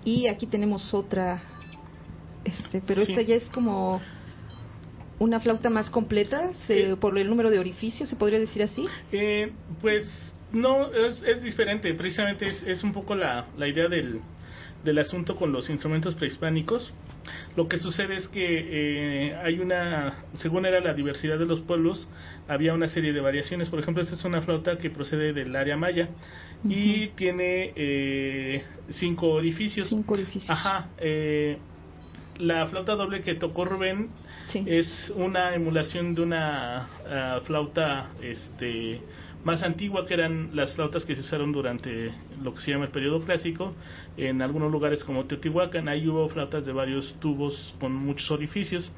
Y 0.06 0.28
aquí 0.28 0.48
tenemos 0.48 0.94
otra 0.94 1.42
este, 2.46 2.82
pero 2.86 3.06
Sí. 3.06 3.14
esta 3.14 3.22
ya 3.22 3.36
es 3.36 3.48
como 3.50 4.02
una 5.20 5.40
flauta 5.40 5.70
más 5.70 5.90
completa, 5.90 6.52
se- 6.68 6.92
Eh. 6.92 6.96
por 6.98 7.18
el 7.18 7.30
número 7.30 7.50
de 7.50 7.58
orificios, 7.60 8.10
se 8.10 8.16
podría 8.18 8.40
decir 8.40 8.64
así. 8.64 8.86
Eh, 9.14 9.52
pues 9.82 10.04
no, 10.52 10.92
es, 10.92 11.24
es 11.24 11.42
diferente. 11.42 11.94
Precisamente 11.94 12.50
es, 12.50 12.62
es 12.64 12.84
un 12.84 12.92
poco 12.92 13.16
la, 13.16 13.48
la 13.58 13.68
idea 13.68 13.88
del, 13.88 14.20
del 14.84 15.00
asunto 15.00 15.36
con 15.36 15.52
los 15.52 15.70
instrumentos 15.70 16.16
prehispánicos. 16.16 16.94
Lo 17.56 17.68
que 17.68 17.78
sucede 17.78 18.16
es 18.16 18.28
que 18.28 18.44
eh, 19.30 19.36
hay 19.36 19.60
una, 19.60 20.26
según 20.34 20.66
era 20.66 20.80
la 20.82 20.94
diversidad 20.94 21.40
de 21.40 21.46
los 21.46 21.62
pueblos, 21.62 22.08
había 22.48 22.74
una 22.74 22.88
serie 22.88 23.14
de 23.14 23.22
variaciones. 23.22 23.70
Por 23.70 23.80
ejemplo, 23.80 24.04
esta 24.04 24.16
es 24.16 24.26
una 24.26 24.42
flauta 24.42 24.78
que 24.78 24.90
procede 24.90 25.34
del 25.34 25.56
área 25.56 25.78
maya 25.78 26.10
y 26.66 27.08
tiene 27.10 27.72
eh, 27.76 28.64
cinco 28.92 29.30
orificios. 29.30 29.88
Cinco 29.90 30.14
orificios. 30.16 30.50
Ajá. 30.50 30.90
eh, 30.98 31.58
la 32.40 32.66
flauta 32.68 32.96
doble 32.96 33.22
que 33.22 33.36
tocó 33.36 33.64
Rubén 33.66 34.10
Sí. 34.48 34.64
es 34.68 35.14
una 35.16 35.54
emulación 35.56 36.14
de 36.16 36.22
una 36.22 36.88
ah, 37.08 37.42
flauta 37.46 38.10
este 38.22 39.00
más 39.44 39.62
antigua 39.64 40.06
que 40.06 40.14
eran 40.14 40.50
las 40.54 40.74
flautas 40.74 41.06
que 41.06 41.16
se 41.16 41.22
usaron 41.22 41.52
durante 41.52 42.14
lo 42.42 42.54
que 42.54 42.62
se 42.62 42.72
llama 42.72 42.86
el 42.86 42.92
periodo 42.92 43.22
clásico 43.24 43.74
en 44.18 44.42
algunos 44.42 44.72
lugares 44.72 45.04
como 45.04 45.26
Teotihuacán 45.26 45.90
ahí 45.90 46.08
hubo 46.08 46.30
flautas 46.30 46.66
de 46.66 46.72
varios 46.72 47.16
tubos 47.20 47.76
con 47.80 47.94
muchos 47.94 48.32
orificios 48.32 48.92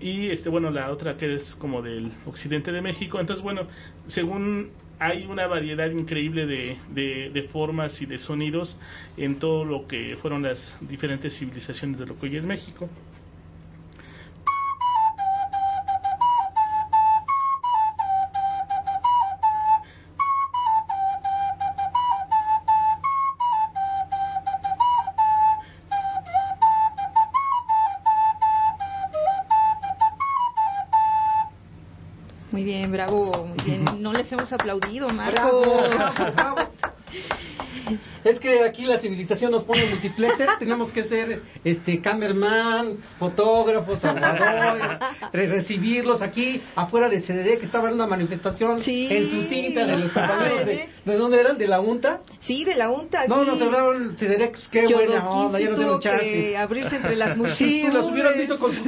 y 0.00 0.28
este 0.28 0.48
bueno 0.48 0.70
la 0.70 0.90
otra 0.90 1.16
que 1.16 1.34
es 1.34 1.54
como 1.56 1.82
del 1.82 2.12
occidente 2.26 2.72
de 2.72 2.80
México. 2.82 3.20
Entonces 3.20 3.42
bueno 3.42 3.66
según 4.08 4.70
hay 4.98 5.26
una 5.26 5.46
variedad 5.46 5.90
increíble 5.90 6.46
de, 6.46 6.78
de, 6.90 7.30
de 7.30 7.42
formas 7.48 8.00
y 8.00 8.06
de 8.06 8.18
sonidos 8.18 8.78
en 9.16 9.38
todo 9.38 9.64
lo 9.64 9.86
que 9.86 10.16
fueron 10.20 10.42
las 10.42 10.58
diferentes 10.80 11.38
civilizaciones 11.38 11.98
de 11.98 12.06
lo 12.06 12.18
que 12.18 12.26
hoy 12.26 12.36
es 12.36 12.44
México 12.44 12.88
civilización 39.26 39.50
nos 39.52 39.64
pone 39.64 39.86
multiplexer, 39.86 40.48
tenemos 40.58 40.92
que 40.92 41.04
ser 41.04 41.42
este 41.64 42.00
cameraman, 42.00 42.98
fotógrafos, 43.18 44.00
salvadores, 44.00 44.98
re- 45.32 45.46
recibirlos 45.48 46.22
aquí 46.22 46.62
afuera 46.76 47.08
de 47.08 47.20
CDD 47.20 47.58
que 47.58 47.66
estaba 47.66 47.88
en 47.88 47.94
una 47.94 48.06
manifestación 48.06 48.82
Sí. 48.82 49.08
en 49.10 49.30
su 49.30 49.42
tinta 49.48 49.84
de 49.84 49.96
los 49.98 50.12
compañeros 50.12 50.66
de. 50.66 50.88
¿de 51.04 51.16
dónde 51.16 51.40
eran? 51.40 51.58
¿De 51.58 51.66
la 51.68 51.80
UNTA? 51.80 52.20
Sí, 52.40 52.64
de 52.64 52.74
la 52.76 52.90
UNTA. 52.90 53.26
No, 53.26 53.44
nos 53.44 53.58
cerraron 53.58 54.16
CDD, 54.16 54.50
pues 54.50 54.68
qué 54.68 54.82
Yodoquín 54.82 55.08
buena 55.08 55.28
onda, 55.30 55.58
sí 55.58 55.64
ya 55.64 55.70
nos 55.70 55.78
dieron 55.78 56.00
chance. 56.00 56.56
abrirse 56.56 56.96
entre 56.96 57.16
las 57.16 57.30
Sí, 57.34 57.38
multitudes. 57.38 57.94
los 57.94 58.06
hubieran 58.12 58.38
visto 58.38 58.58
con 58.58 58.72
su 58.74 58.82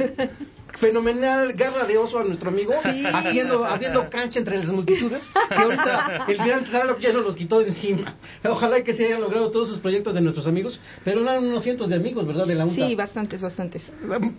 fenomenal 0.79 1.53
garra 1.53 1.85
de 1.85 1.97
oso 1.97 2.19
a 2.19 2.23
nuestro 2.23 2.49
amigo, 2.49 2.73
haciendo, 3.13 3.65
habiendo 3.65 4.09
cancha 4.09 4.39
entre 4.39 4.57
las 4.57 4.71
multitudes, 4.71 5.23
que 5.49 5.55
ahorita 5.55 6.25
el 6.27 6.37
gran 6.37 6.65
Tlaloc 6.65 6.99
ya 6.99 7.13
nos 7.13 7.25
los 7.25 7.35
quitó 7.35 7.59
de 7.59 7.69
encima. 7.69 8.15
Ojalá 8.43 8.83
que 8.83 8.93
se 8.93 9.05
hayan 9.05 9.21
logrado 9.21 9.51
todos 9.51 9.69
sus 9.69 9.79
proyectos 9.79 10.13
de 10.13 10.21
nuestros 10.21 10.47
amigos, 10.47 10.79
pero 11.03 11.21
eran 11.21 11.43
unos 11.43 11.63
cientos 11.63 11.89
de 11.89 11.95
amigos, 11.95 12.25
¿verdad? 12.25 12.47
De 12.47 12.55
la 12.55 12.65
UNTA. 12.65 12.87
Sí, 12.87 12.95
bastantes, 12.95 13.41
bastantes. 13.41 13.83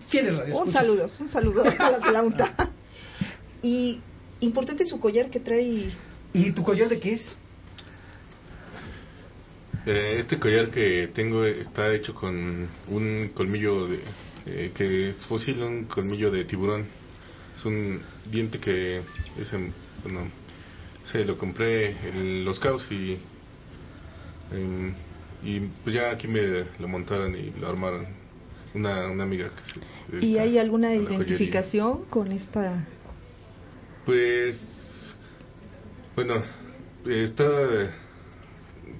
Fieles 0.08 0.36
radios. 0.36 0.58
Un 0.58 0.72
saludo, 0.72 1.06
un 1.20 1.28
saludo 1.28 1.62
a 1.62 1.90
los 1.90 2.02
de 2.02 2.12
la 2.12 2.22
UNTA. 2.22 2.70
Y 3.62 4.00
importante 4.40 4.86
su 4.86 4.98
collar 4.98 5.30
que 5.30 5.40
trae. 5.40 5.90
¿Y 6.32 6.52
tu 6.52 6.62
collar 6.62 6.88
de 6.88 6.98
qué 6.98 7.12
es? 7.12 7.36
Eh, 9.86 10.16
este 10.18 10.38
collar 10.38 10.70
que 10.70 11.10
tengo 11.14 11.44
está 11.44 11.92
hecho 11.92 12.14
con 12.14 12.68
un 12.88 13.30
colmillo 13.34 13.86
de, 13.86 14.00
eh, 14.50 14.72
que 14.74 15.10
es 15.10 15.24
fósil, 15.26 15.62
un 15.62 15.84
colmillo 15.84 16.30
de 16.30 16.44
tiburón. 16.44 16.86
Es 17.56 17.64
un 17.64 18.00
diente 18.30 18.58
que 18.58 18.98
es 19.36 19.52
en- 19.52 19.72
bueno, 20.02 20.30
se 21.04 21.24
lo 21.24 21.36
compré 21.38 21.90
en 22.08 22.44
Los 22.44 22.58
Caos 22.60 22.86
y 22.90 23.18
em, 24.52 24.92
y 25.42 25.60
pues 25.82 25.94
ya 25.94 26.10
aquí 26.10 26.28
me 26.28 26.64
lo 26.78 26.88
montaron 26.88 27.34
y 27.34 27.50
lo 27.58 27.68
armaron 27.68 28.06
una, 28.74 29.08
una 29.10 29.22
amiga 29.24 29.50
que 29.50 29.80
se 30.20 30.26
¿Y 30.26 30.38
hay 30.38 30.58
alguna 30.58 30.88
joyería. 30.96 31.14
identificación 31.14 32.04
con 32.06 32.30
esta? 32.32 32.86
Pues, 34.04 34.58
bueno, 36.16 36.42
está, 37.06 37.90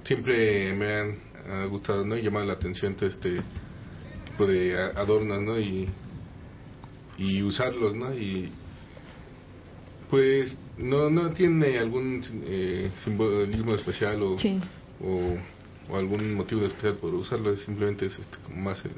siempre 0.03 0.73
me 0.73 0.93
han 0.93 1.31
ha 1.49 1.65
gustado, 1.65 2.05
¿no? 2.05 2.15
Y 2.17 2.21
llamado 2.21 2.45
la 2.45 2.53
atención 2.53 2.95
este 3.01 3.41
tipo 4.31 4.45
de 4.47 4.77
adornos, 4.95 5.41
¿no? 5.41 5.59
Y, 5.59 5.87
y 7.17 7.41
usarlos, 7.43 7.95
¿no? 7.95 8.13
Y, 8.13 8.49
pues, 10.09 10.55
no, 10.77 11.09
no 11.09 11.31
tiene 11.31 11.77
algún 11.79 12.21
eh, 12.43 12.91
simbolismo 13.03 13.75
especial 13.75 14.21
o, 14.23 14.37
Sí. 14.37 14.59
o, 15.01 15.35
o 15.89 15.97
algún 15.97 16.33
motivo 16.33 16.65
especial 16.65 16.95
por 16.95 17.13
usarlo, 17.13 17.55
simplemente 17.57 18.07
es 18.07 18.17
este, 18.19 18.37
como 18.43 18.57
más 18.61 18.83
el, 18.85 18.91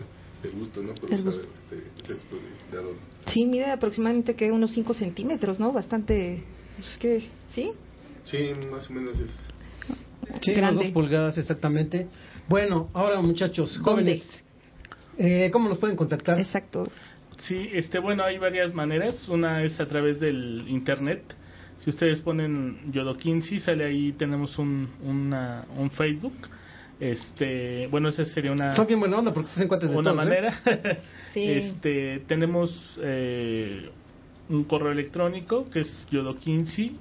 el 0.44 0.52
gusto, 0.58 0.82
¿no? 0.82 0.94
Por 0.96 1.12
El 1.14 1.20
usar 1.20 1.34
gusto. 1.34 1.48
este, 1.72 1.88
este 2.02 2.14
tipo 2.16 2.36
de, 2.36 2.72
de 2.72 2.78
adorno. 2.84 3.00
Sí, 3.28 3.46
mide 3.46 3.72
aproximadamente 3.72 4.36
que 4.36 4.52
unos 4.52 4.72
5 4.72 4.94
centímetros, 4.94 5.60
¿no? 5.60 5.72
Bastante. 5.72 6.44
Pues, 6.78 6.98
¿qué? 7.00 7.30
¿Sí? 7.50 7.72
Sí, 8.24 8.50
más 8.72 8.90
o 8.90 8.94
menos 8.94 9.20
es. 9.20 9.30
Sí, 10.42 10.52
unas 10.58 10.76
dos 10.76 10.88
pulgadas 10.88 11.38
exactamente. 11.38 12.08
Bueno, 12.50 12.90
ahora 12.94 13.22
muchachos, 13.22 13.80
¿Dónde? 13.84 14.24
Eh, 15.18 15.49
¿cómo 15.51 15.70
nos 15.70 15.78
pueden 15.78 15.95
contactar? 15.95 16.39
Exacto. 16.39 16.88
Sí, 17.39 17.70
este, 17.74 17.99
bueno, 17.99 18.24
hay 18.24 18.38
varias 18.38 18.74
maneras. 18.74 19.28
Una 19.28 19.64
es 19.64 19.80
a 19.80 19.88
través 19.88 20.20
del 20.20 20.66
internet. 20.68 21.24
Si 21.78 21.89
ustedes 21.89 22.22
ponen 22.22 22.91
Yodokinsi, 22.91 23.59
sale 23.59 23.86
ahí, 23.86 24.14
tenemos 24.14 24.57
un, 24.57 24.89
una, 25.03 25.66
un 25.78 25.91
Facebook. 25.91 26.36
Este, 26.99 27.88
bueno, 27.88 28.09
esa 28.09 28.24
sería 28.24 28.51
una, 28.51 28.76
Son 28.76 28.88
bien 28.88 28.99
buena 28.99 29.18
onda 29.18 29.34
porque 29.34 29.49
se 29.51 29.68
cuates 29.68 29.89
de 29.89 29.95
una 29.97 30.11
todos, 30.11 30.26
¿eh? 30.26 30.30
manera. 30.30 30.53
Sí. 30.64 30.99
Este, 31.49 32.22
tenemos 32.28 32.97
eh, 33.01 33.89
un 34.49 34.64
correo 34.66 34.91
electrónico 34.91 35.68
que 35.72 35.80
es 35.80 36.07
yodokinsi 36.11 36.95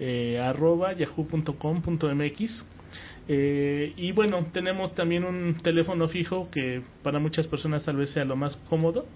eh, 0.00 0.40
arroba 0.40 0.94
yahoo.com.mx 0.94 2.64
eh, 3.28 3.92
y 3.96 4.12
bueno, 4.12 4.46
tenemos 4.52 4.94
también 4.94 5.24
un 5.24 5.54
teléfono 5.62 6.08
fijo 6.08 6.50
que 6.50 6.82
para 7.02 7.18
muchas 7.18 7.46
personas 7.46 7.84
tal 7.84 7.96
vez 7.96 8.10
sea 8.10 8.24
lo 8.24 8.36
más 8.36 8.56
cómodo. 8.68 9.06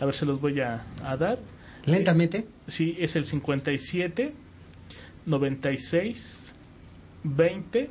A 0.00 0.06
ver, 0.06 0.14
se 0.14 0.26
los 0.26 0.40
voy 0.40 0.60
a, 0.60 0.86
a 1.02 1.16
dar. 1.16 1.38
Lentamente. 1.84 2.46
Sí, 2.66 2.96
es 2.98 3.14
el 3.16 3.26
57 3.26 4.32
96 5.26 6.54
20 7.24 7.90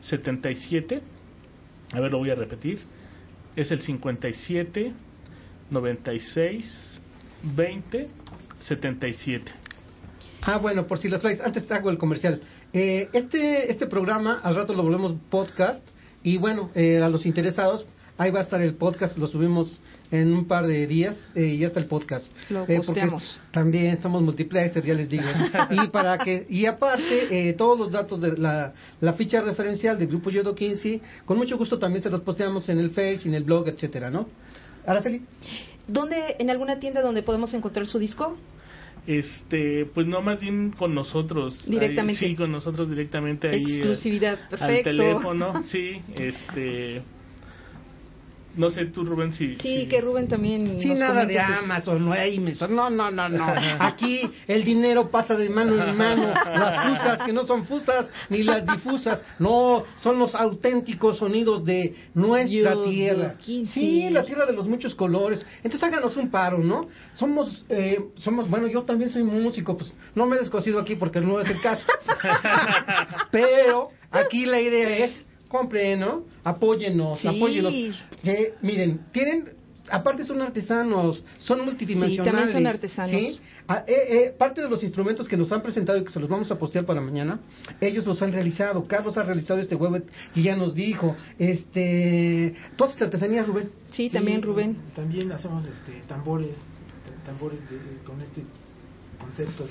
77. 0.00 1.02
A 1.92 2.00
ver, 2.00 2.12
lo 2.12 2.18
voy 2.18 2.30
a 2.30 2.34
repetir. 2.34 2.80
Es 3.54 3.70
el 3.70 3.80
57 3.80 4.92
96 5.70 7.00
20 7.42 8.08
77. 8.60 9.52
Ah, 10.42 10.58
bueno, 10.58 10.86
por 10.86 10.98
si 10.98 11.08
las 11.08 11.20
traes, 11.20 11.40
antes 11.40 11.66
te 11.66 11.74
hago 11.74 11.90
el 11.90 11.98
comercial. 11.98 12.40
Eh, 12.78 13.08
este, 13.14 13.72
este 13.72 13.86
programa 13.86 14.38
al 14.42 14.54
rato 14.54 14.74
lo 14.74 14.82
volvemos 14.82 15.14
podcast 15.30 15.82
y 16.22 16.36
bueno, 16.36 16.70
eh, 16.74 17.00
a 17.00 17.08
los 17.08 17.24
interesados, 17.24 17.86
ahí 18.18 18.30
va 18.30 18.40
a 18.40 18.42
estar 18.42 18.60
el 18.60 18.74
podcast, 18.74 19.16
lo 19.16 19.28
subimos 19.28 19.80
en 20.10 20.30
un 20.30 20.46
par 20.46 20.66
de 20.66 20.86
días 20.86 21.16
eh, 21.34 21.46
y 21.46 21.58
ya 21.58 21.68
está 21.68 21.80
el 21.80 21.86
podcast. 21.86 22.26
Lo 22.50 22.64
Eh, 22.64 22.64
porque 22.66 22.86
posteamos. 22.86 23.40
También 23.50 23.96
somos 24.02 24.20
multiplexers, 24.20 24.86
ya 24.86 24.92
les 24.92 25.08
digo. 25.08 25.24
y 25.70 25.88
para 25.88 26.18
que 26.18 26.44
y 26.50 26.66
aparte, 26.66 27.48
eh, 27.48 27.54
todos 27.54 27.78
los 27.78 27.90
datos 27.90 28.20
de 28.20 28.36
la, 28.36 28.74
la 29.00 29.12
ficha 29.14 29.40
referencial 29.40 29.98
del 29.98 30.08
grupo 30.08 30.28
Yodo 30.28 30.54
15, 30.54 31.00
con 31.24 31.38
mucho 31.38 31.56
gusto 31.56 31.78
también 31.78 32.02
se 32.02 32.10
los 32.10 32.20
posteamos 32.20 32.68
en 32.68 32.78
el 32.78 32.90
Face, 32.90 33.22
en 33.24 33.32
el 33.32 33.44
blog, 33.44 33.68
etcétera, 33.68 34.10
¿no? 34.10 34.28
Araceli. 34.84 35.22
¿Dónde, 35.88 36.36
en 36.38 36.50
alguna 36.50 36.78
tienda 36.78 37.00
donde 37.00 37.22
podemos 37.22 37.54
encontrar 37.54 37.86
su 37.86 37.98
disco? 37.98 38.36
Este, 39.06 39.86
pues 39.86 40.06
no 40.06 40.20
más 40.20 40.40
bien 40.40 40.72
con 40.72 40.94
nosotros. 40.94 41.56
Ahí- 41.66 41.70
Directamente. 41.70 42.26
sí, 42.28 42.34
con 42.34 42.50
nosotros 42.50 42.90
directamente 42.90 43.48
ahí. 43.48 43.56
eh, 43.58 43.62
Exclusividad, 43.62 44.40
Al 44.40 44.48
perfecto. 44.48 44.90
teléfono, 44.90 45.62
sí, 45.70 46.02
este 46.14 47.02
no 48.56 48.70
sé 48.70 48.86
tú 48.86 49.04
Rubén 49.04 49.32
si 49.32 49.56
Sí, 49.56 49.82
si- 49.82 49.88
que 49.88 50.00
Rubén 50.00 50.28
también. 50.28 50.78
Sí, 50.78 50.88
nos 50.88 50.98
nada 50.98 51.24
de 51.24 51.38
Amazon, 51.38 52.04
no 52.04 52.12
hay 52.12 52.38
Amazon. 52.38 52.74
No, 52.74 52.90
no, 52.90 53.10
no, 53.10 53.28
no. 53.28 53.46
Aquí 53.80 54.22
el 54.46 54.64
dinero 54.64 55.10
pasa 55.10 55.34
de 55.34 55.48
mano 55.48 55.82
en 55.82 55.96
mano. 55.96 56.28
Las 56.28 56.88
fusas 56.88 57.22
que 57.26 57.32
no 57.32 57.44
son 57.44 57.66
fusas 57.66 58.10
ni 58.30 58.42
las 58.42 58.66
difusas. 58.66 59.22
No, 59.38 59.84
son 60.00 60.18
los 60.18 60.34
auténticos 60.34 61.18
sonidos 61.18 61.64
de 61.64 61.94
nuestra 62.14 62.74
Yo, 62.74 62.84
tierra. 62.84 63.34
Sí, 63.40 64.08
la 64.10 64.24
tierra 64.24 64.46
de 64.46 64.52
los 64.52 64.66
muchos 64.68 64.94
colores. 64.94 65.44
Entonces 65.62 65.82
háganos 65.82 66.16
un 66.16 66.30
paro, 66.30 66.58
¿no? 66.58 66.88
Somos, 67.12 67.64
eh, 67.68 67.98
somos, 68.16 68.48
bueno, 68.48 68.66
yo 68.66 68.82
también 68.82 69.10
soy 69.10 69.22
músico, 69.22 69.76
pues 69.76 69.94
no 70.14 70.26
me 70.26 70.36
he 70.36 70.38
descosido 70.40 70.80
aquí 70.80 70.96
porque 70.96 71.20
no 71.20 71.40
es 71.40 71.48
el 71.50 71.60
caso. 71.60 71.84
Pero 73.30 73.90
aquí 74.10 74.46
la 74.46 74.60
idea 74.60 75.04
es, 75.06 75.24
compren, 75.48 76.00
¿no? 76.00 76.24
Apóyennos, 76.44 77.20
Sí. 77.20 77.28
apóyennos. 77.28 77.72
Que, 78.22 78.54
miren, 78.62 79.00
tienen, 79.12 79.50
aparte 79.90 80.24
son 80.24 80.40
artesanos, 80.42 81.24
son 81.38 81.64
multidimensionales. 81.64 82.24
Sí, 82.48 82.52
también 82.52 82.52
son 82.52 82.66
artesanos. 82.66 83.10
¿sí? 83.10 83.40
Ah, 83.68 83.82
eh, 83.86 83.94
eh, 84.08 84.34
parte 84.38 84.60
de 84.62 84.68
los 84.68 84.80
instrumentos 84.84 85.26
que 85.26 85.36
nos 85.36 85.50
han 85.50 85.60
presentado 85.60 85.98
y 85.98 86.04
que 86.04 86.12
se 86.12 86.20
los 86.20 86.28
vamos 86.28 86.48
a 86.52 86.56
postear 86.58 86.86
para 86.86 87.00
mañana, 87.00 87.40
ellos 87.80 88.06
los 88.06 88.22
han 88.22 88.32
realizado. 88.32 88.86
Carlos 88.86 89.16
ha 89.16 89.24
realizado 89.24 89.58
este 89.58 89.74
web 89.74 90.04
que 90.32 90.40
ya 90.42 90.54
nos 90.54 90.72
dijo. 90.72 91.16
Este, 91.36 92.54
¿Tú 92.76 92.84
haces 92.84 93.02
artesanía, 93.02 93.42
Rubén? 93.42 93.70
Sí, 93.90 94.08
también 94.08 94.40
Rubén. 94.42 94.76
También 94.94 95.32
hacemos 95.32 95.64
este 95.64 96.00
tambores, 96.06 96.52
tambores 97.24 97.58
de- 97.68 98.04
con 98.04 98.20
este 98.20 98.42
concepto 99.18 99.64
de 99.64 99.70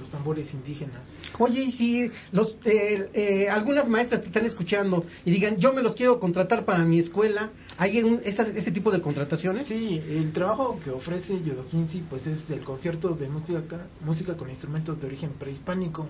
los 0.00 0.08
tambores 0.10 0.52
indígenas. 0.54 1.02
Oye, 1.38 1.62
y 1.62 1.72
si 1.72 2.10
los, 2.32 2.56
eh, 2.64 3.08
eh, 3.12 3.48
algunas 3.48 3.88
maestras 3.88 4.22
te 4.22 4.28
están 4.28 4.46
escuchando 4.46 5.04
y 5.24 5.30
digan, 5.30 5.58
yo 5.58 5.72
me 5.72 5.82
los 5.82 5.94
quiero 5.94 6.18
contratar 6.18 6.64
para 6.64 6.84
mi 6.84 6.98
escuela, 6.98 7.50
¿hay 7.76 8.02
un, 8.02 8.20
esas- 8.24 8.48
ese 8.48 8.72
tipo 8.72 8.90
de 8.90 9.00
contrataciones? 9.00 9.68
Sí, 9.68 10.02
el 10.08 10.32
trabajo 10.32 10.80
que 10.82 10.90
ofrece 10.90 11.40
Yodokinsi 11.42 12.02
pues 12.08 12.26
es 12.26 12.48
el 12.50 12.60
concierto 12.60 13.10
de 13.10 13.28
música, 13.28 13.60
música 14.04 14.36
con 14.36 14.50
instrumentos 14.50 15.00
de 15.00 15.06
origen 15.06 15.30
prehispánico 15.38 16.06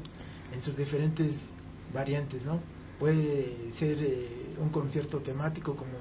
en 0.55 0.63
sus 0.63 0.77
diferentes 0.77 1.33
variantes, 1.93 2.43
¿no? 2.45 2.61
Puede 2.99 3.73
ser 3.79 3.99
eh, 4.01 4.29
un 4.61 4.69
concierto 4.71 5.19
temático 5.19 5.75
como 5.75 5.93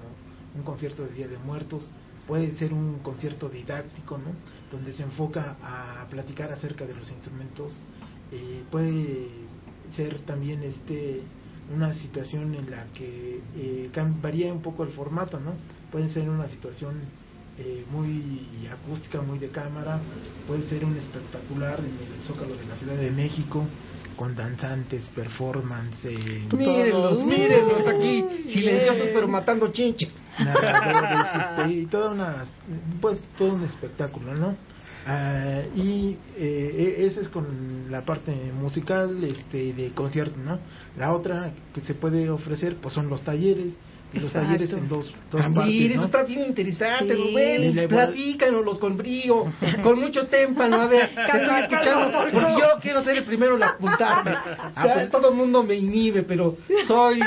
un 0.56 0.64
concierto 0.64 1.04
de 1.06 1.14
Día 1.14 1.28
de 1.28 1.38
Muertos, 1.38 1.88
puede 2.30 2.56
ser 2.58 2.74
un 2.74 3.00
concierto 3.00 3.50
didáctico, 3.50 4.20
¿no? 4.20 4.36
Donde 4.72 4.94
se 4.94 5.02
enfoca 5.02 5.58
a 5.64 6.08
platicar 6.12 6.52
acerca 6.52 6.86
de 6.86 6.94
los 6.94 7.10
instrumentos, 7.10 7.74
eh, 8.32 8.62
puede 8.70 9.30
ser 9.96 10.22
también 10.22 10.62
este 10.62 11.24
una 11.76 11.94
situación 11.96 12.54
en 12.54 12.70
la 12.70 12.86
que 12.94 13.42
eh, 13.56 13.90
varía 14.22 14.54
un 14.54 14.62
poco 14.62 14.84
el 14.84 14.90
formato, 14.90 15.40
¿no? 15.40 15.54
Puede 15.92 16.10
ser 16.10 16.30
una 16.30 16.48
situación 16.48 17.00
eh, 17.58 17.84
muy 17.92 18.68
acústica, 18.72 19.22
muy 19.22 19.40
de 19.40 19.50
cámara, 19.50 20.00
puede 20.48 20.68
ser 20.70 20.86
un 20.86 20.96
espectacular 20.98 21.80
en 21.80 21.86
el 21.86 22.24
Zócalo 22.28 22.56
de 22.56 22.66
la 22.66 22.76
Ciudad 22.76 22.96
de 22.96 23.10
México, 23.10 23.66
con 24.20 24.36
danzantes, 24.36 25.08
performance, 25.16 25.96
eh, 26.04 26.46
Mírenlos, 26.52 27.20
Uh, 27.20 27.26
mírenlos 27.26 27.88
aquí, 27.88 28.22
silenciosos 28.52 29.08
pero 29.14 29.30
matando 29.30 29.70
chinches. 29.72 30.14
narradores, 30.44 31.26
este, 31.58 31.72
y 31.74 31.86
toda 31.86 32.10
una, 32.10 32.44
pues 33.00 33.22
todo 33.38 33.54
un 33.54 33.64
espectáculo, 33.64 34.34
¿no? 34.36 34.58
Ah, 35.08 35.62
y 35.74 36.18
eh, 36.36 36.98
e- 37.00 37.06
ese 37.06 37.22
es 37.22 37.30
con 37.30 37.90
la 37.90 38.04
parte 38.04 38.34
musical, 38.54 39.24
este, 39.24 39.72
de 39.74 39.92
concierto, 39.92 40.36
¿no? 40.38 40.60
La 40.98 41.14
otra 41.14 41.54
que 41.74 41.80
se 41.80 41.94
puede 41.94 42.30
ofrecer, 42.30 42.76
pues 42.82 42.94
son 42.94 43.08
los 43.08 43.22
talleres, 43.22 43.72
los 44.14 44.24
Exacto. 44.24 44.48
talleres 44.48 44.72
en 44.74 44.88
dos, 44.88 45.14
dos 45.32 45.42
Ah, 45.42 45.50
partes, 45.54 45.74
mira, 45.74 45.96
¿no? 45.96 46.02
eso 46.02 46.06
está 46.06 46.24
bien 46.24 46.42
interesante, 46.48 47.16
Sí. 47.16 47.22
Rubén. 47.22 47.88
Platícanos 47.88 48.80
con 48.80 48.98
brío, 48.98 49.46
con 49.84 50.00
mucho 50.00 50.26
témpano. 50.28 50.82
A 50.82 50.88
ver, 50.88 51.10
te 51.14 51.22
estoy 51.22 51.60
escuchando, 51.62 52.18
porque 52.20 52.36
yo 52.60 52.68
quiero 52.82 53.04
ser 53.04 53.18
el 53.18 53.24
primero 53.24 53.56
en 53.56 53.64
apuntarte. 53.64 54.32
O 54.32 54.82
sea, 54.82 55.10
todo 55.12 55.30
el 55.30 55.36
mundo 55.36 55.64
me 55.64 55.76
inhibe, 55.76 56.24
pero 56.24 56.58
soy 56.88 57.20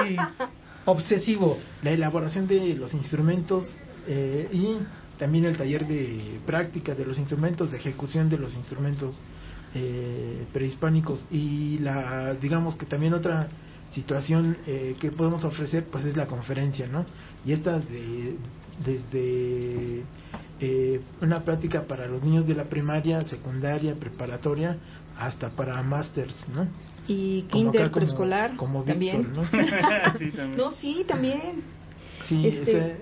obsesivo. 0.85 1.59
la 1.83 1.91
elaboración 1.91 2.47
de 2.49 2.75
los 2.75 2.93
instrumentos 2.95 3.69
eh, 4.09 4.49
y 4.53 4.77
también 5.19 5.45
el 5.45 5.57
taller 5.57 5.87
de 5.87 6.41
práctica 6.45 6.95
de 6.95 7.05
los 7.05 7.19
instrumentos, 7.19 7.71
de 7.71 7.77
ejecución 7.79 8.29
de 8.29 8.39
los 8.39 8.55
instrumentos 8.55 9.21
eh, 9.75 10.45
prehispánicos 10.53 11.25
y 11.31 11.79
la 11.79 12.35
digamos 12.35 12.75
que 12.77 12.85
también 12.87 13.15
otra 13.15 13.47
situación 13.93 14.57
eh, 14.67 14.97
que 15.01 15.11
podemos 15.11 15.45
ofrecer 15.45 15.85
pues 15.91 16.05
es 16.05 16.17
la 16.17 16.27
conferencia, 16.27 16.87
¿no? 16.87 17.05
Y 17.45 17.53
esta 17.53 17.79
de, 17.79 18.37
desde 18.85 20.03
eh, 20.61 21.01
una 21.21 21.45
práctica 21.45 21.83
para 21.87 22.07
los 22.07 22.23
niños 22.23 22.47
de 22.47 22.55
la 22.55 22.65
primaria, 22.65 23.21
secundaria, 23.29 23.95
preparatoria 23.95 24.79
hasta 25.17 25.51
para 25.51 25.83
másters, 25.83 26.49
¿no? 26.49 26.69
Y 27.09 27.43
kinder 27.43 27.83
como- 27.91 27.93
preescolar 27.93 28.57
como 28.57 28.85
también. 28.85 29.33
¿no? 29.33 29.43
sí, 30.19 30.31
también. 30.31 30.57
No, 30.57 30.71
sí, 30.71 31.05
también. 31.07 31.63
Sí, 32.29 32.47
Este- 32.47 32.61
o 32.61 32.65
sea, 32.65 32.97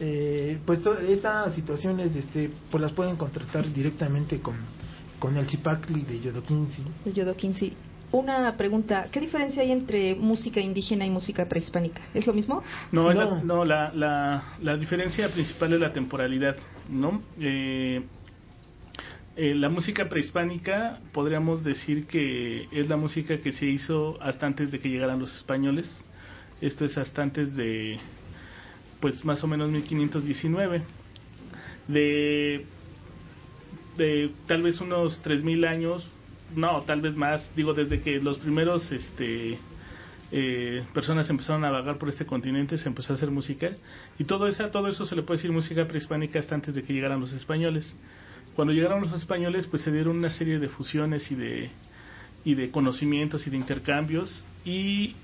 eh, 0.00 0.58
pues 0.64 0.80
estas 1.08 1.54
situaciones 1.54 2.16
este, 2.16 2.50
pues 2.70 2.80
las 2.82 2.92
pueden 2.92 3.16
contratar 3.16 3.70
directamente 3.72 4.40
con, 4.40 4.56
con 5.20 5.36
el 5.36 5.46
Cipacli 5.48 6.02
de 6.02 6.18
Yodoquinsi. 6.20 6.82
El 7.04 7.12
Yodoquín, 7.12 7.54
sí. 7.54 7.74
Una 8.12 8.54
pregunta, 8.58 9.08
¿qué 9.10 9.20
diferencia 9.20 9.62
hay 9.62 9.72
entre 9.72 10.14
música 10.14 10.60
indígena 10.60 11.06
y 11.06 11.10
música 11.10 11.46
prehispánica? 11.48 12.02
¿Es 12.12 12.26
lo 12.26 12.34
mismo? 12.34 12.62
No, 12.92 13.10
es 13.10 13.16
la- 13.16 13.24
No. 13.24 13.42
no, 13.42 13.64
la, 13.64 13.90
la, 13.94 14.54
la 14.60 14.76
diferencia 14.76 15.30
principal 15.30 15.72
es 15.72 15.80
la 15.80 15.92
temporalidad, 15.94 16.56
¿no? 16.90 17.22
Eh, 17.40 18.02
eh, 19.36 19.54
la 19.54 19.70
música 19.70 20.10
prehispánica 20.10 21.00
podríamos 21.12 21.64
decir 21.64 22.06
que 22.06 22.68
es 22.70 22.86
la 22.86 22.98
música 22.98 23.38
que 23.38 23.52
se 23.52 23.64
hizo 23.64 24.20
hasta 24.20 24.46
antes 24.46 24.70
de 24.70 24.78
que 24.78 24.90
llegaran 24.90 25.18
los 25.18 25.34
españoles. 25.34 25.88
Esto 26.60 26.84
es 26.84 26.98
hasta 26.98 27.22
antes 27.22 27.56
de, 27.56 27.98
pues 29.00 29.24
más 29.24 29.42
o 29.42 29.46
menos 29.46 29.70
1519. 29.70 30.82
De, 31.88 32.66
de 33.96 34.30
tal 34.46 34.62
vez 34.62 34.80
unos 34.82 35.20
3000 35.22 35.64
años, 35.64 36.11
no, 36.54 36.82
tal 36.82 37.00
vez 37.00 37.14
más, 37.16 37.48
digo, 37.56 37.74
desde 37.74 38.00
que 38.00 38.20
los 38.20 38.38
primeros, 38.38 38.90
este, 38.92 39.58
eh, 40.30 40.84
personas 40.94 41.28
empezaron 41.28 41.64
a 41.64 41.70
vagar 41.70 41.98
por 41.98 42.08
este 42.08 42.24
continente, 42.24 42.78
se 42.78 42.88
empezó 42.88 43.12
a 43.12 43.16
hacer 43.16 43.30
música. 43.30 43.70
Y 44.18 44.24
todo 44.24 44.46
eso, 44.46 44.66
todo 44.70 44.88
eso 44.88 45.04
se 45.04 45.14
le 45.14 45.22
puede 45.22 45.38
decir 45.38 45.52
música 45.52 45.86
prehispánica 45.86 46.38
hasta 46.38 46.54
antes 46.54 46.74
de 46.74 46.82
que 46.82 46.92
llegaran 46.92 47.20
los 47.20 47.32
españoles. 47.32 47.94
Cuando 48.54 48.72
llegaron 48.72 49.00
los 49.02 49.12
españoles, 49.12 49.66
pues 49.66 49.82
se 49.82 49.92
dieron 49.92 50.16
una 50.16 50.30
serie 50.30 50.58
de 50.58 50.68
fusiones 50.68 51.30
y 51.30 51.34
de 51.34 51.70
y 52.44 52.54
de 52.54 52.70
conocimientos 52.70 53.46
y 53.46 53.50
de 53.50 53.56
intercambios. 53.56 54.44
Y 54.64 55.14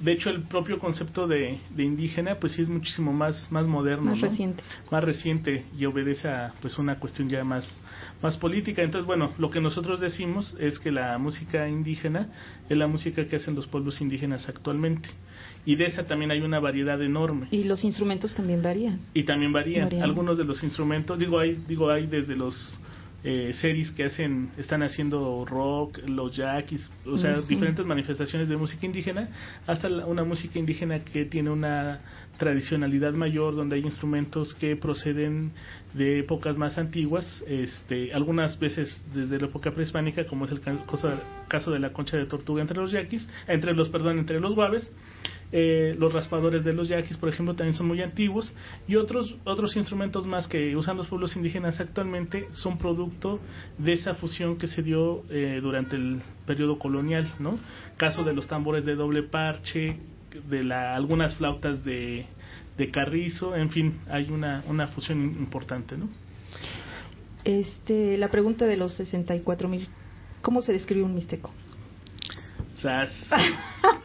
de 0.00 0.12
hecho 0.12 0.30
el 0.30 0.42
propio 0.42 0.78
concepto 0.78 1.26
de, 1.26 1.58
de 1.70 1.82
indígena 1.84 2.36
pues 2.40 2.52
sí 2.52 2.62
es 2.62 2.68
muchísimo 2.68 3.12
más 3.12 3.50
más 3.52 3.66
moderno 3.66 4.10
Más 4.10 4.20
¿no? 4.20 4.28
reciente. 4.28 4.62
más 4.90 5.04
reciente 5.04 5.64
y 5.78 5.84
obedece 5.84 6.28
a 6.28 6.54
pues 6.60 6.78
una 6.78 6.98
cuestión 6.98 7.28
ya 7.28 7.44
más 7.44 7.80
más 8.22 8.36
política 8.36 8.82
entonces 8.82 9.06
bueno 9.06 9.32
lo 9.38 9.50
que 9.50 9.60
nosotros 9.60 10.00
decimos 10.00 10.56
es 10.58 10.78
que 10.78 10.90
la 10.90 11.16
música 11.18 11.68
indígena 11.68 12.28
es 12.68 12.76
la 12.76 12.86
música 12.86 13.26
que 13.26 13.36
hacen 13.36 13.54
los 13.54 13.66
pueblos 13.66 14.00
indígenas 14.00 14.48
actualmente 14.48 15.08
y 15.64 15.76
de 15.76 15.86
esa 15.86 16.04
también 16.06 16.30
hay 16.32 16.40
una 16.40 16.58
variedad 16.58 17.00
enorme 17.02 17.46
Y 17.50 17.64
los 17.64 17.84
instrumentos 17.84 18.34
también 18.34 18.62
varían. 18.62 18.98
y 19.14 19.22
también 19.24 19.52
varían. 19.52 19.84
Varían. 19.84 20.02
Algunos 20.02 20.36
de 20.38 20.44
los 20.44 20.62
instrumentos, 20.64 21.18
digo, 21.18 21.38
hay, 21.38 21.56
digo, 21.68 21.88
hay 21.90 22.06
desde 22.06 22.34
los 22.34 22.54
eh, 23.24 23.52
series 23.60 23.90
que 23.92 24.04
hacen, 24.04 24.50
están 24.58 24.82
haciendo 24.82 25.44
rock, 25.44 25.98
los 26.08 26.34
yaquis, 26.36 26.90
o 27.06 27.16
sea, 27.18 27.40
diferentes 27.48 27.86
manifestaciones 27.86 28.48
de 28.48 28.56
música 28.56 28.84
indígena, 28.84 29.28
hasta 29.66 29.88
la- 29.88 30.06
una 30.06 30.24
música 30.24 30.58
indígena 30.58 30.98
que 31.04 31.24
tiene 31.26 31.50
una 31.50 32.00
tradicionalidad 32.38 33.12
mayor, 33.12 33.54
donde 33.54 33.76
hay 33.76 33.82
instrumentos 33.82 34.54
que 34.54 34.74
proceden 34.74 35.52
de 35.94 36.18
épocas 36.20 36.56
más 36.56 36.78
antiguas, 36.78 37.44
este, 37.46 38.12
algunas 38.12 38.58
veces 38.58 39.00
desde 39.14 39.38
la 39.38 39.46
época 39.46 39.70
prehispánica, 39.70 40.26
como 40.26 40.46
es 40.46 40.50
el 40.52 40.60
ca- 40.60 40.78
cosa- 40.86 41.20
caso 41.48 41.70
de 41.70 41.78
la 41.78 41.92
concha 41.92 42.16
de 42.16 42.26
tortuga 42.26 42.60
entre 42.62 42.78
los 42.78 42.90
yaquis, 42.90 43.28
entre 43.46 43.72
los, 43.74 43.88
perdón, 43.90 44.18
entre 44.18 44.40
los 44.40 44.54
guaves, 44.56 44.90
eh, 45.52 45.94
los 45.98 46.12
raspadores 46.12 46.64
de 46.64 46.72
los 46.72 46.88
yaquis, 46.88 47.18
por 47.18 47.28
ejemplo, 47.28 47.54
también 47.54 47.76
son 47.76 47.86
muy 47.86 48.00
antiguos 48.00 48.54
y 48.88 48.96
otros 48.96 49.36
otros 49.44 49.76
instrumentos 49.76 50.26
más 50.26 50.48
que 50.48 50.74
usan 50.76 50.96
los 50.96 51.08
pueblos 51.08 51.36
indígenas 51.36 51.78
actualmente 51.78 52.48
son 52.50 52.78
producto 52.78 53.38
de 53.76 53.92
esa 53.92 54.14
fusión 54.14 54.56
que 54.56 54.66
se 54.66 54.82
dio 54.82 55.24
eh, 55.28 55.60
durante 55.62 55.96
el 55.96 56.22
periodo 56.46 56.78
colonial, 56.78 57.30
¿no? 57.38 57.58
Caso 57.98 58.24
de 58.24 58.32
los 58.32 58.48
tambores 58.48 58.84
de 58.86 58.94
doble 58.94 59.22
parche, 59.24 59.98
de 60.48 60.64
la, 60.64 60.94
algunas 60.96 61.34
flautas 61.34 61.84
de, 61.84 62.24
de 62.78 62.90
carrizo, 62.90 63.54
en 63.54 63.70
fin, 63.70 64.00
hay 64.08 64.30
una, 64.30 64.64
una 64.66 64.88
fusión 64.88 65.22
importante, 65.22 65.96
¿no? 65.96 66.08
Este, 67.44 68.16
la 68.16 68.28
pregunta 68.28 68.66
de 68.66 68.76
los 68.76 68.94
64 68.94 69.68
mil, 69.68 69.88
¿cómo 70.40 70.62
se 70.62 70.72
describe 70.72 71.02
un 71.02 71.14
mixteco? 71.14 71.52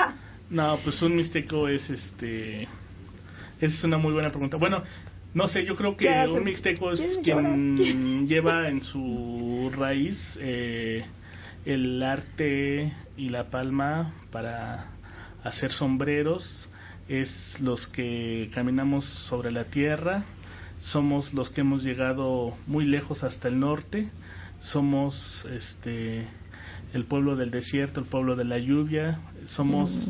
No, 0.49 0.79
pues 0.83 1.01
un 1.01 1.15
mixteco 1.15 1.67
es 1.67 1.89
este. 1.89 2.67
Es 3.59 3.83
una 3.83 3.97
muy 3.97 4.13
buena 4.13 4.29
pregunta. 4.29 4.57
Bueno, 4.57 4.81
no 5.33 5.47
sé, 5.47 5.65
yo 5.65 5.75
creo 5.75 5.97
que 5.97 6.07
un 6.29 6.43
mixteco 6.43 6.91
es 6.91 7.19
¿Quieres 7.23 7.47
quien 7.77 8.27
lleva 8.27 8.67
en 8.69 8.81
su 8.81 9.71
raíz 9.75 10.17
eh, 10.39 11.05
el 11.65 12.01
arte 12.01 12.93
y 13.17 13.29
la 13.29 13.49
palma 13.49 14.13
para 14.31 14.91
hacer 15.43 15.71
sombreros. 15.71 16.69
Es 17.09 17.29
los 17.59 17.87
que 17.87 18.49
caminamos 18.53 19.05
sobre 19.29 19.51
la 19.51 19.65
tierra. 19.65 20.23
Somos 20.79 21.33
los 21.33 21.49
que 21.49 21.61
hemos 21.61 21.83
llegado 21.83 22.55
muy 22.67 22.85
lejos 22.85 23.23
hasta 23.23 23.47
el 23.47 23.59
norte. 23.59 24.09
Somos 24.59 25.45
este 25.51 26.25
el 26.93 27.05
pueblo 27.05 27.35
del 27.35 27.51
desierto, 27.51 27.99
el 27.99 28.05
pueblo 28.05 28.35
de 28.35 28.45
la 28.45 28.59
lluvia. 28.59 29.19
Somos 29.47 30.09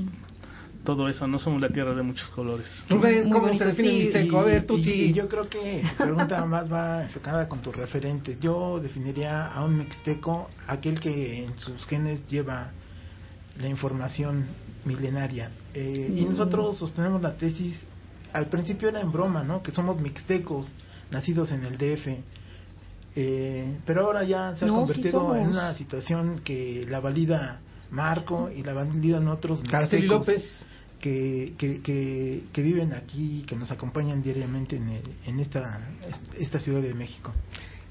todo 0.87 1.09
eso, 1.09 1.27
no 1.27 1.37
somos 1.37 1.59
la 1.61 1.67
tierra 1.67 1.93
de 1.93 2.01
muchos 2.01 2.29
colores. 2.29 2.65
Rubén, 2.89 3.23
¿cómo 3.29 3.47
bonito, 3.47 3.57
se 3.65 3.71
define 3.71 3.89
el 3.89 3.95
sí, 3.95 3.99
mixteco? 4.03 4.39
A 4.39 4.43
ver, 4.43 4.65
tú 4.65 4.77
y- 4.77 4.83
sí. 4.83 4.91
y 5.09 5.13
yo 5.13 5.27
creo 5.27 5.49
que 5.49 5.83
tu 5.97 6.03
pregunta 6.05 6.45
más 6.55 6.71
va 6.71 7.03
enfocada 7.03 7.49
con 7.49 7.61
tus 7.61 7.75
referentes. 7.75 8.39
Yo 8.39 8.79
definiría 8.79 9.47
a 9.47 9.65
un 9.65 9.77
mixteco 9.79 10.49
aquel 10.65 11.01
que 11.01 11.43
en 11.43 11.57
sus 11.57 11.85
genes 11.87 12.25
lleva 12.29 12.71
la 13.59 13.67
información 13.67 14.45
milenaria. 14.85 15.51
Eh, 15.73 16.09
Y 16.15 16.21
Mm. 16.25 16.29
nosotros 16.29 16.77
sostenemos 16.77 17.21
la 17.21 17.33
tesis, 17.35 17.85
al 18.31 18.47
principio 18.47 18.87
era 18.87 19.01
en 19.01 19.11
broma, 19.11 19.43
¿no? 19.43 19.61
Que 19.61 19.71
somos 19.71 19.99
mixtecos, 19.99 20.71
nacidos 21.11 21.51
en 21.51 21.65
el 21.65 21.77
DF. 21.77 22.07
Eh, 23.19 23.77
pero 23.85 24.05
ahora 24.05 24.23
ya 24.23 24.55
se 24.55 24.63
ha 24.63 24.67
No, 24.69 24.85
sí 24.87 24.93
convertido 24.93 25.35
en 25.35 25.47
una 25.49 25.73
situación 25.73 26.39
que 26.45 26.85
la 26.89 27.01
valida 27.01 27.59
Marco 27.89 28.49
y 28.55 28.63
la 28.63 28.73
validan 28.73 29.27
otros 29.27 29.59
Araceli 29.71 30.03
mixtecos 30.07 30.27
López. 30.27 30.65
Que, 30.99 31.53
que, 31.57 31.81
que, 31.81 32.43
que 32.51 32.61
viven 32.61 32.93
aquí, 32.93 33.43
que 33.47 33.55
nos 33.55 33.71
acompañan 33.71 34.21
diariamente 34.21 34.75
en, 34.77 34.89
el- 34.89 35.03
en 35.25 35.39
esta, 35.39 35.79
esta 36.39 36.59
Ciudad 36.59 36.81
de 36.81 36.93
México. 36.93 37.33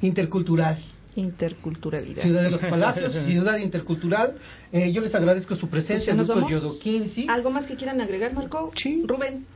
Intercultural. 0.02 0.78
Interculturalidad. 1.14 2.20
Ciudad 2.22 2.42
de 2.42 2.50
los 2.50 2.60
Palacios, 2.60 3.12
ciudad 3.26 3.56
intercultural. 3.58 4.36
Eh, 4.70 4.92
yo 4.92 5.00
les 5.00 5.14
agradezco 5.14 5.56
su 5.56 5.68
presencia, 5.68 6.14
Pues 6.14 6.28
nos. 6.28 6.50
Yodoquinsi. 6.50 7.26
¿Algo 7.28 7.50
más 7.50 7.64
que 7.64 7.76
quieran 7.76 8.00
agregar, 8.00 8.34
Marco? 8.34 8.70
Sí. 8.76 9.02
Rubén. 9.06 9.46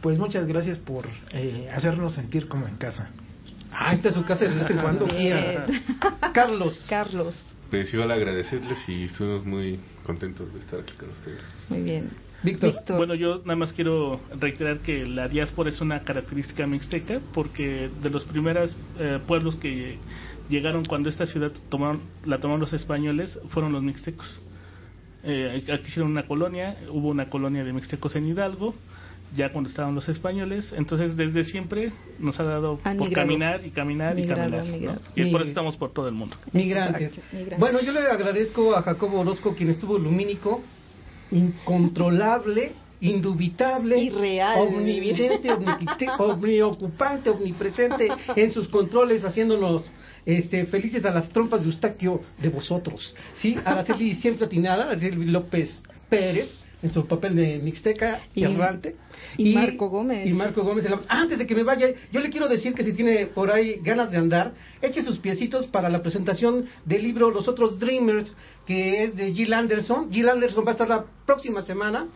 Pues 0.00 0.18
muchas 0.18 0.46
gracias 0.46 0.78
por 0.78 1.06
eh, 1.32 1.68
hacernos 1.72 2.14
sentir 2.14 2.48
como 2.48 2.66
en 2.66 2.76
casa. 2.76 3.10
Ah, 3.70 3.92
esta 3.92 4.08
es 4.08 4.14
su 4.14 4.24
casa 4.24 4.44
de 4.46 4.54
vez 4.54 4.70
en 4.70 4.78
cuando. 4.78 5.06
Carlos. 6.32 6.86
Carlos. 6.88 7.36
Pues 7.70 7.92
igual 7.92 8.10
agradecerles 8.12 8.78
y 8.88 9.04
estuvimos 9.04 9.44
muy 9.44 9.80
contentos 10.04 10.52
de 10.52 10.60
estar 10.60 10.80
aquí 10.80 10.92
con 10.94 11.10
ustedes. 11.10 11.40
Muy 11.68 11.80
bien. 11.82 12.10
Víctor. 12.44 12.82
Bueno, 12.88 13.14
yo 13.14 13.38
nada 13.38 13.56
más 13.56 13.72
quiero 13.72 14.20
reiterar 14.38 14.80
que 14.80 15.06
la 15.06 15.28
diáspora 15.28 15.70
es 15.70 15.80
una 15.80 16.00
característica 16.02 16.66
mixteca 16.66 17.20
porque 17.32 17.90
de 18.02 18.10
los 18.10 18.24
primeros 18.24 18.76
eh, 18.98 19.18
pueblos 19.26 19.56
que 19.56 19.96
llegaron 20.50 20.84
cuando 20.84 21.08
esta 21.08 21.26
ciudad 21.26 21.52
tomaron, 21.70 22.02
la 22.24 22.38
tomaron 22.38 22.60
los 22.60 22.72
españoles 22.72 23.38
fueron 23.48 23.72
los 23.72 23.82
mixtecos. 23.82 24.42
Eh, 25.22 25.64
aquí 25.72 25.88
hicieron 25.88 26.10
una 26.10 26.26
colonia, 26.26 26.76
hubo 26.90 27.08
una 27.08 27.30
colonia 27.30 27.64
de 27.64 27.72
mixtecos 27.72 28.14
en 28.14 28.26
Hidalgo, 28.26 28.74
ya 29.34 29.50
cuando 29.50 29.70
estaban 29.70 29.94
los 29.94 30.06
españoles, 30.10 30.72
entonces 30.76 31.16
desde 31.16 31.44
siempre 31.44 31.92
nos 32.18 32.38
ha 32.38 32.44
dado 32.44 32.78
Han 32.84 32.98
por 32.98 33.08
migrado. 33.08 33.26
caminar 33.26 33.66
y 33.66 33.70
caminar 33.70 34.14
Migrado, 34.14 34.64
y 34.64 34.70
caminar. 34.70 35.00
Y 35.16 35.32
por 35.32 35.40
eso 35.40 35.48
estamos 35.48 35.76
por 35.78 35.92
todo 35.92 36.08
el 36.08 36.14
mundo. 36.14 36.36
Migrantes. 36.52 37.18
Migrantes. 37.32 37.58
Bueno, 37.58 37.80
yo 37.80 37.92
le 37.92 38.00
agradezco 38.00 38.76
a 38.76 38.82
Jacobo 38.82 39.20
Orozco, 39.20 39.54
quien 39.54 39.70
estuvo 39.70 39.98
lumínico, 39.98 40.62
incontrolable 41.34 42.72
indubitable, 43.00 43.98
Irreal. 43.98 44.60
omnividente, 44.60 45.50
omniocupante, 46.18 47.28
omnipresente 47.30 48.08
en 48.34 48.50
sus 48.50 48.68
controles, 48.68 49.22
haciéndonos 49.24 49.84
este, 50.24 50.64
felices 50.66 51.04
a 51.04 51.10
las 51.10 51.28
trompas 51.28 51.60
de 51.60 51.66
Eustaquio 51.66 52.22
de 52.40 52.48
vosotros. 52.48 53.14
Sí, 53.36 53.56
Araceli 53.62 54.14
siempre 54.16 54.46
atinada, 54.46 54.84
Araceli 54.84 55.26
López 55.26 55.82
Pérez, 56.08 56.48
en 56.84 56.92
su 56.92 57.06
papel 57.06 57.34
de 57.34 57.58
Mixteca 57.60 58.20
y, 58.34 58.44
errante. 58.44 58.96
y 59.38 59.54
Marco 59.54 59.88
Gómez. 59.88 60.28
Y 60.28 60.34
Marco 60.34 60.62
Gómez. 60.62 60.84
Antes 61.08 61.38
de 61.38 61.46
que 61.46 61.54
me 61.54 61.62
vaya, 61.62 61.88
yo 62.12 62.20
le 62.20 62.28
quiero 62.28 62.46
decir 62.46 62.74
que 62.74 62.84
si 62.84 62.92
tiene 62.92 63.26
por 63.26 63.50
ahí 63.50 63.80
ganas 63.82 64.10
de 64.10 64.18
andar, 64.18 64.52
eche 64.82 65.02
sus 65.02 65.18
piecitos 65.18 65.66
para 65.66 65.88
la 65.88 66.02
presentación 66.02 66.66
del 66.84 67.02
libro 67.02 67.30
Los 67.30 67.48
Otros 67.48 67.78
Dreamers, 67.80 68.36
que 68.66 69.04
es 69.04 69.16
de 69.16 69.32
Jill 69.32 69.54
Anderson. 69.54 70.12
Jill 70.12 70.28
Anderson 70.28 70.62
va 70.66 70.68
a 70.68 70.72
estar 70.72 70.88
la 70.88 71.06
próxima 71.24 71.62
semana. 71.62 72.08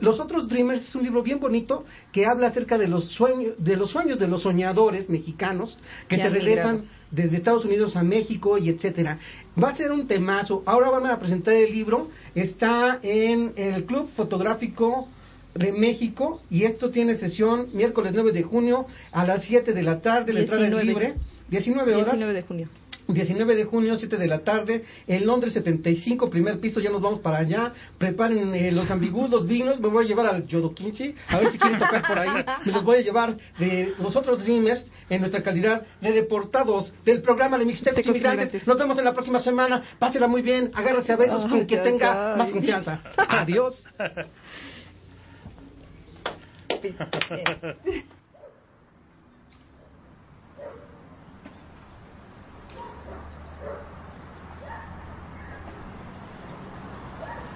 Los 0.00 0.20
Otros 0.20 0.46
Dreamers 0.48 0.86
es 0.86 0.94
un 0.94 1.02
libro 1.02 1.22
bien 1.22 1.40
bonito 1.40 1.86
que 2.12 2.26
habla 2.26 2.48
acerca 2.48 2.76
de 2.76 2.88
los 2.88 3.10
sueños 3.12 3.54
de 3.56 3.76
los 3.76 3.90
sueños 3.90 4.18
de 4.18 4.28
los 4.28 4.42
soñadores 4.42 5.08
mexicanos 5.08 5.78
que, 6.08 6.18
se 6.18 6.28
regresan 6.28 6.84
desde 7.10 7.38
Estados 7.38 7.64
Unidos 7.64 7.96
a 7.96 8.02
México 8.02 8.58
y 8.58 8.68
etcétera. 8.68 9.18
Va 9.62 9.70
a 9.70 9.76
ser 9.76 9.90
un 9.90 10.06
temazo. 10.06 10.62
Ahora 10.64 10.90
van 10.90 11.06
a 11.06 11.18
presentar 11.18 11.54
el 11.54 11.72
libro. 11.72 12.08
Está 12.34 12.98
en 13.02 13.52
el 13.56 13.84
Club 13.84 14.08
Fotográfico 14.16 15.08
de 15.54 15.72
México 15.72 16.40
y 16.48 16.64
esto 16.64 16.90
tiene 16.90 17.16
sesión 17.16 17.68
miércoles 17.72 18.12
9 18.14 18.32
de 18.32 18.42
junio 18.42 18.86
a 19.12 19.24
las 19.26 19.44
7 19.44 19.72
de 19.72 19.82
la 19.82 20.00
tarde. 20.00 20.32
La 20.32 20.40
entrada 20.40 20.64
es 20.64 20.70
19. 20.70 20.84
libre. 20.86 21.14
19 21.48 21.94
horas. 21.94 22.12
19 22.12 22.32
de 22.32 22.42
junio. 22.42 22.68
19 23.14 23.56
de 23.56 23.64
junio, 23.64 23.96
7 23.96 24.16
de 24.16 24.26
la 24.26 24.40
tarde, 24.40 24.84
en 25.06 25.26
Londres 25.26 25.52
75, 25.54 26.30
primer 26.30 26.60
piso, 26.60 26.80
ya 26.80 26.90
nos 26.90 27.00
vamos 27.00 27.20
para 27.20 27.38
allá. 27.38 27.72
Preparen 27.98 28.54
eh, 28.54 28.72
los 28.72 28.90
ambigus, 28.90 29.30
los 29.30 29.46
vinos, 29.46 29.80
me 29.80 29.88
voy 29.88 30.04
a 30.04 30.08
llevar 30.08 30.26
al 30.26 30.46
Yodokinchi, 30.46 31.14
a 31.28 31.38
ver 31.38 31.52
si 31.52 31.58
quieren 31.58 31.78
tocar 31.78 32.06
por 32.06 32.18
ahí. 32.18 32.30
Me 32.64 32.72
los 32.72 32.84
voy 32.84 32.98
a 32.98 33.00
llevar 33.00 33.36
de 33.58 33.94
los 33.98 34.14
otros 34.16 34.42
Dreamers 34.42 34.90
en 35.08 35.20
nuestra 35.20 35.42
calidad 35.42 35.86
de 36.00 36.12
deportados 36.12 36.92
del 37.04 37.22
programa 37.22 37.58
de 37.58 37.64
Mixtecos 37.64 38.06
Inmigrantes. 38.06 38.66
Nos 38.66 38.78
vemos 38.78 38.98
en 38.98 39.04
la 39.04 39.12
próxima 39.12 39.40
semana. 39.40 39.82
Pásela 39.98 40.28
muy 40.28 40.42
bien, 40.42 40.70
agárrese 40.74 41.12
a 41.12 41.16
besos 41.16 41.46
con 41.46 41.66
que 41.66 41.76
ya 41.76 41.82
tenga 41.82 42.36
más 42.36 42.50
confianza. 42.50 43.02
Adiós. 43.16 43.84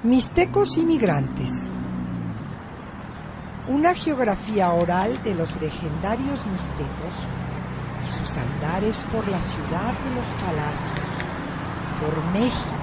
Mixtecos 0.05 0.77
inmigrantes. 0.77 1.49
Una 3.69 3.95
geografía 3.95 4.71
oral 4.71 5.23
de 5.23 5.35
los 5.35 5.49
legendarios 5.59 6.45
mixtecos 6.45 7.15
y 8.05 8.11
sus 8.13 8.37
andares 8.37 9.03
por 9.11 9.27
la 9.27 9.41
ciudad 9.41 9.95
de 9.95 10.15
los 10.15 10.27
palacios, 10.43 11.01
por 12.03 12.23
México, 12.35 12.77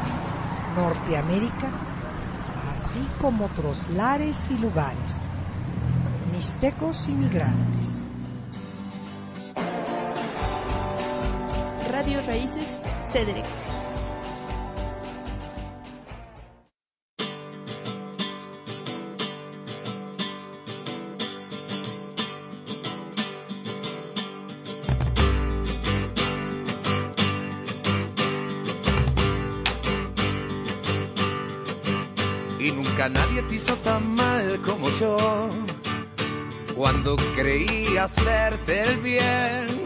Norteamérica, 0.76 1.70
así 2.74 3.08
como 3.22 3.46
otros 3.46 3.88
lares 3.92 4.36
y 4.50 4.58
lugares. 4.58 5.12
Mixtecos 6.32 7.08
inmigrantes. 7.08 7.88
Radio 11.88 12.20
Raíces, 12.26 12.68
CEDREX. 13.12 13.71
Y 32.62 32.72
nunca 32.72 33.10
nadie 33.10 33.42
te 33.44 33.56
hizo 33.56 33.76
tan 33.78 34.14
mal 34.14 34.62
como 34.62 34.90
yo. 34.92 35.50
Cuando 36.76 37.16
creí 37.36 37.98
hacerte 37.98 38.84
el 38.84 38.98
bien, 38.98 39.82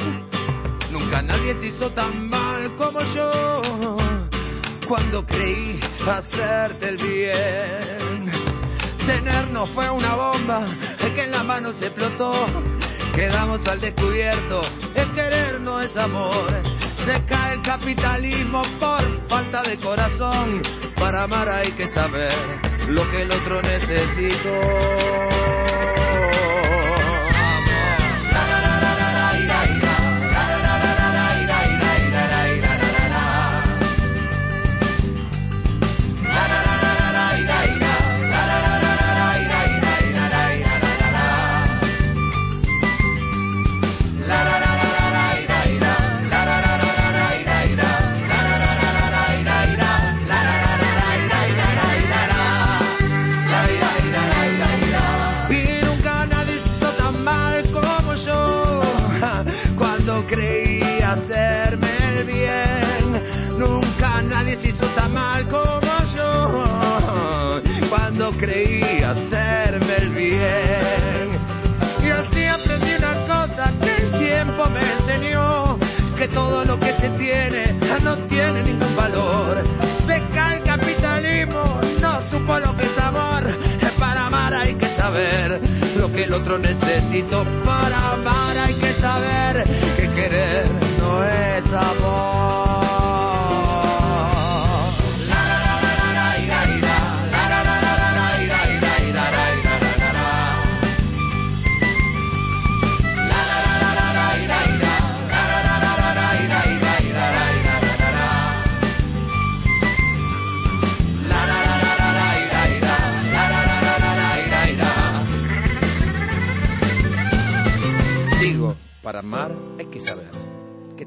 nunca 0.92 1.22
nadie 1.22 1.56
te 1.56 1.68
hizo 1.68 1.90
tan 1.92 2.30
mal 2.30 2.76
como 2.76 3.02
yo. 3.14 3.98
Cuando 4.90 5.26
creí 5.26 5.80
hacerte 6.06 6.90
el 6.90 6.98
bien, 6.98 8.32
tenernos 9.08 9.70
fue 9.70 9.90
una 9.90 10.16
bomba 10.16 10.68
que 11.16 11.24
en 11.24 11.32
la 11.32 11.44
mano 11.44 11.72
se 11.80 11.88
explotó. 11.88 12.48
Quedamos 13.16 13.66
al 13.68 13.80
descubierto, 13.80 14.62
el 14.96 15.12
querer 15.14 15.62
no 15.62 15.80
es 15.80 15.96
amor. 15.96 16.52
Se 17.06 17.24
cae 17.26 17.54
el 17.54 17.62
capitalismo 17.62 18.64
por 18.80 19.28
falta 19.30 19.64
de 19.64 19.78
corazón. 19.78 20.62
Para 20.98 21.24
amar 21.24 21.48
hay 21.48 21.72
que 21.74 21.88
saber 21.88 22.65
lo 22.88 23.10
que 23.12 23.22
el 23.24 23.32
otro 23.32 23.62
necesitó. 23.62 25.35
Otro 86.36 86.58
necesita 86.58 87.44
Para 87.64 88.14
amar. 88.14 88.58
Hay 88.58 88.76
que 88.76 88.94
saber 88.96 89.64
que 89.96 90.10
querer 90.14 90.68
no 91.00 91.24
es 91.24 91.66
amor 91.74 92.05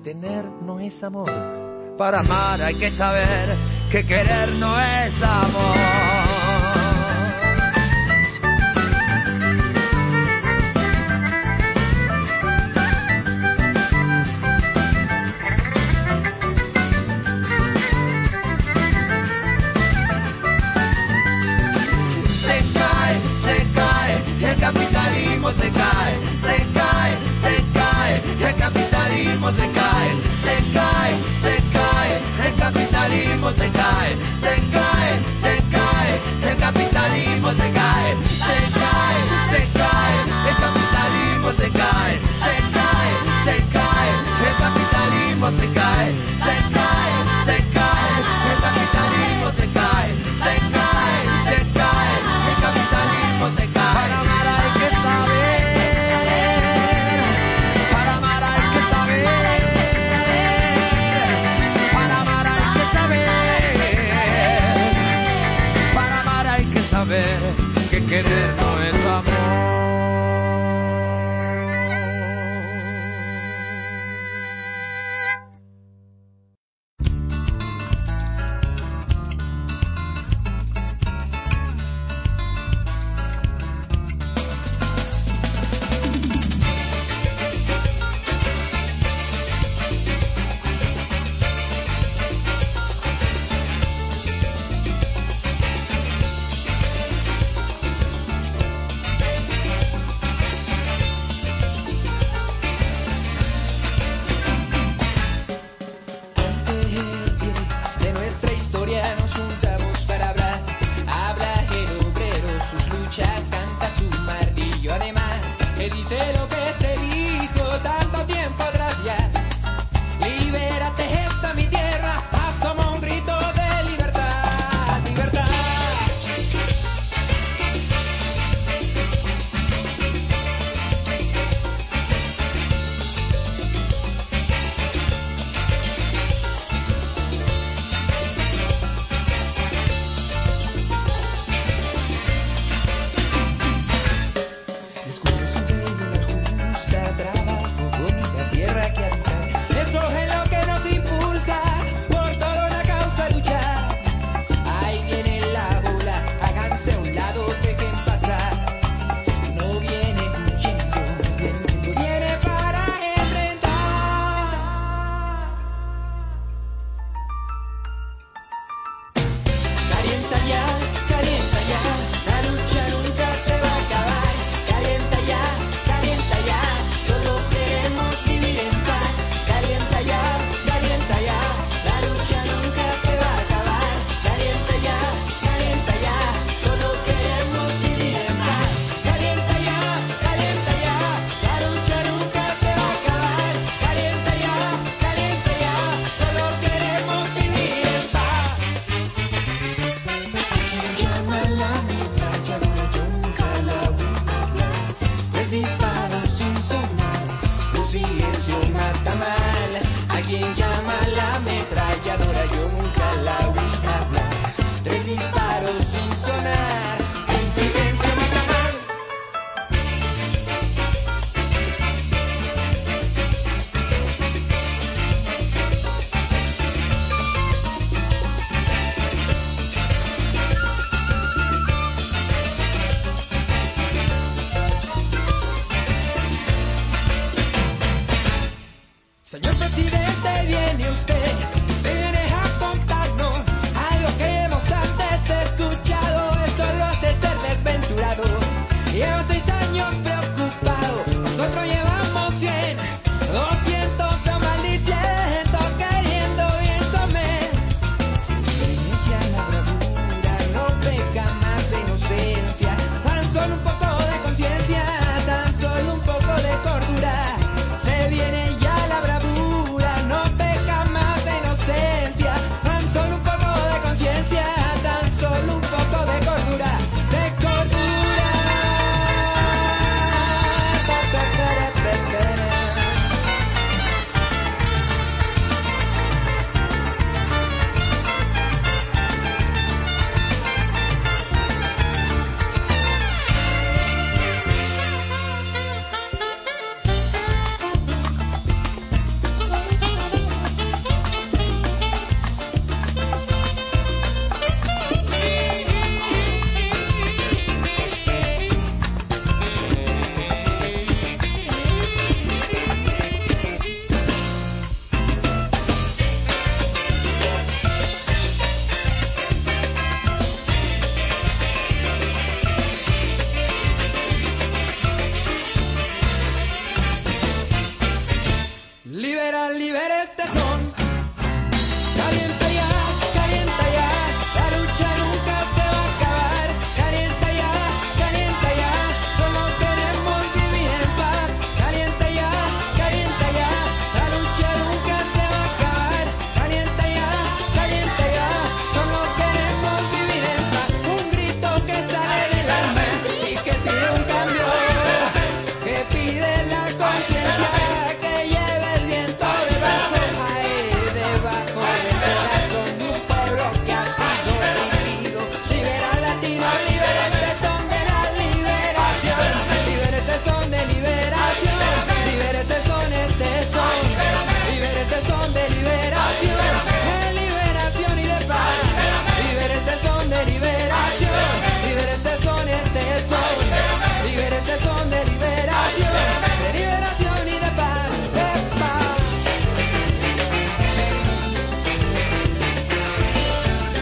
tener 0.02 0.44
no 0.62 0.80
es 0.80 1.02
amor. 1.02 1.30
Para 1.96 2.20
amar 2.20 2.62
hay 2.62 2.74
que 2.76 2.90
saber 2.92 3.56
que 3.90 4.06
querer 4.06 4.50
no 4.50 4.78
es 4.78 5.14
amor. 5.22 6.07